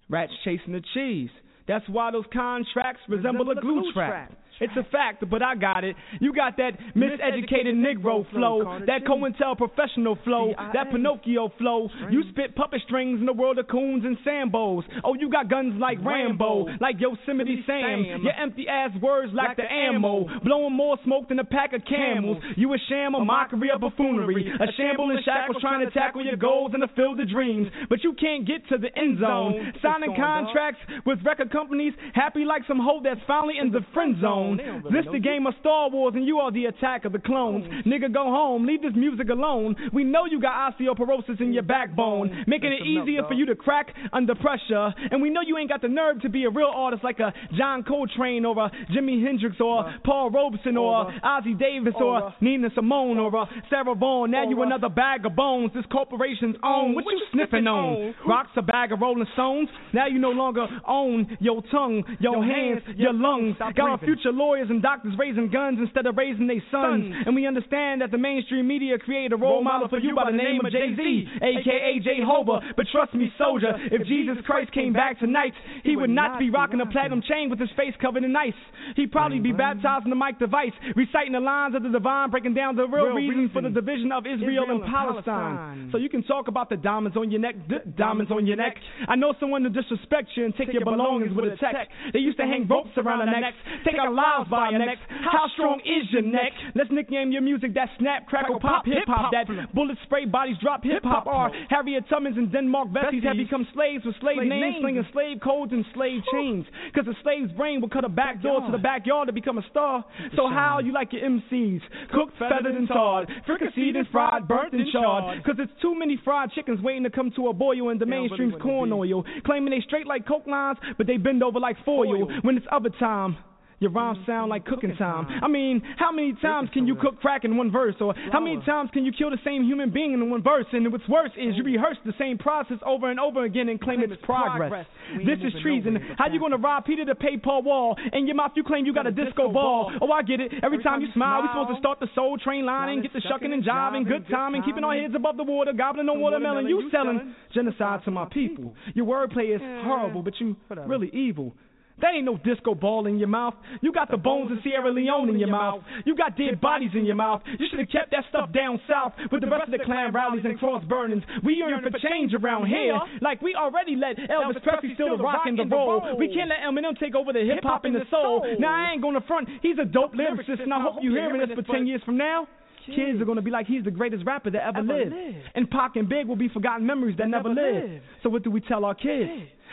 Rats 0.09 0.31
chasing 0.43 0.73
the 0.73 0.81
cheese. 0.93 1.29
That's 1.67 1.87
why 1.87 2.11
those 2.11 2.25
contracts 2.33 3.01
resemble 3.07 3.51
a 3.51 3.55
glue 3.55 3.91
trap. 3.93 4.31
It's 4.59 4.73
a 4.77 4.83
fact, 4.91 5.23
but 5.29 5.41
I 5.41 5.55
got 5.55 5.83
it. 5.83 5.95
You 6.19 6.33
got 6.33 6.57
that 6.57 6.71
miseducated 6.95 7.75
Negro 7.75 8.29
flow, 8.31 8.79
that 8.85 9.05
COINTEL 9.05 9.55
professional 9.57 10.17
flow, 10.23 10.53
that 10.73 10.91
Pinocchio 10.91 11.51
flow. 11.57 11.89
You 12.09 12.23
spit 12.31 12.55
puppet 12.55 12.81
strings 12.85 13.19
in 13.19 13.25
the 13.25 13.33
world 13.33 13.59
of 13.59 13.67
coons 13.67 14.03
and 14.05 14.17
sambos. 14.25 14.83
Oh, 15.03 15.13
you 15.13 15.29
got 15.29 15.49
guns 15.49 15.73
like 15.79 15.97
Rambo, 16.03 16.67
like 16.79 16.95
Yosemite 16.99 17.63
Sam. 17.65 18.03
Your 18.23 18.33
empty 18.33 18.67
ass 18.67 18.91
words 19.01 19.33
like 19.33 19.57
the 19.57 19.63
ammo, 19.71 20.25
blowing 20.43 20.73
more 20.73 20.97
smoke 21.03 21.29
than 21.29 21.39
a 21.39 21.45
pack 21.45 21.73
of 21.73 21.81
camels. 21.85 22.41
You 22.55 22.73
a 22.73 22.77
sham, 22.89 23.15
a 23.15 23.23
mockery, 23.23 23.69
a 23.73 23.79
buffoonery, 23.79 24.51
a 24.59 24.71
shamble 24.77 25.11
in 25.11 25.17
shackles 25.23 25.57
trying 25.61 25.85
to 25.85 25.91
tackle 25.91 26.23
your 26.25 26.37
goals 26.37 26.71
and 26.73 26.81
to 26.81 26.89
fill 26.95 27.15
the 27.15 27.25
dreams. 27.25 27.67
But 27.89 28.03
you 28.03 28.13
can't 28.13 28.45
get 28.47 28.67
to 28.69 28.77
the 28.77 28.89
end 28.97 29.19
zone. 29.19 29.73
Signing 29.81 30.15
contracts 30.15 30.81
with 31.05 31.19
record 31.23 31.51
companies, 31.51 31.93
happy 32.13 32.43
like 32.45 32.63
some 32.67 32.79
hoe 32.79 33.01
that's 33.03 33.19
finally 33.27 33.55
in 33.59 33.71
the 33.71 33.81
friend 33.93 34.15
zone. 34.21 34.46
This 34.55 35.05
the 35.11 35.19
game 35.19 35.47
of 35.47 35.53
Star 35.59 35.89
Wars, 35.89 36.13
and 36.15 36.25
you 36.25 36.37
are 36.37 36.51
the 36.51 36.65
attack 36.65 37.05
of 37.05 37.11
the 37.11 37.19
clones. 37.19 37.65
Nigga, 37.85 38.13
go 38.13 38.25
home, 38.25 38.65
leave 38.65 38.81
this 38.81 38.93
music 38.95 39.29
alone. 39.29 39.75
We 39.93 40.03
know 40.03 40.25
you 40.25 40.39
got 40.39 40.73
osteoporosis 40.73 41.41
in 41.41 41.53
your 41.53 41.63
backbone, 41.63 42.45
making 42.47 42.71
it 42.71 42.85
easier 42.85 43.23
for 43.27 43.33
you 43.33 43.45
to 43.47 43.55
crack 43.55 43.87
under 44.13 44.35
pressure. 44.35 44.93
And 45.11 45.21
we 45.21 45.29
know 45.29 45.41
you 45.45 45.57
ain't 45.57 45.69
got 45.69 45.81
the 45.81 45.87
nerve 45.87 46.21
to 46.21 46.29
be 46.29 46.45
a 46.45 46.49
real 46.49 46.71
artist 46.73 47.03
like 47.03 47.19
a 47.19 47.33
John 47.57 47.83
Coltrane 47.83 48.45
or 48.45 48.57
a 48.65 48.71
Jimi 48.91 49.23
Hendrix 49.23 49.57
or 49.59 49.91
Paul 50.05 50.29
Robeson 50.31 50.77
or 50.77 51.11
Ossie 51.23 51.57
Davis 51.57 51.93
or 51.99 52.33
Nina 52.41 52.69
Simone 52.75 53.17
or 53.17 53.33
a 53.35 53.45
Sarah 53.69 53.95
Vaughan. 53.95 54.31
Now 54.31 54.47
you 54.47 54.61
another 54.61 54.89
bag 54.89 55.25
of 55.25 55.35
bones. 55.35 55.71
This 55.73 55.85
corporation's 55.91 56.55
own. 56.63 56.95
What 56.95 57.05
you 57.05 57.21
sniffing 57.31 57.67
on? 57.67 58.15
Rocks 58.27 58.51
a 58.55 58.61
bag 58.61 58.91
of 58.91 59.01
Rolling 59.01 59.25
Stones. 59.33 59.69
Now 59.93 60.07
you 60.07 60.19
no 60.19 60.31
longer 60.31 60.67
own 60.87 61.37
your 61.39 61.61
tongue, 61.71 62.03
your 62.19 62.43
hands, 62.43 62.81
your 62.95 63.13
lungs. 63.13 63.55
Got 63.57 63.79
our 63.79 63.97
future 63.99 64.31
lawyers 64.37 64.69
and 64.69 64.81
doctors 64.81 65.13
raising 65.17 65.49
guns 65.49 65.79
instead 65.81 66.05
of 66.05 66.15
raising 66.15 66.47
their 66.47 66.63
sons. 66.71 67.13
And 67.25 67.35
we 67.35 67.47
understand 67.47 68.01
that 68.01 68.11
the 68.11 68.17
mainstream 68.17 68.67
media 68.67 68.97
created 68.97 69.33
a 69.33 69.37
role 69.37 69.63
model 69.63 69.87
for 69.89 69.99
you 69.99 70.15
by 70.15 70.29
the 70.31 70.37
name 70.37 70.61
of 70.63 70.71
Jay 70.71 70.93
Z, 70.95 71.27
aka 71.41 71.99
Jehovah. 71.99 72.61
But 72.75 72.85
trust 72.91 73.13
me, 73.13 73.33
soldier, 73.37 73.73
if 73.91 74.05
Jesus 74.07 74.37
Christ 74.45 74.71
came 74.73 74.93
back 74.93 75.19
tonight, 75.19 75.53
he 75.83 75.95
would 75.95 76.09
not 76.09 76.39
be 76.39 76.49
rocking 76.49 76.81
a 76.81 76.85
platinum 76.85 77.21
chain 77.27 77.49
with 77.49 77.59
his 77.59 77.69
face 77.75 77.93
covered 78.01 78.23
in 78.23 78.35
ice. 78.35 78.53
He'd 78.95 79.11
probably 79.11 79.39
be 79.39 79.49
mm-hmm. 79.49 79.81
baptized 79.81 80.05
in 80.05 80.11
the 80.11 80.15
mic 80.15 80.39
device, 80.39 80.75
reciting 80.95 81.33
the 81.33 81.39
lines 81.39 81.75
of 81.75 81.83
the 81.83 81.89
divine, 81.89 82.29
breaking 82.29 82.53
down 82.53 82.75
the 82.75 82.87
real, 82.87 83.07
reason 83.07 83.49
for 83.51 83.61
the 83.61 83.69
division 83.69 84.11
of 84.11 84.25
Israel, 84.25 84.65
and 84.69 84.83
Palestine. 84.85 85.89
So 85.91 85.97
you 85.97 86.09
can 86.09 86.23
talk 86.23 86.47
about 86.47 86.69
the 86.69 86.77
diamonds 86.77 87.17
on 87.17 87.31
your 87.31 87.41
neck, 87.41 87.55
d- 87.67 87.83
diamonds 87.97 88.31
on 88.31 88.45
your 88.45 88.57
neck. 88.57 88.75
I 89.07 89.15
know 89.15 89.33
someone 89.39 89.63
to 89.63 89.69
disrespect 89.69 90.29
you 90.35 90.45
and 90.45 90.53
take, 90.55 90.73
your 90.73 90.83
belongings 90.83 91.35
with 91.35 91.45
a 91.45 91.57
tech. 91.57 91.89
They 92.13 92.19
used 92.19 92.37
to 92.37 92.43
hang 92.43 92.67
ropes 92.67 92.91
around 92.97 93.21
our 93.21 93.39
necks, 93.39 93.57
take 93.85 93.95
our 93.99 94.11
lives 94.11 94.26
by 94.49 94.71
our 94.73 94.79
necks. 94.79 95.01
How 95.09 95.47
strong 95.53 95.79
is 95.81 96.07
your 96.11 96.21
neck? 96.21 96.51
Let's 96.75 96.91
nickname 96.91 97.31
your 97.31 97.41
music 97.41 97.73
that 97.75 97.89
snap, 97.99 98.27
crackle, 98.27 98.59
pop, 98.59 98.85
hip 98.85 99.07
hop. 99.07 99.31
That 99.31 99.47
bullet 99.73 99.97
spray, 100.03 100.25
bodies 100.25 100.57
drop, 100.61 100.83
hip 100.83 101.03
hop. 101.03 101.27
Or 101.27 101.51
Harriet 101.69 102.05
Tubmans 102.09 102.37
and 102.37 102.51
Denmark 102.51 102.89
Veseys 102.89 103.23
have 103.23 103.37
become 103.37 103.67
slaves 103.73 104.05
with 104.05 104.15
slave 104.21 104.37
names, 104.43 104.75
slinging 104.81 105.05
slave 105.13 105.37
codes 105.43 105.71
and 105.73 105.85
slave 105.93 106.21
chains. 106.31 106.65
Cause 106.95 107.05
a 107.07 107.15
slave's 107.23 107.51
brain 107.53 107.81
will 107.81 107.89
cut 107.89 108.05
a 108.05 108.09
back 108.09 108.41
door 108.41 108.61
to 108.65 108.71
the 108.71 108.77
backyard 108.77 109.27
to 109.27 109.33
become 109.33 109.57
a 109.57 109.65
star. 109.69 110.03
So 110.35 110.47
how 110.47 110.79
you 110.79 110.93
like 110.93 111.13
your 111.13 111.23
MCs? 111.23 111.81
Cooked, 112.13 112.37
feathered, 112.39 112.75
and 112.75 112.87
tarred, 112.87 113.29
fricasseed 113.47 113.95
and 113.97 114.07
fried, 114.11 114.47
burnt 114.47 114.73
and 114.73 114.87
charred. 114.91 115.43
Cause 115.43 115.55
it's 115.59 115.71
too 115.81 115.97
many 115.97 116.19
fried 116.23 116.51
chickens 116.51 116.81
waiting 116.81 117.03
to 117.03 117.09
come 117.09 117.31
to 117.35 117.47
a 117.47 117.53
boil 117.53 117.89
in 117.89 117.97
the 117.97 118.05
mainstream's 118.05 118.55
corn 118.61 118.91
oil. 118.91 119.23
Claiming 119.45 119.71
they 119.71 119.81
straight 119.81 120.07
like 120.07 120.27
coke 120.27 120.47
lines, 120.47 120.77
but 120.97 121.07
they 121.07 121.17
bend 121.17 121.43
over 121.43 121.59
like 121.59 121.77
foil 121.85 122.27
when 122.41 122.57
it's 122.57 122.65
other 122.71 122.89
time. 122.99 123.37
Your 123.79 123.91
rhymes 123.91 124.17
sound 124.25 124.49
like 124.49 124.65
cooking 124.65 124.95
time. 124.95 125.27
I 125.41 125.47
mean, 125.47 125.83
how 125.97 126.11
many 126.11 126.33
times 126.41 126.69
can 126.73 126.87
you 126.87 126.95
cook 126.95 127.19
crack 127.21 127.45
in 127.45 127.57
one 127.57 127.71
verse? 127.71 127.93
Or 128.01 128.15
how 128.31 128.39
many 128.39 128.59
times 128.65 128.89
can 128.91 129.05
you 129.05 129.11
kill 129.11 129.29
the 129.29 129.37
same 129.45 129.63
human 129.63 129.91
being 129.91 130.13
in 130.13 130.29
one 130.31 130.41
verse? 130.41 130.65
And 130.73 130.91
what's 130.91 131.07
worse 131.07 131.29
is 131.37 131.55
you 131.55 131.63
rehearse 131.63 131.97
the 132.03 132.13
same 132.17 132.39
process 132.39 132.77
over 132.85 133.11
and 133.11 133.19
over 133.19 133.43
again 133.43 133.69
and 133.69 133.79
claim 133.79 134.01
it's 134.01 134.13
progress. 134.23 134.87
This 135.25 135.37
is 135.43 135.53
treason. 135.61 135.97
How 136.17 136.27
you 136.27 136.39
gonna 136.39 136.57
rob 136.57 136.85
Peter 136.85 137.05
to 137.05 137.15
pay 137.15 137.37
Paul 137.37 137.61
Wall? 137.63 137.95
In 138.13 138.25
your 138.25 138.35
mouth 138.35 138.51
you 138.55 138.63
claim 138.63 138.85
you 138.85 138.93
got 138.93 139.05
a 139.05 139.11
disco 139.11 139.51
ball. 139.51 139.91
Oh, 140.01 140.11
I 140.11 140.23
get 140.23 140.39
it. 140.39 140.53
Every 140.63 140.81
time 140.81 141.01
you 141.01 141.07
smile, 141.13 141.43
we 141.43 141.47
supposed 141.49 141.75
to 141.75 141.79
start 141.79 141.99
the 141.99 142.07
soul 142.15 142.37
train 142.37 142.65
line 142.65 142.89
and 142.89 143.03
get 143.03 143.13
the 143.13 143.21
shucking 143.21 143.53
and 143.53 143.63
jiving, 143.63 144.07
good 144.07 144.27
time 144.29 144.55
and 144.55 144.65
keeping 144.65 144.83
our 144.83 144.95
heads 144.95 145.13
above 145.15 145.37
the 145.37 145.43
water, 145.43 145.71
gobbling 145.73 146.09
on 146.09 146.19
watermelon. 146.19 146.67
You 146.67 146.89
selling 146.91 147.35
genocide 147.53 148.01
to 148.05 148.11
my 148.11 148.25
people. 148.25 148.73
Your 148.95 149.05
wordplay 149.05 149.55
is 149.55 149.61
horrible, 149.85 150.23
but 150.23 150.33
you 150.39 150.55
really 150.87 151.09
evil. 151.13 151.53
That 151.99 152.13
ain't 152.13 152.25
no 152.25 152.37
disco 152.37 152.75
ball 152.75 153.07
in 153.07 153.17
your 153.17 153.27
mouth. 153.27 153.55
You 153.81 153.91
got 153.91 154.11
the 154.11 154.17
bones 154.17 154.51
of 154.51 154.59
Sierra 154.63 154.91
Leone 154.91 155.29
in 155.29 155.39
your 155.39 155.49
mouth. 155.49 155.81
You 156.05 156.15
got 156.15 156.37
dead 156.37 156.61
bodies 156.61 156.91
in 156.93 157.05
your 157.05 157.15
mouth. 157.15 157.41
You 157.57 157.65
should 157.69 157.79
have 157.79 157.89
kept 157.89 158.11
that 158.11 158.23
stuff 158.29 158.53
down 158.53 158.79
south 158.87 159.13
with 159.31 159.41
the 159.41 159.47
rest 159.49 159.65
of 159.65 159.71
the 159.71 159.83
clan 159.83 160.13
rallies 160.13 160.45
and 160.45 160.59
cross 160.59 160.83
burnings. 160.85 161.23
We 161.43 161.55
yearn 161.55 161.81
for 161.81 161.97
change 161.97 162.33
around 162.33 162.67
here. 162.67 162.99
Like 163.21 163.41
we 163.41 163.55
already 163.55 163.95
let 163.95 164.17
Elvis 164.17 164.61
Presley 164.61 164.93
steal 164.93 165.17
the 165.17 165.23
rock 165.23 165.41
and 165.45 165.57
the 165.57 165.65
roll. 165.65 166.17
We 166.17 166.27
can't 166.33 166.49
let 166.49 166.59
Eminem 166.59 166.97
take 166.99 167.15
over 167.15 167.33
the 167.33 167.41
hip 167.41 167.63
hop 167.63 167.85
and 167.85 167.95
the 167.95 168.05
soul. 168.11 168.45
Now 168.59 168.69
I 168.73 168.93
ain't 168.93 169.01
gonna 169.01 169.21
front. 169.27 169.49
He's 169.61 169.77
a 169.81 169.85
dope 169.85 170.13
lyricist, 170.13 170.61
and 170.61 170.73
I 170.73 170.81
hope 170.81 170.97
you're 171.01 171.13
hearing 171.17 171.41
this 171.41 171.55
for 171.55 171.63
ten 171.63 171.87
years 171.87 172.01
from 172.05 172.17
now. 172.17 172.47
Kids 172.85 173.19
are 173.19 173.25
gonna 173.25 173.41
be 173.41 173.51
like 173.51 173.65
he's 173.67 173.83
the 173.83 173.91
greatest 173.91 174.23
rapper 174.25 174.49
that 174.49 174.63
ever, 174.65 174.81
lived. 174.81 175.13
And 175.55 175.69
Pac 175.69 175.97
and 175.97 176.07
Big 176.07 176.25
will 176.25 176.37
be 176.37 176.47
forgotten 176.47 176.85
memories 176.85 177.17
that, 177.17 177.27
never 177.27 177.49
lived. 177.49 178.01
So 178.23 178.29
what 178.29 178.43
do 178.43 178.51
we 178.51 178.61
tell 178.61 178.85
our 178.85 178.95
kids? 178.95 179.29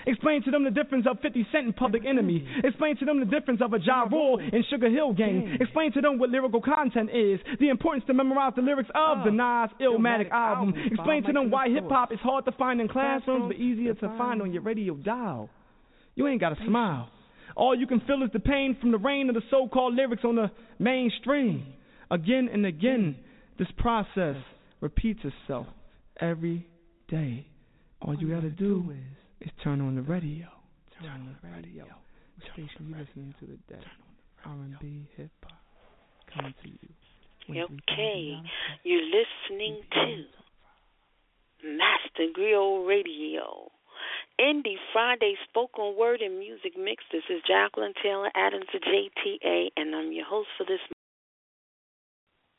Explain 0.06 0.42
to 0.44 0.50
them 0.50 0.64
the 0.64 0.70
difference 0.70 1.06
of 1.08 1.20
50 1.20 1.46
Cent 1.52 1.66
and 1.66 1.76
Public 1.76 2.04
Enemy. 2.06 2.46
Explain 2.62 2.96
to 2.98 3.04
them 3.04 3.20
the 3.20 3.26
difference 3.26 3.60
of 3.64 3.72
a 3.72 3.78
Ja 3.80 4.02
Rule 4.02 4.38
and 4.38 4.64
Sugar 4.70 4.90
Hill 4.90 5.12
Gang. 5.12 5.56
Explain 5.60 5.92
to 5.92 6.00
them 6.00 6.18
what 6.18 6.30
lyrical 6.30 6.60
content 6.60 7.10
is. 7.10 7.40
The 7.58 7.68
importance 7.68 8.04
to 8.06 8.14
memorize 8.14 8.52
the 8.56 8.62
lyrics 8.62 8.90
of 8.94 9.24
the 9.24 9.30
Nas 9.30 9.70
Illmatic 9.80 10.30
album. 10.30 10.74
Explain 10.86 11.22
to 11.24 11.32
them 11.32 11.50
why 11.50 11.68
hip 11.68 11.88
hop 11.88 12.12
is 12.12 12.18
hard 12.20 12.44
to 12.44 12.52
find 12.52 12.80
in 12.80 12.88
classrooms 12.88 13.44
but 13.48 13.56
easier 13.56 13.94
to 13.94 14.08
find 14.18 14.42
on 14.42 14.52
your 14.52 14.62
radio 14.62 14.94
dial. 14.94 15.48
You 16.14 16.26
ain't 16.28 16.40
gotta 16.40 16.56
smile. 16.66 17.08
All 17.56 17.74
you 17.74 17.86
can 17.86 18.00
feel 18.00 18.22
is 18.22 18.30
the 18.32 18.40
pain 18.40 18.76
from 18.80 18.90
the 18.90 18.98
rain 18.98 19.28
of 19.28 19.34
the 19.34 19.42
so-called 19.50 19.94
lyrics 19.94 20.24
on 20.24 20.36
the 20.36 20.50
mainstream. 20.78 21.66
Again 22.10 22.48
and 22.52 22.66
again, 22.66 23.16
this 23.58 23.68
process 23.78 24.36
repeats 24.80 25.20
itself 25.24 25.66
every 26.20 26.66
day. 27.08 27.46
All 28.02 28.14
you 28.14 28.28
gotta 28.28 28.50
do 28.50 28.92
is 28.92 29.23
turn 29.62 29.80
on 29.80 29.94
the 29.94 30.02
radio. 30.02 30.46
Turn 31.00 31.10
on 31.10 31.36
the 31.42 31.48
radio. 31.48 31.84
What 31.84 32.52
station 32.52 32.88
you 32.88 32.96
listening 32.96 33.34
to 33.40 33.46
the 33.46 33.58
today? 33.68 33.86
R&B, 34.44 35.08
hip 35.16 35.30
hop, 35.42 35.58
coming 36.32 36.54
to 36.62 36.68
you. 36.68 36.88
Okay, 37.50 38.40
you're 38.84 39.02
listening 39.02 39.82
to 39.92 40.24
Master 41.62 42.32
Griot 42.36 42.86
Radio. 42.86 43.70
Indie 44.40 44.76
Friday 44.92 45.34
spoken 45.48 45.94
word 45.98 46.20
and 46.20 46.38
music 46.38 46.72
mix. 46.76 47.04
This 47.12 47.22
is 47.30 47.42
Jacqueline 47.46 47.94
Taylor 48.02 48.30
Adams 48.34 48.66
of 48.74 48.80
JTA, 48.80 49.68
and 49.76 49.94
I'm 49.94 50.12
your 50.12 50.26
host 50.26 50.48
for 50.58 50.64
this. 50.64 50.80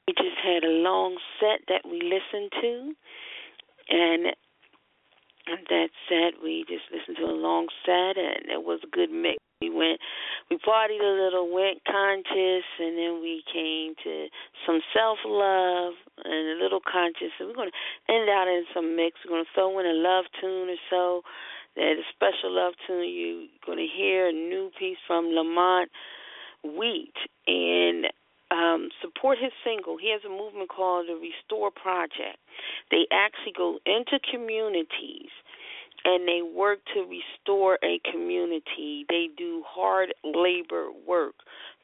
We 0.08 0.14
just 0.14 0.38
had 0.44 0.64
a 0.64 0.72
long 0.72 1.18
set 1.40 1.62
that 1.68 1.82
we 1.84 2.02
listened 2.02 2.52
to, 2.62 2.94
and 3.90 4.36
that 5.48 5.90
set 6.10 6.42
we 6.42 6.66
just 6.68 6.86
listened 6.92 7.18
to 7.18 7.26
a 7.26 7.38
long 7.38 7.68
set, 7.86 8.18
and 8.18 8.50
it 8.50 8.64
was 8.64 8.80
a 8.84 8.90
good 8.90 9.12
mix. 9.12 9.38
We 9.62 9.70
went, 9.70 10.00
we 10.50 10.58
partied 10.58 11.00
a 11.00 11.24
little, 11.24 11.54
went 11.54 11.80
conscious, 11.86 12.66
and 12.80 12.98
then 12.98 13.22
we 13.22 13.44
came 13.54 13.96
to 14.04 14.28
some 14.66 14.82
self 14.94 15.20
love 15.26 15.94
and 16.24 16.60
a 16.60 16.64
little 16.64 16.82
conscious. 16.82 17.32
And 17.40 17.50
we're 17.50 17.56
going 17.56 17.72
to 17.72 18.14
end 18.14 18.30
out 18.30 18.48
in 18.48 18.66
some 18.74 18.96
mix. 18.96 19.18
We're 19.24 19.38
going 19.38 19.46
to 19.46 19.54
throw 19.56 19.80
in 19.80 19.86
a 19.86 19.94
love 19.94 20.26
tune 20.42 20.70
or 20.70 20.82
so. 20.90 21.22
That 21.76 21.96
a 22.00 22.04
special 22.14 22.52
love 22.56 22.74
tune. 22.88 23.08
You're 23.08 23.48
going 23.66 23.80
to 23.80 23.88
hear 23.88 24.28
a 24.28 24.34
new 24.34 24.72
piece 24.78 24.98
from 25.08 25.26
LaMonte 25.26 25.88
Wheat 26.64 27.16
and 27.48 28.08
um, 28.56 28.90
support 29.02 29.38
his 29.42 29.52
single. 29.64 29.98
He 29.98 30.12
has 30.12 30.22
a 30.26 30.30
movement 30.30 30.70
called 30.70 31.08
the 31.08 31.16
Restore 31.16 31.72
Project. 31.72 32.40
They 32.92 33.06
actually 33.12 33.54
go 33.56 33.80
into 33.86 34.20
communities 34.32 35.30
and 36.06 36.28
they 36.28 36.42
work 36.42 36.80
to 36.94 37.02
restore 37.02 37.80
a 37.84 38.00
community. 38.10 39.06
They 39.10 39.28
do 39.36 39.64
hard 39.68 40.14
labor 40.24 40.90
work 41.06 41.34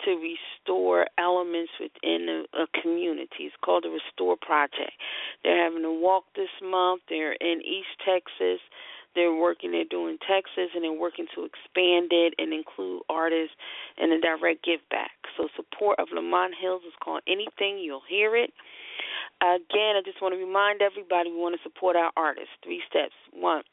to 0.06 0.12
restore 0.12 1.08
elements 1.18 1.72
within 1.80 2.46
a, 2.54 2.64
a 2.64 2.68
community. 2.82 3.50
It's 3.50 3.56
called 3.66 3.84
the 3.84 3.90
Restore 3.90 4.38
Project. 4.38 4.94
They're 5.44 5.64
having 5.64 5.84
a 5.84 5.92
walk 5.92 6.26
this 6.36 6.54
month. 6.62 7.02
They're 7.10 7.34
in 7.34 7.62
East 7.66 7.98
Texas. 8.06 8.62
They're 9.16 9.34
working, 9.34 9.72
they're 9.72 9.84
doing 9.84 10.18
Texas, 10.24 10.72
and 10.74 10.84
they're 10.84 10.92
working 10.92 11.28
to 11.36 11.44
expand 11.44 12.12
it 12.12 12.34
and 12.38 12.54
include 12.54 13.04
artists 13.10 13.56
and 13.98 14.12
a 14.14 14.20
direct 14.20 14.64
give 14.64 14.80
back. 14.90 15.12
So, 15.38 15.48
support 15.56 16.00
of 16.00 16.08
Lamont 16.14 16.54
Hills 16.60 16.84
is 16.88 16.94
called 17.04 17.22
Anything 17.28 17.80
You'll 17.80 18.08
Hear 18.08 18.36
It. 18.36 18.52
Again, 19.42 19.98
I 19.98 20.02
just 20.06 20.22
want 20.22 20.34
to 20.34 20.40
remind 20.40 20.82
everybody 20.82 21.32
we 21.32 21.38
want 21.38 21.56
to 21.56 21.64
support 21.64 21.96
our 21.96 22.12
artists. 22.16 22.54
Three 22.64 22.82
steps. 22.88 23.16
One, 23.34 23.64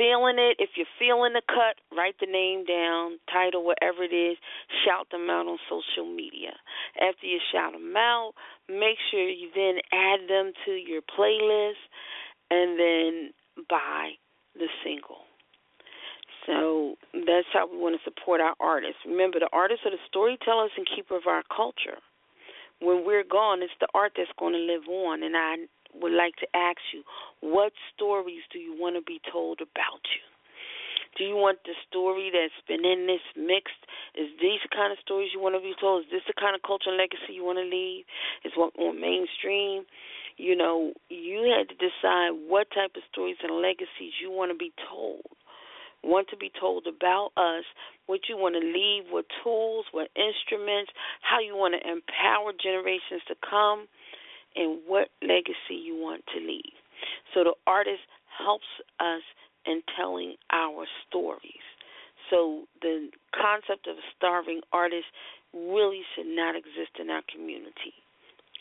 feeling 0.00 0.40
it, 0.40 0.56
if 0.58 0.70
you're 0.76 0.88
feeling 0.98 1.34
the 1.34 1.42
cut, 1.44 1.76
write 1.92 2.16
the 2.20 2.26
name 2.26 2.64
down, 2.64 3.20
title, 3.30 3.64
whatever 3.64 4.02
it 4.02 4.16
is, 4.16 4.38
shout 4.84 5.06
them 5.12 5.28
out 5.28 5.44
on 5.44 5.58
social 5.68 6.08
media. 6.08 6.56
After 6.96 7.26
you 7.26 7.38
shout 7.52 7.72
them 7.72 7.94
out, 7.96 8.32
make 8.68 8.96
sure 9.10 9.28
you 9.28 9.52
then 9.54 9.84
add 9.92 10.24
them 10.28 10.52
to 10.64 10.72
your 10.72 11.02
playlist 11.04 11.84
and 12.50 12.80
then 12.80 13.30
buy 13.68 14.12
the 14.54 14.68
single. 14.84 15.26
So 16.46 16.96
that's 17.12 17.46
how 17.52 17.70
we 17.70 17.76
want 17.76 18.00
to 18.00 18.02
support 18.04 18.40
our 18.40 18.54
artists. 18.60 19.04
Remember, 19.06 19.38
the 19.38 19.50
artists 19.52 19.84
are 19.84 19.92
the 19.92 20.02
storytellers 20.08 20.72
and 20.76 20.86
keeper 20.88 21.16
of 21.16 21.26
our 21.26 21.42
culture. 21.54 22.00
When 22.80 23.04
we're 23.04 23.24
gone, 23.24 23.62
it's 23.62 23.76
the 23.78 23.88
art 23.94 24.12
that's 24.16 24.32
going 24.38 24.54
to 24.54 24.64
live 24.64 24.88
on, 24.88 25.22
and 25.22 25.36
I 25.36 25.68
would 26.00 26.12
like 26.12 26.36
to 26.40 26.48
ask 26.56 26.80
you, 26.94 27.02
what 27.40 27.72
stories 27.94 28.40
do 28.52 28.58
you 28.58 28.74
want 28.78 28.96
to 28.96 29.02
be 29.02 29.20
told 29.30 29.60
about 29.60 30.00
you? 30.16 30.24
Do 31.18 31.24
you 31.24 31.34
want 31.34 31.58
the 31.66 31.74
story 31.90 32.30
that's 32.32 32.56
been 32.70 32.86
in 32.86 33.06
this 33.06 33.20
mixed? 33.36 33.82
Is 34.14 34.30
these 34.40 34.62
the 34.62 34.72
kind 34.72 34.92
of 34.94 34.98
stories 35.02 35.30
you 35.34 35.42
want 35.42 35.58
to 35.58 35.60
be 35.60 35.74
told? 35.76 36.06
Is 36.06 36.10
this 36.10 36.24
the 36.26 36.38
kind 36.38 36.54
of 36.54 36.62
culture 36.62 36.88
and 36.88 36.96
legacy 36.96 37.34
you 37.34 37.44
want 37.44 37.58
to 37.58 37.66
leave? 37.66 38.06
Is 38.46 38.54
what 38.54 38.72
on 38.78 39.00
mainstream? 39.00 39.84
You 40.40 40.56
know, 40.56 40.94
you 41.10 41.52
had 41.52 41.68
to 41.68 41.76
decide 41.76 42.32
what 42.48 42.72
type 42.72 42.96
of 42.96 43.02
stories 43.12 43.36
and 43.42 43.60
legacies 43.60 44.16
you 44.22 44.30
want 44.30 44.50
to 44.50 44.56
be 44.56 44.72
told. 44.88 45.28
Want 46.02 46.28
to 46.28 46.36
be 46.36 46.50
told 46.58 46.86
about 46.88 47.36
us, 47.36 47.64
what 48.06 48.20
you 48.26 48.38
want 48.38 48.56
to 48.56 48.64
leave, 48.64 49.12
what 49.12 49.26
tools, 49.44 49.84
what 49.92 50.08
instruments, 50.16 50.90
how 51.20 51.40
you 51.40 51.56
want 51.56 51.76
to 51.76 51.84
empower 51.84 52.56
generations 52.56 53.20
to 53.28 53.36
come 53.44 53.84
and 54.56 54.80
what 54.86 55.12
legacy 55.20 55.76
you 55.76 55.94
want 55.94 56.24
to 56.32 56.40
leave. 56.40 56.72
So 57.34 57.44
the 57.44 57.54
artist 57.66 58.00
helps 58.32 58.64
us 58.98 59.20
in 59.66 59.82
telling 59.92 60.36
our 60.50 60.86
stories. 61.06 61.68
So 62.30 62.64
the 62.80 63.10
concept 63.36 63.86
of 63.86 63.96
a 63.96 64.06
starving 64.16 64.62
artist 64.72 65.06
really 65.52 66.00
should 66.14 66.32
not 66.32 66.56
exist 66.56 66.96
in 66.98 67.10
our 67.10 67.22
community, 67.28 67.92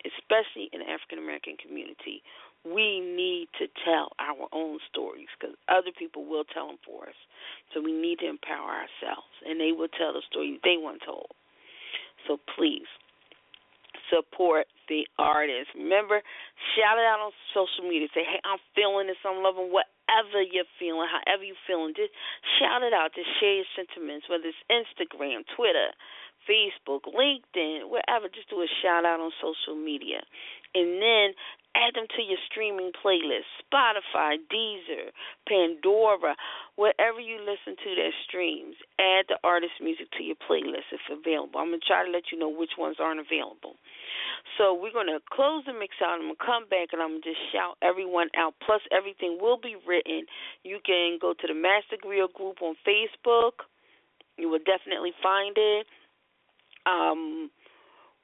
especially 0.05 0.69
in 0.71 0.79
the 0.83 0.89
African 0.89 1.19
American 1.19 1.57
community. 1.57 2.23
We 2.67 2.99
need 2.99 3.47
to 3.59 3.71
tell 3.87 4.11
our 4.19 4.51
own 4.51 4.79
stories 4.91 5.31
because 5.39 5.55
other 5.71 5.95
people 5.95 6.27
will 6.27 6.43
tell 6.43 6.67
them 6.67 6.81
for 6.83 7.07
us. 7.07 7.19
So 7.73 7.79
we 7.79 7.95
need 7.95 8.19
to 8.19 8.27
empower 8.27 8.83
ourselves, 8.83 9.31
and 9.47 9.59
they 9.59 9.71
will 9.71 9.87
tell 9.87 10.11
the 10.11 10.23
story 10.27 10.59
they 10.63 10.75
want 10.75 10.99
told. 11.05 11.31
So 12.27 12.35
please 12.55 12.87
support 14.11 14.67
the 14.89 15.05
artist. 15.17 15.71
Remember, 15.77 16.19
shout 16.75 16.97
it 16.97 17.05
out 17.05 17.21
on 17.21 17.31
social 17.53 17.87
media. 17.87 18.09
Say, 18.11 18.25
hey, 18.25 18.41
I'm 18.43 18.59
feeling 18.73 19.07
this, 19.07 19.21
I'm 19.23 19.45
loving 19.45 19.71
whatever 19.71 20.41
you're 20.41 20.67
feeling, 20.81 21.07
however 21.07 21.45
you're 21.45 21.63
feeling. 21.69 21.93
Just 21.95 22.11
shout 22.57 22.81
it 22.81 22.91
out. 22.91 23.13
Just 23.13 23.29
share 23.39 23.61
your 23.61 23.69
sentiments, 23.77 24.27
whether 24.27 24.49
it's 24.49 24.63
Instagram, 24.67 25.45
Twitter, 25.55 25.93
Facebook, 26.47 27.07
LinkedIn, 27.07 27.89
wherever. 27.89 28.27
Just 28.29 28.49
do 28.49 28.61
a 28.61 28.67
shout 28.81 29.05
out 29.05 29.19
on 29.19 29.31
social 29.41 29.75
media. 29.75 30.21
And 30.75 31.01
then 31.01 31.33
add 31.73 31.97
them 31.97 32.05
to 32.13 32.21
your 32.21 32.37
streaming 32.49 32.91
playlist 32.93 33.49
Spotify, 33.57 34.37
Deezer, 34.53 35.09
Pandora, 35.47 36.35
wherever 36.75 37.19
you 37.19 37.41
listen 37.41 37.73
to 37.73 37.89
that 37.97 38.13
streams. 38.27 38.75
Add 38.99 39.25
the 39.29 39.37
artist 39.43 39.81
music 39.81 40.11
to 40.17 40.23
your 40.23 40.37
playlist 40.37 40.93
if 40.93 41.01
available. 41.09 41.59
I'm 41.59 41.73
going 41.73 41.81
to 41.81 41.87
try 41.87 42.05
to 42.05 42.11
let 42.11 42.29
you 42.31 42.37
know 42.37 42.49
which 42.49 42.77
ones 42.77 42.97
aren't 42.99 43.19
available. 43.19 43.81
So 44.57 44.73
we're 44.73 44.93
going 44.93 45.09
to 45.09 45.19
close 45.31 45.63
the 45.65 45.73
mix 45.73 45.95
out. 46.03 46.21
I'm 46.21 46.29
going 46.29 46.37
to 46.37 46.45
come 46.45 46.65
back 46.69 46.93
and 46.93 47.01
I'm 47.01 47.17
going 47.17 47.25
to 47.25 47.29
just 47.33 47.43
shout 47.51 47.77
everyone 47.81 48.29
out. 48.37 48.53
Plus, 48.65 48.81
everything 48.91 49.37
will 49.41 49.57
be 49.57 49.75
written. 49.87 50.25
You 50.63 50.79
can 50.85 51.17
go 51.21 51.33
to 51.33 51.45
the 51.47 51.57
Master 51.57 51.97
Griot 51.97 52.33
group 52.33 52.61
on 52.61 52.75
Facebook. 52.85 53.65
You 54.37 54.49
will 54.49 54.63
definitely 54.63 55.11
find 55.21 55.55
it. 55.57 55.87
Um, 56.85 57.49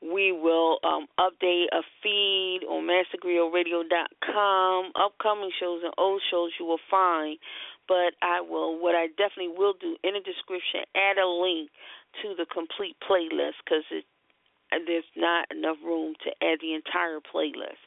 we 0.01 0.31
will 0.31 0.79
um, 0.83 1.07
update 1.19 1.67
a 1.73 1.81
feed 2.03 2.61
on 2.69 2.87
mastergriotradio.com. 2.87 4.91
Upcoming 4.95 5.51
shows 5.59 5.81
and 5.83 5.93
old 5.97 6.21
shows 6.29 6.51
you 6.59 6.65
will 6.65 6.79
find. 6.91 7.39
But 7.87 8.13
I 8.21 8.41
will, 8.41 8.77
what 8.81 8.95
I 8.95 9.07
definitely 9.07 9.53
will 9.55 9.73
do 9.79 9.95
in 10.03 10.13
the 10.13 10.19
description, 10.19 10.81
add 10.95 11.17
a 11.17 11.27
link 11.27 11.71
to 12.21 12.35
the 12.37 12.45
complete 12.45 12.97
playlist 13.01 13.55
because 13.63 13.83
there's 14.71 15.05
not 15.15 15.47
enough 15.51 15.77
room 15.83 16.15
to 16.23 16.31
add 16.45 16.59
the 16.61 16.73
entire 16.73 17.19
playlist 17.19 17.79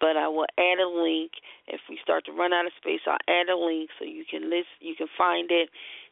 but 0.00 0.16
I 0.16 0.28
will 0.28 0.46
add 0.58 0.80
a 0.80 0.88
link. 0.88 1.32
If 1.68 1.80
we 1.88 1.98
start 2.02 2.24
to 2.24 2.32
run 2.32 2.52
out 2.52 2.66
of 2.66 2.72
space, 2.80 3.00
I'll 3.06 3.20
add 3.28 3.52
a 3.52 3.56
link 3.56 3.90
so 3.98 4.04
you 4.04 4.24
can 4.28 4.50
list, 4.50 4.72
you 4.80 4.96
can 4.96 5.06
find 5.16 5.50
it. 5.52 5.68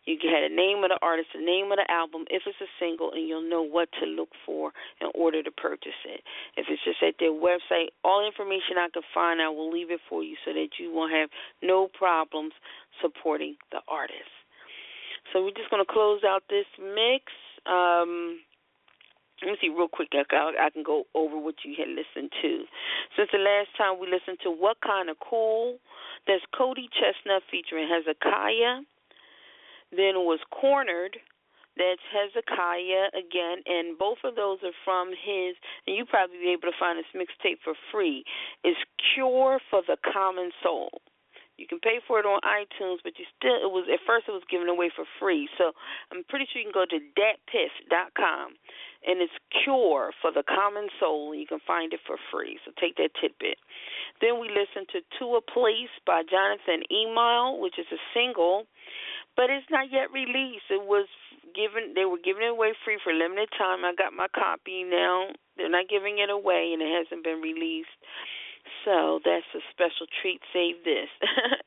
You 0.08 0.16
have 0.32 0.48
the 0.48 0.56
name 0.56 0.80
of 0.80 0.88
the 0.88 0.96
artist, 1.04 1.36
the 1.36 1.44
name 1.44 1.68
of 1.68 1.76
the 1.76 1.84
album, 1.92 2.24
if 2.32 2.48
it's 2.48 2.56
a 2.64 2.70
single, 2.80 3.12
and 3.12 3.28
you'll 3.28 3.44
know 3.44 3.60
what 3.60 3.92
to 4.00 4.08
look 4.08 4.32
for 4.46 4.72
in 5.04 5.12
order 5.12 5.42
to 5.42 5.52
purchase 5.52 6.00
it. 6.08 6.24
If 6.56 6.64
it's 6.72 6.80
just 6.80 7.04
at 7.04 7.20
their 7.20 7.36
website, 7.36 7.92
all 8.08 8.24
information 8.24 8.80
I 8.80 8.88
can 8.88 9.04
find, 9.12 9.36
I 9.42 9.52
will 9.52 9.68
leave 9.68 9.90
it 9.90 10.00
for 10.08 10.24
you 10.24 10.36
so 10.48 10.56
that 10.56 10.80
you 10.80 10.88
won't 10.88 11.12
have 11.12 11.28
no 11.60 11.88
problems 11.92 12.56
supporting 13.04 13.56
the 13.70 13.84
artist. 13.84 14.32
So 15.28 15.44
we're 15.44 15.52
just 15.52 15.68
going 15.68 15.84
to 15.84 15.92
close 15.92 16.24
out 16.24 16.42
this 16.48 16.64
mix. 16.80 17.28
Um, 17.68 18.40
let 19.44 19.52
me 19.52 19.58
see 19.60 19.68
real 19.68 19.92
quick. 19.92 20.08
I, 20.16 20.24
I 20.56 20.70
can 20.70 20.82
go 20.82 21.04
over 21.14 21.36
what 21.36 21.56
you 21.68 21.76
had 21.76 21.88
listened 21.92 22.32
to. 22.40 22.64
Since 23.12 23.28
the 23.32 23.44
last 23.44 23.76
time 23.76 24.00
we 24.00 24.08
listened 24.08 24.40
to 24.42 24.50
What 24.50 24.80
Kind 24.80 25.10
of 25.10 25.20
Cool, 25.20 25.76
there's 26.26 26.40
Cody 26.56 26.88
ChesnuTT 26.96 27.44
featuring 27.50 27.92
Hezekiah. 27.92 28.88
Then 29.90 30.26
was 30.26 30.40
Cornered. 30.50 31.16
That's 31.76 32.02
Hezekiah 32.10 33.14
again, 33.14 33.62
and 33.64 33.96
both 33.96 34.18
of 34.24 34.34
those 34.34 34.58
are 34.66 34.74
from 34.84 35.14
his. 35.14 35.54
And 35.86 35.94
you 35.94 36.04
probably 36.04 36.38
be 36.42 36.50
able 36.50 36.66
to 36.66 36.78
find 36.78 36.98
this 36.98 37.06
mixtape 37.14 37.62
for 37.62 37.74
free. 37.92 38.24
It's 38.64 38.80
Cure 39.14 39.60
for 39.70 39.82
the 39.86 39.96
Common 40.12 40.50
Soul. 40.60 40.90
You 41.58 41.66
can 41.66 41.78
pay 41.78 41.98
for 42.06 42.18
it 42.18 42.26
on 42.26 42.38
iTunes, 42.46 42.98
but 43.02 43.18
you 43.18 43.26
still 43.34 43.58
it 43.58 43.70
was 43.70 43.86
at 43.90 43.98
first 44.06 44.26
it 44.26 44.34
was 44.34 44.46
given 44.50 44.68
away 44.68 44.90
for 44.94 45.04
free. 45.18 45.48
So 45.58 45.72
I'm 46.10 46.22
pretty 46.30 46.46
sure 46.50 46.62
you 46.62 46.70
can 46.70 46.74
go 46.74 46.86
to 46.86 46.98
datpiff.com 47.18 48.54
and 49.08 49.24
it's 49.24 49.32
Cure 49.64 50.12
for 50.20 50.30
the 50.30 50.44
Common 50.44 50.92
Soul, 51.00 51.34
you 51.34 51.48
can 51.48 51.64
find 51.66 51.96
it 51.96 52.00
for 52.06 52.20
free. 52.30 52.60
So 52.64 52.76
take 52.76 53.00
that 53.00 53.16
tidbit. 53.16 53.56
Then 54.20 54.36
we 54.36 54.52
listened 54.52 54.92
to 54.92 55.00
To 55.18 55.40
a 55.40 55.42
Place 55.42 55.90
by 56.04 56.22
Jonathan 56.28 56.84
Emile, 56.92 57.56
which 57.56 57.80
is 57.80 57.88
a 57.88 58.00
single, 58.12 58.68
but 59.34 59.48
it's 59.48 59.66
not 59.72 59.88
yet 59.88 60.12
released. 60.12 60.68
It 60.68 60.84
was 60.84 61.08
given; 61.56 61.96
they 61.96 62.04
were 62.04 62.20
giving 62.20 62.44
it 62.44 62.52
away 62.52 62.76
free 62.84 63.00
for 63.02 63.10
a 63.10 63.16
limited 63.16 63.48
time. 63.56 63.88
I 63.88 63.96
got 63.96 64.12
my 64.12 64.28
copy 64.28 64.84
now. 64.84 65.32
They're 65.56 65.72
not 65.72 65.88
giving 65.88 66.20
it 66.20 66.28
away, 66.28 66.76
and 66.76 66.84
it 66.84 66.92
hasn't 66.92 67.24
been 67.24 67.40
released. 67.40 67.96
So 68.84 69.24
that's 69.24 69.48
a 69.56 69.64
special 69.72 70.04
treat. 70.20 70.44
Save 70.52 70.84
this. 70.84 71.08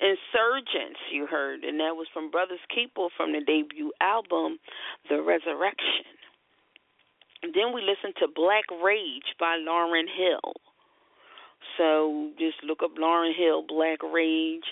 Insurgents, 0.00 0.98
you 1.12 1.26
heard, 1.26 1.62
and 1.62 1.78
that 1.78 1.94
was 1.94 2.08
from 2.12 2.30
Brothers 2.30 2.64
Keeper 2.74 3.06
from 3.16 3.32
the 3.32 3.40
debut 3.40 3.92
album, 4.00 4.58
The 5.08 5.22
Resurrection. 5.22 6.23
Then 7.52 7.74
we 7.74 7.82
listened 7.82 8.14
to 8.20 8.28
Black 8.28 8.64
Rage 8.82 9.36
by 9.38 9.58
Lauryn 9.58 10.06
Hill. 10.08 10.54
So 11.76 12.30
just 12.38 12.62
look 12.64 12.80
up 12.82 12.96
Lauryn 12.96 13.34
Hill, 13.36 13.64
Black 13.66 13.98
Rage. 14.02 14.64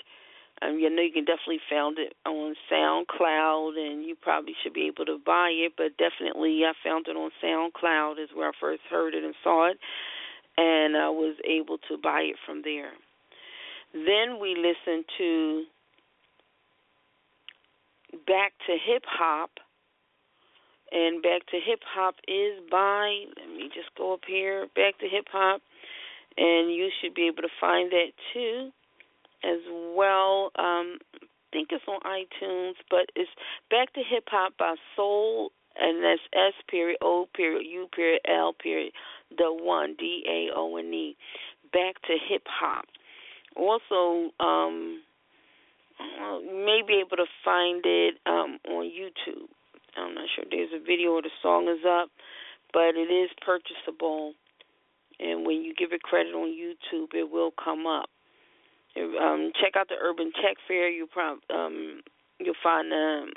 Um, 0.61 0.79
you 0.79 0.89
know 0.89 1.01
you 1.01 1.11
can 1.11 1.25
definitely 1.25 1.59
found 1.69 1.97
it 1.99 2.13
on 2.25 2.55
SoundCloud, 2.71 3.77
and 3.77 4.05
you 4.05 4.15
probably 4.21 4.53
should 4.63 4.73
be 4.73 4.87
able 4.87 5.05
to 5.05 5.17
buy 5.23 5.49
it. 5.49 5.73
But 5.75 5.97
definitely, 5.97 6.61
I 6.63 6.73
found 6.83 7.07
it 7.07 7.17
on 7.17 7.31
SoundCloud 7.43 8.23
is 8.23 8.29
where 8.33 8.49
I 8.49 8.51
first 8.59 8.81
heard 8.89 9.13
it 9.13 9.23
and 9.23 9.35
saw 9.43 9.69
it, 9.69 9.77
and 10.57 10.95
I 10.95 11.09
was 11.09 11.35
able 11.43 11.79
to 11.89 11.97
buy 11.97 12.21
it 12.21 12.37
from 12.45 12.61
there. 12.63 12.91
Then 13.93 14.39
we 14.39 14.55
listened 14.55 15.05
to 15.17 15.63
Back 18.25 18.53
to 18.67 18.77
Hip 18.85 19.03
Hop, 19.07 19.51
and 20.93 21.21
Back 21.21 21.45
to 21.47 21.57
Hip 21.65 21.79
Hop 21.95 22.15
is 22.27 22.61
by. 22.69 23.25
Let 23.37 23.49
me 23.49 23.69
just 23.73 23.89
go 23.97 24.13
up 24.13 24.21
here. 24.27 24.67
Back 24.75 24.99
to 24.99 25.07
Hip 25.09 25.25
Hop, 25.31 25.61
and 26.37 26.73
you 26.73 26.89
should 27.01 27.15
be 27.15 27.27
able 27.27 27.41
to 27.41 27.53
find 27.59 27.91
that 27.91 28.11
too 28.33 28.69
as 29.43 29.59
well. 29.95 30.51
Um, 30.55 30.99
I 31.15 31.27
think 31.51 31.69
it's 31.71 31.83
on 31.87 31.99
iTunes, 32.01 32.75
but 32.89 33.09
it's 33.15 33.29
Back 33.69 33.93
to 33.93 34.01
Hip 34.07 34.25
Hop 34.27 34.53
by 34.57 34.75
Soul, 34.95 35.51
and 35.75 36.03
that's 36.03 36.21
S 36.33 36.53
period 36.69 36.97
O 37.01 37.27
period 37.35 37.65
U 37.65 37.87
period 37.93 38.21
L 38.27 38.53
period 38.53 38.93
the 39.37 39.49
one 39.49 39.95
D 39.97 40.23
A 40.29 40.57
O 40.57 40.77
N 40.77 40.93
E. 40.93 41.17
Back 41.71 41.95
to 42.07 42.13
Hip 42.29 42.43
Hop. 42.47 42.85
Also, 43.55 44.31
um, 44.39 45.01
you 45.99 46.65
may 46.65 46.81
be 46.87 47.01
able 47.05 47.17
to 47.17 47.25
find 47.43 47.81
it 47.83 48.15
um, 48.25 48.59
on 48.69 48.85
YouTube. 48.85 49.47
I'm 49.97 50.15
not 50.15 50.27
sure 50.35 50.45
if 50.45 50.51
there's 50.51 50.81
a 50.81 50.83
video 50.83 51.11
or 51.11 51.21
the 51.21 51.29
song 51.41 51.67
is 51.67 51.85
up, 51.85 52.09
but 52.73 52.95
it 52.95 53.11
is 53.11 53.29
purchasable. 53.45 54.33
And 55.19 55.45
when 55.45 55.61
you 55.61 55.73
give 55.75 55.93
it 55.93 56.01
credit 56.01 56.33
on 56.33 56.49
YouTube, 56.49 57.13
it 57.13 57.29
will 57.29 57.51
come 57.51 57.85
up. 57.85 58.09
Um, 58.97 59.51
check 59.59 59.73
out 59.75 59.89
the 59.89 59.95
Urban 60.01 60.31
Tech 60.41 60.57
Fair. 60.67 60.89
You 60.89 61.07
prob 61.07 61.39
um, 61.53 62.01
you'll 62.39 62.53
find 62.61 62.91
um, 62.93 63.33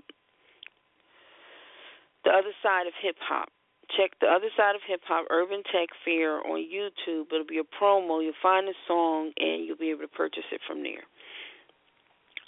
the 2.25 2.31
other 2.31 2.53
side 2.63 2.87
of 2.87 2.93
hip 3.01 3.17
hop. 3.21 3.49
Check 3.97 4.19
the 4.21 4.27
other 4.27 4.49
side 4.57 4.75
of 4.75 4.83
hip 4.87 5.01
hop, 5.07 5.27
Urban 5.31 5.63
Tech 5.73 5.89
Fair 6.05 6.45
on 6.45 6.61
YouTube. 6.61 7.33
It'll 7.33 7.47
be 7.47 7.59
a 7.59 7.83
promo. 7.83 8.23
You'll 8.23 8.35
find 8.43 8.67
the 8.67 8.75
song 8.87 9.33
and 9.39 9.65
you'll 9.65 9.79
be 9.79 9.91
able 9.91 10.03
to 10.03 10.09
purchase 10.09 10.45
it 10.51 10.61
from 10.67 10.83
there. 10.83 11.07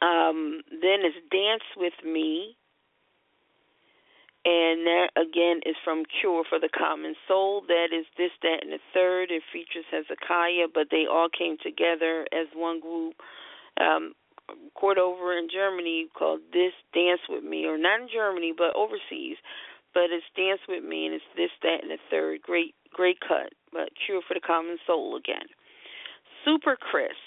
Um, 0.01 0.61
then 0.71 1.01
it's 1.03 1.17
Dance 1.31 1.65
with 1.77 1.95
Me, 2.05 2.57
and 4.49 4.87
that 4.87 5.09
again 5.21 5.61
is 5.67 5.77
from 5.85 6.05
Cure 6.09 6.43
for 6.49 6.59
the 6.59 6.71
Common 6.73 7.15
Soul. 7.27 7.63
That 7.69 7.93
is 7.93 8.07
this, 8.17 8.33
that, 8.41 8.65
and 8.65 8.73
the 8.73 8.81
third. 8.95 9.31
It 9.31 9.43
features 9.53 9.85
Hezekiah, 9.93 10.73
but 10.73 10.89
they 10.91 11.05
all 11.05 11.29
came 11.29 11.57
together 11.63 12.25
as 12.33 12.49
one 12.55 12.81
group. 12.81 13.15
Um, 13.79 14.15
over 14.81 15.37
in 15.37 15.49
Germany 15.53 16.09
called 16.17 16.41
This 16.53 16.73
Dance 16.95 17.21
with 17.29 17.45
Me, 17.45 17.67
or 17.67 17.77
not 17.77 18.01
in 18.01 18.09
Germany, 18.09 18.55
but 18.57 18.75
overseas. 18.75 19.37
But 19.93 20.09
it's 20.09 20.25
Dance 20.35 20.61
with 20.67 20.83
Me, 20.83 21.05
and 21.05 21.15
it's 21.15 21.31
this, 21.37 21.53
that, 21.63 21.83
and 21.83 21.91
the 21.91 21.99
third. 22.11 22.41
Great, 22.41 22.75
great 22.93 23.19
cut. 23.21 23.53
But 23.71 23.91
Cure 24.07 24.23
for 24.27 24.33
the 24.33 24.41
Common 24.41 24.79
Soul 24.87 25.17
again. 25.17 25.45
Super 26.45 26.77
Chris 26.81 27.19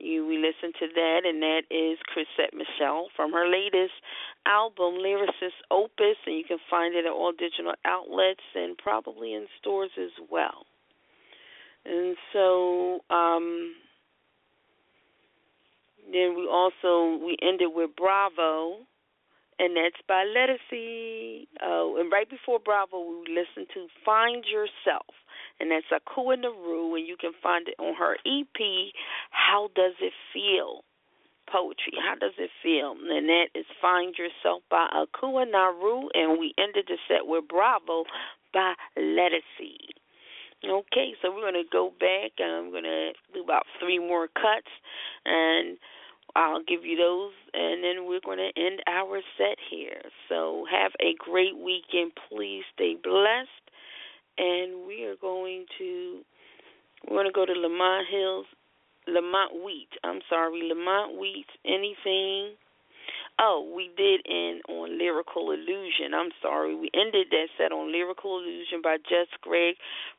you 0.00 0.26
we 0.26 0.38
listen 0.38 0.72
to 0.78 0.86
that, 0.94 1.20
and 1.24 1.42
that 1.42 1.62
is 1.70 1.98
Chrisette 2.06 2.54
Michele 2.54 3.08
from 3.16 3.32
her 3.32 3.48
latest 3.48 3.94
album, 4.46 4.94
Lyricist 4.94 5.58
Opus, 5.70 6.16
and 6.26 6.36
you 6.36 6.44
can 6.44 6.58
find 6.70 6.94
it 6.94 7.04
at 7.04 7.12
all 7.12 7.32
digital 7.32 7.74
outlets 7.84 8.42
and 8.54 8.76
probably 8.78 9.34
in 9.34 9.46
stores 9.60 9.90
as 10.00 10.12
well. 10.30 10.66
And 11.84 12.16
so, 12.32 13.00
um, 13.10 13.74
then 16.12 16.34
we 16.36 16.46
also 16.50 17.18
we 17.24 17.36
ended 17.42 17.68
with 17.74 17.90
Bravo, 17.96 18.78
and 19.58 19.76
that's 19.76 20.00
by 20.06 20.24
Ledisi. 20.24 21.46
Oh, 21.62 21.96
and 21.98 22.10
right 22.12 22.28
before 22.28 22.58
Bravo, 22.58 23.00
we 23.00 23.34
listened 23.34 23.68
to 23.74 23.86
Find 24.04 24.44
Yourself 24.44 25.06
and 25.60 25.70
that's 25.70 25.86
Akua 25.92 26.40
Naru, 26.40 26.94
and 26.94 27.06
you 27.06 27.16
can 27.18 27.32
find 27.42 27.68
it 27.68 27.74
on 27.78 27.94
her 27.94 28.16
EP, 28.26 28.92
How 29.30 29.68
Does 29.74 29.94
It 30.00 30.12
Feel? 30.32 30.84
Poetry, 31.50 31.94
How 31.96 32.14
Does 32.14 32.34
It 32.38 32.50
Feel? 32.62 32.92
And 32.92 33.28
that 33.28 33.46
is 33.54 33.66
Find 33.80 34.14
Yourself 34.16 34.62
by 34.70 34.86
Akua 34.92 35.50
Naru, 35.50 36.08
and 36.14 36.38
we 36.38 36.54
ended 36.58 36.86
the 36.88 36.98
set 37.08 37.26
with 37.26 37.48
Bravo 37.48 38.04
by 38.52 38.74
Ledisi. 38.96 39.92
Okay, 40.64 41.14
so 41.22 41.30
we're 41.30 41.42
going 41.42 41.54
to 41.54 41.70
go 41.70 41.92
back 42.00 42.32
and 42.38 42.50
I'm 42.50 42.70
going 42.72 42.82
to 42.82 43.12
do 43.32 43.44
about 43.44 43.62
three 43.78 44.00
more 44.00 44.26
cuts 44.26 44.66
and 45.24 45.78
I'll 46.34 46.64
give 46.64 46.84
you 46.84 46.96
those 46.96 47.30
and 47.54 47.84
then 47.84 48.06
we're 48.08 48.24
going 48.24 48.38
to 48.38 48.60
end 48.60 48.82
our 48.88 49.20
set 49.36 49.56
here. 49.70 50.02
So 50.28 50.66
have 50.68 50.90
a 51.00 51.14
great 51.16 51.56
weekend. 51.56 52.12
Please 52.28 52.64
stay 52.74 52.96
blessed 53.00 53.67
and 54.38 54.86
we 54.86 55.04
are 55.04 55.16
going 55.20 55.66
to 55.78 56.20
we're 57.06 57.16
going 57.16 57.26
to 57.26 57.32
go 57.32 57.46
to 57.46 57.52
Lamont 57.52 58.06
Hills, 58.10 58.46
LaMonte 59.08 59.64
Wheat. 59.64 59.88
I'm 60.02 60.20
sorry, 60.28 60.62
LaMonte 60.62 61.18
Wheat. 61.18 61.46
Anything? 61.64 62.56
Oh, 63.40 63.72
we 63.74 63.90
did 63.96 64.20
end 64.28 64.62
on 64.68 64.98
Lyrical 64.98 65.52
Illusion. 65.52 66.12
I'm 66.12 66.30
sorry. 66.42 66.74
We 66.74 66.90
ended 66.92 67.28
that 67.30 67.46
set 67.56 67.70
on 67.70 67.92
Lyrical 67.92 68.40
Illusion 68.40 68.82
by 68.82 68.96
Jess 69.08 69.30
Gregg 69.42 69.76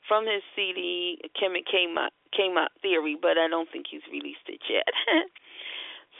from 0.07 0.23
his 0.23 0.41
CD 0.55 1.19
Kemet 1.35 1.67
came 1.69 1.97
out 1.97 2.11
came 2.35 2.57
out 2.57 2.71
theory, 2.81 3.17
but 3.21 3.37
I 3.37 3.49
don't 3.49 3.67
think 3.71 3.87
he's 3.91 4.07
released 4.11 4.47
it 4.47 4.61
yet. 4.69 4.87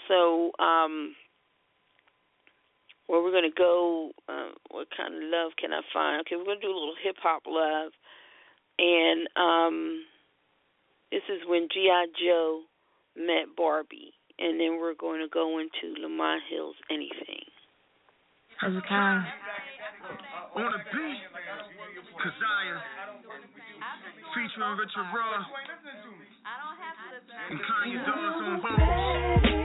so, 0.10 0.52
um 0.60 1.16
where 3.10 3.24
we're 3.24 3.34
going 3.34 3.50
to 3.50 3.58
go. 3.58 4.12
Uh, 4.30 4.54
what 4.70 4.88
kind 4.96 5.16
of 5.16 5.22
love 5.26 5.58
can 5.58 5.74
I 5.74 5.82
find? 5.92 6.22
Okay, 6.22 6.38
we're 6.38 6.46
going 6.46 6.62
to 6.62 6.68
do 6.68 6.72
a 6.72 6.78
little 6.78 6.94
hip 7.02 7.16
hop 7.18 7.42
love, 7.50 7.92
and 8.78 9.28
um, 9.36 10.06
this 11.12 11.26
is 11.26 11.42
when 11.50 11.68
G.I. 11.74 12.06
Joe 12.22 12.62
met 13.18 13.58
Barbie, 13.58 14.14
and 14.38 14.62
then 14.62 14.78
we're 14.78 14.94
going 14.94 15.22
to 15.22 15.28
go 15.28 15.58
into 15.58 16.00
Lamont 16.00 16.44
Hill's 16.54 16.76
Anything. 16.92 17.50
How's 18.62 18.78
it 18.78 18.84
going? 18.88 19.26
On 20.56 20.70
the 20.70 20.78
beat, 20.94 21.22
Keziah, 22.14 22.78
featuring 24.38 24.78
Richard 24.78 25.10
Ross, 25.18 25.46
and 27.50 27.58
Kanye 27.58 28.06
Dollars 28.06 28.38
on 28.38 28.62
vocals. 28.62 29.60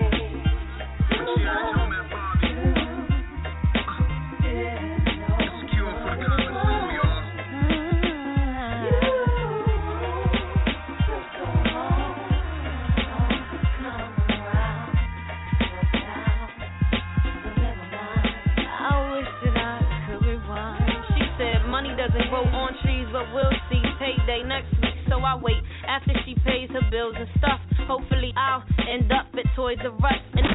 After 25.94 26.12
she 26.24 26.34
pays 26.44 26.68
her 26.70 26.90
bills 26.90 27.14
and 27.18 27.28
stuff. 27.38 27.60
Hopefully, 27.86 28.32
I'll 28.36 28.64
end 28.90 29.12
up 29.12 29.26
at 29.34 29.44
Toys 29.54 29.78
R 29.84 29.92
Us. 29.92 30.20
And 30.34 30.53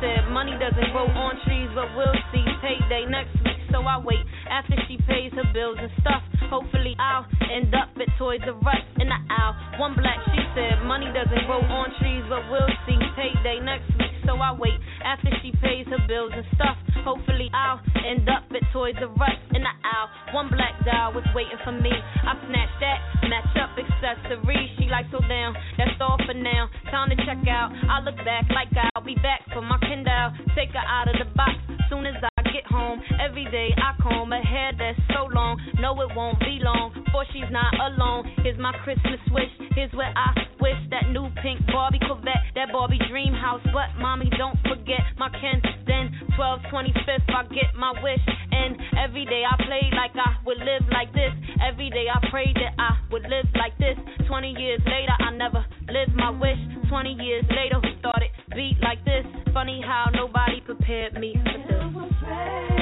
said, 0.00 0.28
Money 0.30 0.52
doesn't 0.58 0.92
grow 0.92 1.06
on 1.06 1.40
trees, 1.46 1.68
but 1.74 1.88
we'll 1.96 2.14
see. 2.32 2.44
Payday 2.62 3.06
next 3.10 3.34
week, 3.44 3.60
so 3.70 3.82
I 3.82 3.98
wait 3.98 4.24
after 4.48 4.74
she 4.88 4.96
pays 5.06 5.32
her 5.34 5.46
bills 5.52 5.76
and 5.80 5.90
stuff. 6.00 6.22
Hopefully, 6.50 6.96
I'll 6.98 7.26
end 7.52 7.74
up 7.74 7.90
at 7.98 8.08
Toys 8.18 8.40
R 8.46 8.54
Us 8.54 8.84
in 8.98 9.08
the 9.08 9.20
aisle. 9.30 9.54
One 9.78 9.94
black, 9.94 10.18
she 10.32 10.40
said, 10.54 10.82
Money 10.86 11.06
doesn't 11.12 11.46
grow 11.46 11.60
on 11.60 11.90
trees, 12.00 12.24
but 12.28 12.42
we'll 12.50 12.70
see. 12.86 12.98
Payday 13.16 13.60
next 13.64 13.88
week, 13.98 14.05
so 14.26 14.34
I 14.36 14.52
wait 14.52 14.76
after 15.04 15.30
she 15.40 15.54
pays 15.62 15.86
her 15.86 16.02
bills 16.06 16.32
and 16.34 16.44
stuff. 16.54 16.76
Hopefully, 17.06 17.48
I'll 17.54 17.80
end 18.02 18.28
up 18.28 18.42
at 18.50 18.62
Toys 18.74 18.98
R 18.98 19.06
Us 19.06 19.38
in 19.54 19.62
the 19.62 19.70
aisle. 19.70 20.08
One 20.34 20.50
black 20.50 20.74
doll 20.84 21.14
was 21.14 21.24
waiting 21.34 21.58
for 21.62 21.72
me. 21.72 21.94
I 21.94 22.34
snatched 22.50 22.80
that, 22.82 22.98
match 23.30 23.54
up 23.62 23.72
accessories. 23.78 24.74
She 24.76 24.90
like, 24.90 25.06
so 25.14 25.22
down, 25.30 25.54
that's 25.78 25.96
all 26.00 26.18
for 26.26 26.34
now. 26.34 26.68
Time 26.90 27.08
to 27.10 27.16
check 27.22 27.46
out. 27.48 27.70
I 27.88 28.02
look 28.02 28.16
back 28.26 28.50
like 28.50 28.68
I'll 28.74 29.06
be 29.06 29.14
back 29.22 29.46
for 29.54 29.62
my 29.62 29.78
Kindle. 29.78 30.34
Take 30.58 30.74
her 30.74 30.82
out 30.82 31.08
of 31.08 31.14
the 31.22 31.30
box 31.34 31.54
soon 31.88 32.06
as 32.06 32.18
I 32.22 32.35
get 32.56 32.66
home. 32.72 33.00
Every 33.20 33.44
day 33.52 33.68
I 33.76 33.92
comb 34.00 34.32
a 34.32 34.40
hair 34.40 34.72
that's 34.72 34.98
so 35.12 35.28
long. 35.28 35.60
No, 35.78 35.92
it 36.00 36.08
won't 36.16 36.40
be 36.40 36.58
long, 36.64 36.92
for 37.12 37.24
she's 37.32 37.50
not 37.52 37.72
alone. 37.76 38.24
Here's 38.42 38.58
my 38.58 38.72
Christmas 38.82 39.20
wish. 39.30 39.52
Here's 39.74 39.92
where 39.92 40.12
I 40.16 40.32
wish 40.60 40.80
that 40.90 41.12
new 41.12 41.28
pink 41.42 41.60
Barbie 41.68 42.00
Corvette, 42.00 42.48
that 42.54 42.72
Barbie 42.72 43.00
dream 43.10 43.34
house. 43.34 43.60
But 43.76 43.92
mommy, 44.00 44.30
don't 44.38 44.56
forget 44.64 45.04
my 45.18 45.28
Ken. 45.36 45.60
Then 45.86 46.08
12, 46.36 46.60
25th, 46.72 47.28
I 47.28 47.44
get 47.52 47.76
my 47.76 47.92
wish. 48.00 48.24
And 48.52 48.80
every 48.96 49.26
day 49.26 49.44
I 49.44 49.54
play 49.60 49.84
like 49.92 50.16
I 50.16 50.40
would 50.46 50.58
live 50.58 50.88
like 50.88 51.12
this. 51.12 51.32
Every 51.60 51.90
day 51.90 52.06
I 52.08 52.18
prayed 52.30 52.56
that 52.56 52.72
I 52.80 52.96
would 53.12 53.28
live 53.28 53.46
like 53.54 53.76
this. 53.76 53.96
20 54.26 54.56
years 54.56 54.80
later, 54.86 55.12
I 55.20 55.30
never 55.36 55.64
lived 55.92 56.16
my 56.16 56.30
wish. 56.30 56.58
20 56.88 57.20
years 57.20 57.44
later, 57.52 57.80
who 57.84 58.10
it 58.22 58.32
beat 58.54 58.80
like 58.80 59.04
this? 59.04 59.26
Funny 59.52 59.82
how 59.84 60.08
nobody 60.14 60.60
prepared 60.64 61.14
me 61.20 61.36
for 61.44 61.58
this. 61.68 62.15
Come 62.26 62.75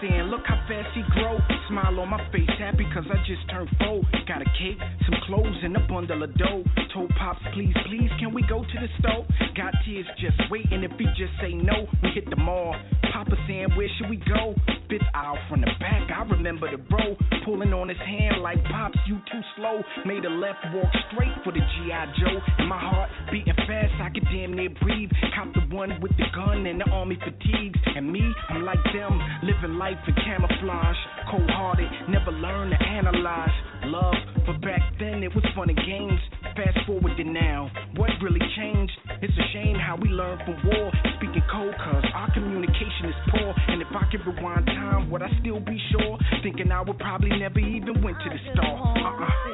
saying, 0.00 0.28
look 0.30 0.42
how 0.46 0.58
fast 0.68 0.88
he 0.94 1.02
grow. 1.10 1.38
Smile 1.68 2.00
on 2.00 2.08
my 2.08 2.20
face, 2.30 2.50
happy 2.58 2.86
cause 2.92 3.04
I 3.10 3.16
just 3.26 3.48
turned 3.50 3.70
four. 3.78 4.02
Got 4.26 4.42
a 4.42 4.50
cake, 4.58 4.78
some 5.06 5.18
clothes, 5.26 5.58
and 5.62 5.76
a 5.76 5.80
bundle 5.80 6.22
of 6.22 6.34
dough. 6.36 6.64
Told 6.92 7.10
Pops, 7.18 7.40
please, 7.54 7.74
please, 7.86 8.10
can 8.18 8.34
we 8.34 8.42
go 8.42 8.62
to 8.62 8.76
the 8.78 8.88
store? 9.00 9.26
Got 9.56 9.74
tears 9.84 10.06
just 10.20 10.38
waiting, 10.50 10.84
if 10.84 10.92
he 10.98 11.06
just 11.16 11.32
say 11.40 11.52
no, 11.54 11.86
we 12.02 12.10
hit 12.10 12.28
the 12.30 12.36
mall. 12.36 12.74
Papa 13.12 13.36
saying, 13.46 13.68
where 13.76 13.88
should 13.98 14.08
we 14.08 14.16
go? 14.16 14.54
Fifth 14.88 15.08
aisle 15.14 15.38
from 15.48 15.60
the 15.60 15.70
back, 15.80 16.10
I 16.10 16.22
remember 16.28 16.70
the 16.70 16.78
bro 16.78 17.16
pulling 17.44 17.72
on 17.72 17.88
his 17.88 17.98
hand 17.98 18.42
like 18.42 18.62
Pops, 18.64 18.98
you 19.06 19.16
too 19.30 19.40
slow. 19.56 19.82
Made 20.06 20.24
a 20.24 20.30
left 20.30 20.60
walk 20.74 20.90
straight 21.10 21.34
for 21.44 21.52
the 21.52 21.60
G.I. 21.60 22.06
Joe. 22.18 22.38
And 22.58 22.68
my 22.68 22.78
heart 22.78 23.10
beating 23.30 23.54
fast, 23.66 23.92
I 24.00 24.10
could 24.10 24.24
damn 24.32 24.54
near 24.54 24.70
breathe. 24.80 25.10
Cop 25.34 25.52
the 25.54 25.74
one 25.74 26.00
with 26.00 26.12
the 26.16 26.24
gun 26.34 26.66
and 26.66 26.80
the 26.80 26.88
army 26.90 27.18
fatigues. 27.18 27.80
And 27.96 28.12
me, 28.12 28.22
I'm 28.48 28.64
like 28.64 28.82
them, 28.92 29.20
living 29.42 29.71
life 29.78 29.98
in 30.06 30.14
camouflage. 30.14 30.96
Cold 31.30 31.50
hearted, 31.50 31.88
never 32.08 32.32
learn 32.32 32.70
to 32.70 32.78
analyze 32.82 33.54
love. 33.84 34.14
But 34.46 34.60
back 34.60 34.82
then 34.98 35.22
it 35.22 35.34
was 35.34 35.44
fun 35.54 35.68
and 35.68 35.78
games. 35.78 36.20
Fast 36.56 36.78
forward 36.86 37.16
to 37.16 37.24
now, 37.24 37.70
what 37.96 38.10
really 38.20 38.40
changed? 38.56 38.92
It's 39.22 39.32
a 39.32 39.46
shame 39.52 39.76
how 39.76 39.96
we 39.96 40.08
learn 40.08 40.38
from 40.44 40.56
war. 40.66 40.92
Speaking 41.16 41.42
cold, 41.50 41.74
cause 41.78 42.04
our 42.14 42.32
communication 42.34 43.08
is 43.08 43.14
poor. 43.30 43.54
And 43.68 43.80
if 43.80 43.88
I 43.90 44.04
could 44.10 44.26
rewind 44.26 44.66
time, 44.66 45.10
would 45.10 45.22
I 45.22 45.30
still 45.40 45.60
be 45.60 45.78
sure? 45.92 46.18
Thinking 46.42 46.70
I 46.72 46.82
would 46.82 46.98
probably 46.98 47.30
never 47.38 47.58
even 47.58 48.02
went 48.02 48.18
to 48.18 48.28
the 48.30 48.40
store. 48.52 48.78
Uh-uh. 48.78 49.52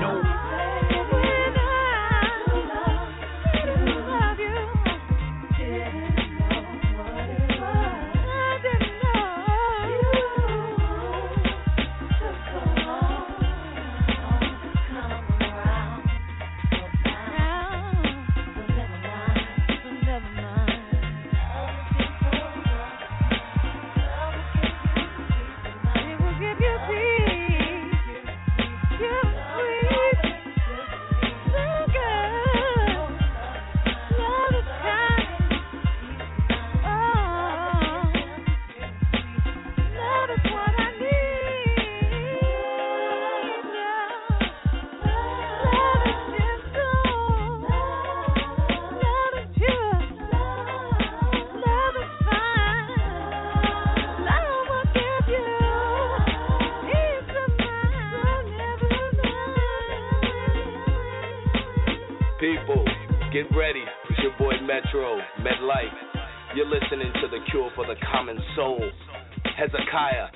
No. 0.00 0.55
Hezekiah, 69.96 70.28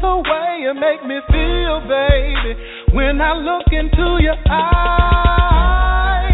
the 0.00 0.16
way 0.22 0.60
you 0.62 0.74
make 0.74 1.02
me 1.04 1.18
feel, 1.28 1.80
baby. 1.86 2.54
When 2.94 3.20
I 3.20 3.34
look 3.34 3.66
into 3.72 4.18
your 4.22 4.38
eyes, 4.50 6.32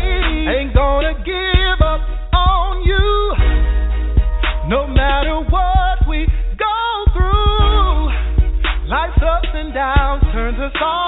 ain't 0.48 0.74
gonna 0.74 1.14
give 1.24 1.80
up 1.80 2.00
on 2.32 2.82
you. 2.84 3.34
No 4.68 4.86
matter 4.86 5.40
what 5.50 6.06
we 6.08 6.26
go 6.58 7.04
through, 7.12 8.10
life's 8.88 9.22
ups 9.22 9.48
and 9.54 9.72
downs 9.74 10.22
turns 10.32 10.58
us 10.58 10.72
on. 10.82 11.03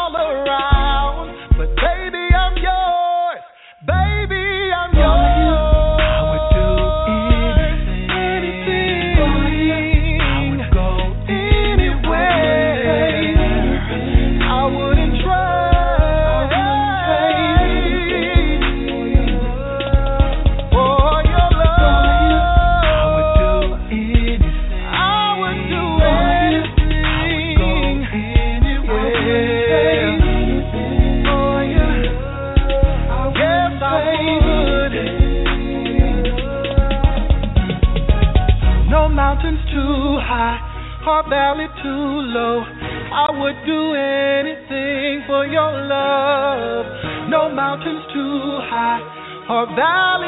mountains 47.56 48.04
too 48.12 48.60
high 48.68 49.00
or 49.48 49.64
valleys. 49.74 50.25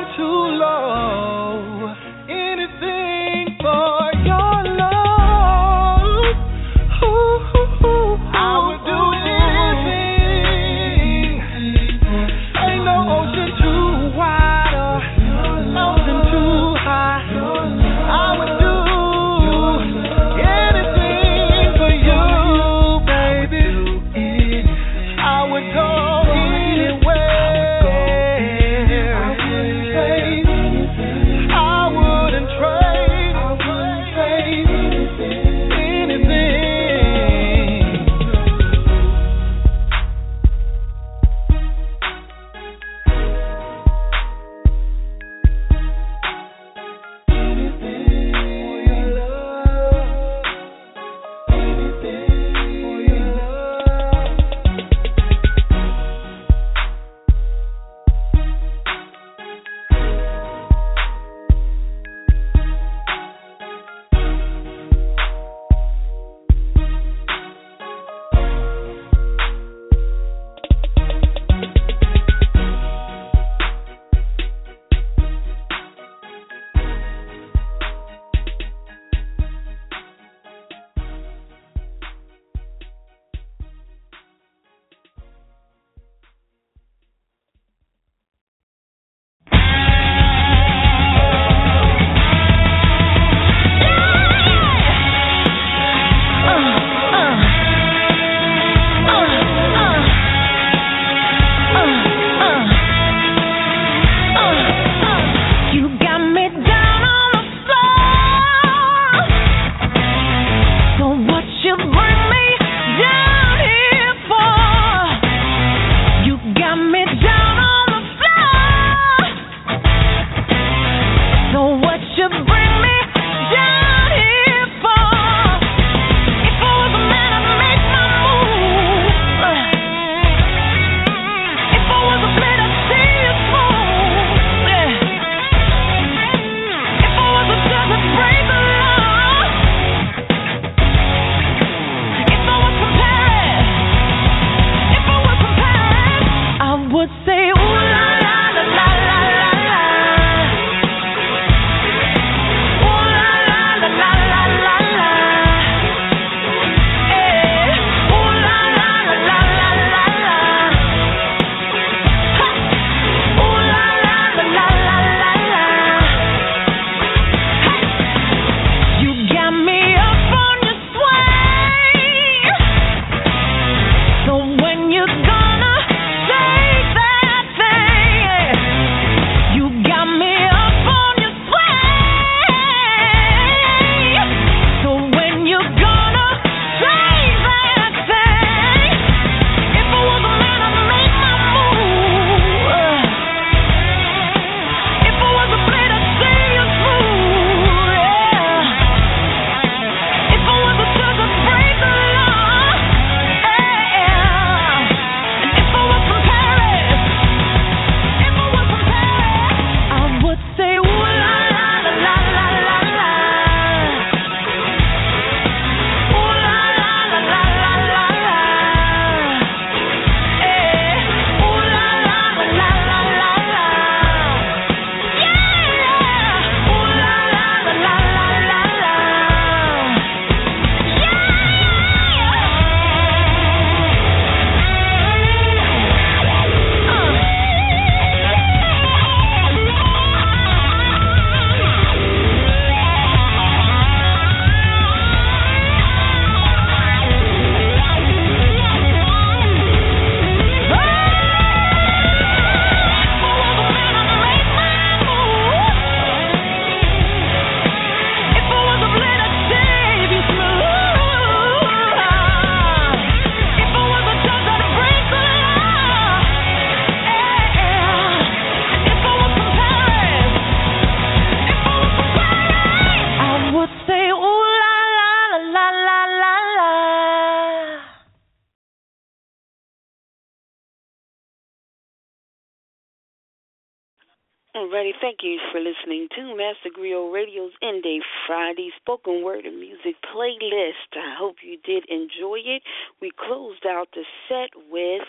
Alrighty, 284.59 284.91
thank 285.01 285.19
you 285.23 285.39
for 285.53 285.61
listening 285.61 286.09
to 286.17 286.37
Master 286.37 286.69
Griot 286.77 287.13
Radio's 287.13 287.53
Indie 287.63 288.01
Friday 288.27 288.71
spoken 288.75 289.23
word 289.23 289.45
and 289.45 289.61
music 289.61 289.95
playlist. 290.13 290.97
I 290.97 291.15
hope 291.17 291.37
you 291.45 291.59
did 291.65 291.85
enjoy 291.89 292.39
it. 292.45 292.63
We 293.01 293.13
closed 293.17 293.65
out 293.65 293.87
the 293.95 294.03
set 294.29 294.51
with 294.69 295.07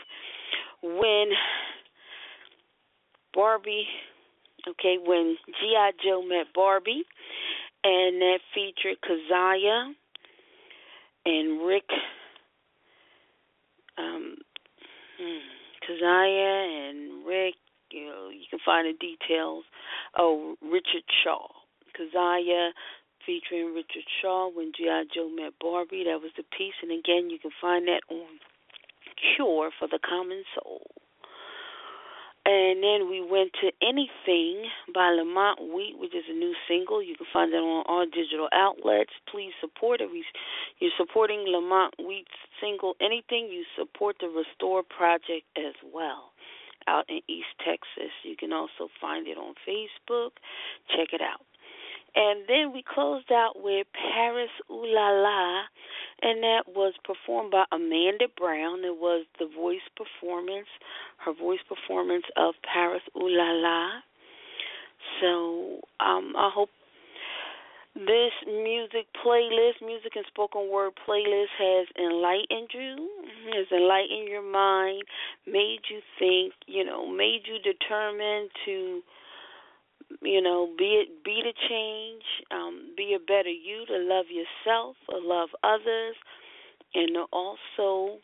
when 0.84 1.30
Barbie, 3.34 3.88
okay, 4.68 4.98
when 5.04 5.36
G.I. 5.48 5.94
Joe 6.04 6.22
met 6.22 6.54
Barbie, 6.54 7.06
and 7.84 8.22
that 8.22 8.40
featured 8.54 9.02
Keziah 9.02 9.94
and 11.26 11.66
Rick, 11.66 11.90
um, 13.98 14.36
hmm, 15.20 15.88
Keziah 15.88 16.88
and 16.88 17.26
Rick 17.26 17.56
you 17.91 18.06
know, 18.06 18.30
you 18.30 18.45
can 18.49 18.60
find 18.66 18.88
the 18.88 18.98
details. 18.98 19.64
Oh, 20.18 20.56
Richard 20.61 21.03
Shaw, 21.24 21.48
Keziah 21.95 22.72
featuring 23.26 23.74
Richard 23.74 24.07
Shaw 24.22 24.49
when 24.49 24.72
G.I. 24.76 25.06
Joe 25.14 25.30
met 25.30 25.53
Barbie. 25.61 26.06
That 26.06 26.22
was 26.22 26.32
the 26.38 26.44
piece. 26.57 26.74
And 26.82 26.91
again, 26.91 27.30
you 27.30 27.38
can 27.40 27.52
find 27.61 27.88
that 27.88 28.02
on 28.10 28.40
Cure 29.36 29.72
for 29.78 29.88
the 29.88 29.99
Common 29.99 30.44
Soul. 30.56 30.82
And 32.45 32.82
then 32.82 33.11
we 33.11 33.22
went 33.22 33.52
to 33.61 33.70
Anything 33.86 34.66
by 34.95 35.14
LaMonte 35.14 35.70
Wheat, 35.70 35.99
which 35.99 36.16
is 36.16 36.24
a 36.28 36.34
new 36.34 36.56
single. 36.68 37.03
You 37.03 37.16
can 37.16 37.28
find 37.32 37.53
that 37.53 37.61
on 37.61 37.84
all 37.86 38.06
digital 38.06 38.49
outlets. 38.53 39.11
Please 39.30 39.52
support 39.61 40.02
it. 40.02 40.10
You're 40.80 40.91
supporting 40.98 41.45
LaMonte 41.45 42.02
Wheat's 42.02 42.34
single 42.60 42.95
Anything. 42.99 43.49
You 43.52 43.64
support 43.78 44.16
the 44.20 44.28
Restore 44.28 44.82
Project 44.82 45.45
as 45.57 45.76
well 45.94 46.32
out 46.90 47.06
in 47.07 47.22
East 47.30 47.53
Texas. 47.61 48.11
You 48.24 48.36
can 48.36 48.52
also 48.52 48.90
find 48.99 49.28
it 49.28 49.38
on 49.38 49.53
Facebook. 49.61 50.41
Check 50.90 51.14
it 51.14 51.22
out. 51.22 51.45
And 52.16 52.41
then 52.48 52.74
we 52.74 52.84
closed 52.84 53.32
out 53.32 53.61
with 53.61 53.86
Paris 53.94 54.49
Ooh 54.72 54.86
La 54.88 55.10
La, 55.10 55.61
and 56.24 56.41
that 56.41 56.64
was 56.68 56.94
performed 57.03 57.52
by 57.52 57.66
Amanda 57.72 58.26
Brown. 58.36 58.84
It 58.84 58.98
was 58.98 59.26
the 59.38 59.45
voice 59.45 59.86
performance, 59.95 60.68
her 61.18 61.34
voice 61.34 61.60
performance 61.68 62.26
of 62.36 62.56
Paris 62.64 63.03
Ooh 63.16 63.30
La 63.30 63.52
La. 63.52 63.90
So 65.22 65.82
um, 65.99 66.34
I 66.36 66.49
hope 66.53 66.72
this 68.06 68.32
music 68.48 69.08
playlist, 69.26 69.86
music 69.86 70.16
and 70.16 70.26
spoken 70.28 70.72
word 70.72 70.94
playlist, 71.08 71.52
has 71.58 71.88
enlightened 72.00 72.70
you, 72.74 73.10
has 73.54 73.68
enlightened 73.72 74.30
your 74.30 74.44
mind, 74.44 75.04
made 75.46 75.80
you 75.90 76.00
think, 76.18 76.54
you 76.66 76.86
know, 76.86 77.06
made 77.08 77.42
you 77.46 77.60
determined 77.60 78.50
to, 78.66 79.02
you 80.22 80.42
know, 80.42 80.74
be 80.78 81.04
it, 81.04 81.24
be 81.26 81.42
the 81.44 81.54
change, 81.68 82.24
um, 82.52 82.94
be 82.96 83.16
a 83.16 83.20
better 83.20 83.50
you, 83.50 83.86
to 83.88 83.98
love 83.98 84.26
yourself, 84.32 84.96
to 85.10 85.18
love 85.18 85.50
others, 85.64 86.16
and 86.96 87.10
to 87.16 87.26
also 87.34 88.18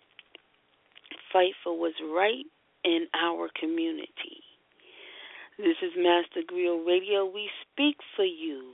fight 1.34 1.54
for 1.64 1.78
what's 1.78 1.96
right 2.14 2.46
in 2.86 3.08
our 3.14 3.50
community. 3.60 4.40
This 5.58 5.76
is 5.82 5.92
Master 5.98 6.42
Griot 6.50 6.86
Radio. 6.86 7.26
We 7.26 7.50
speak 7.74 7.98
for 8.16 8.26
you 8.26 8.74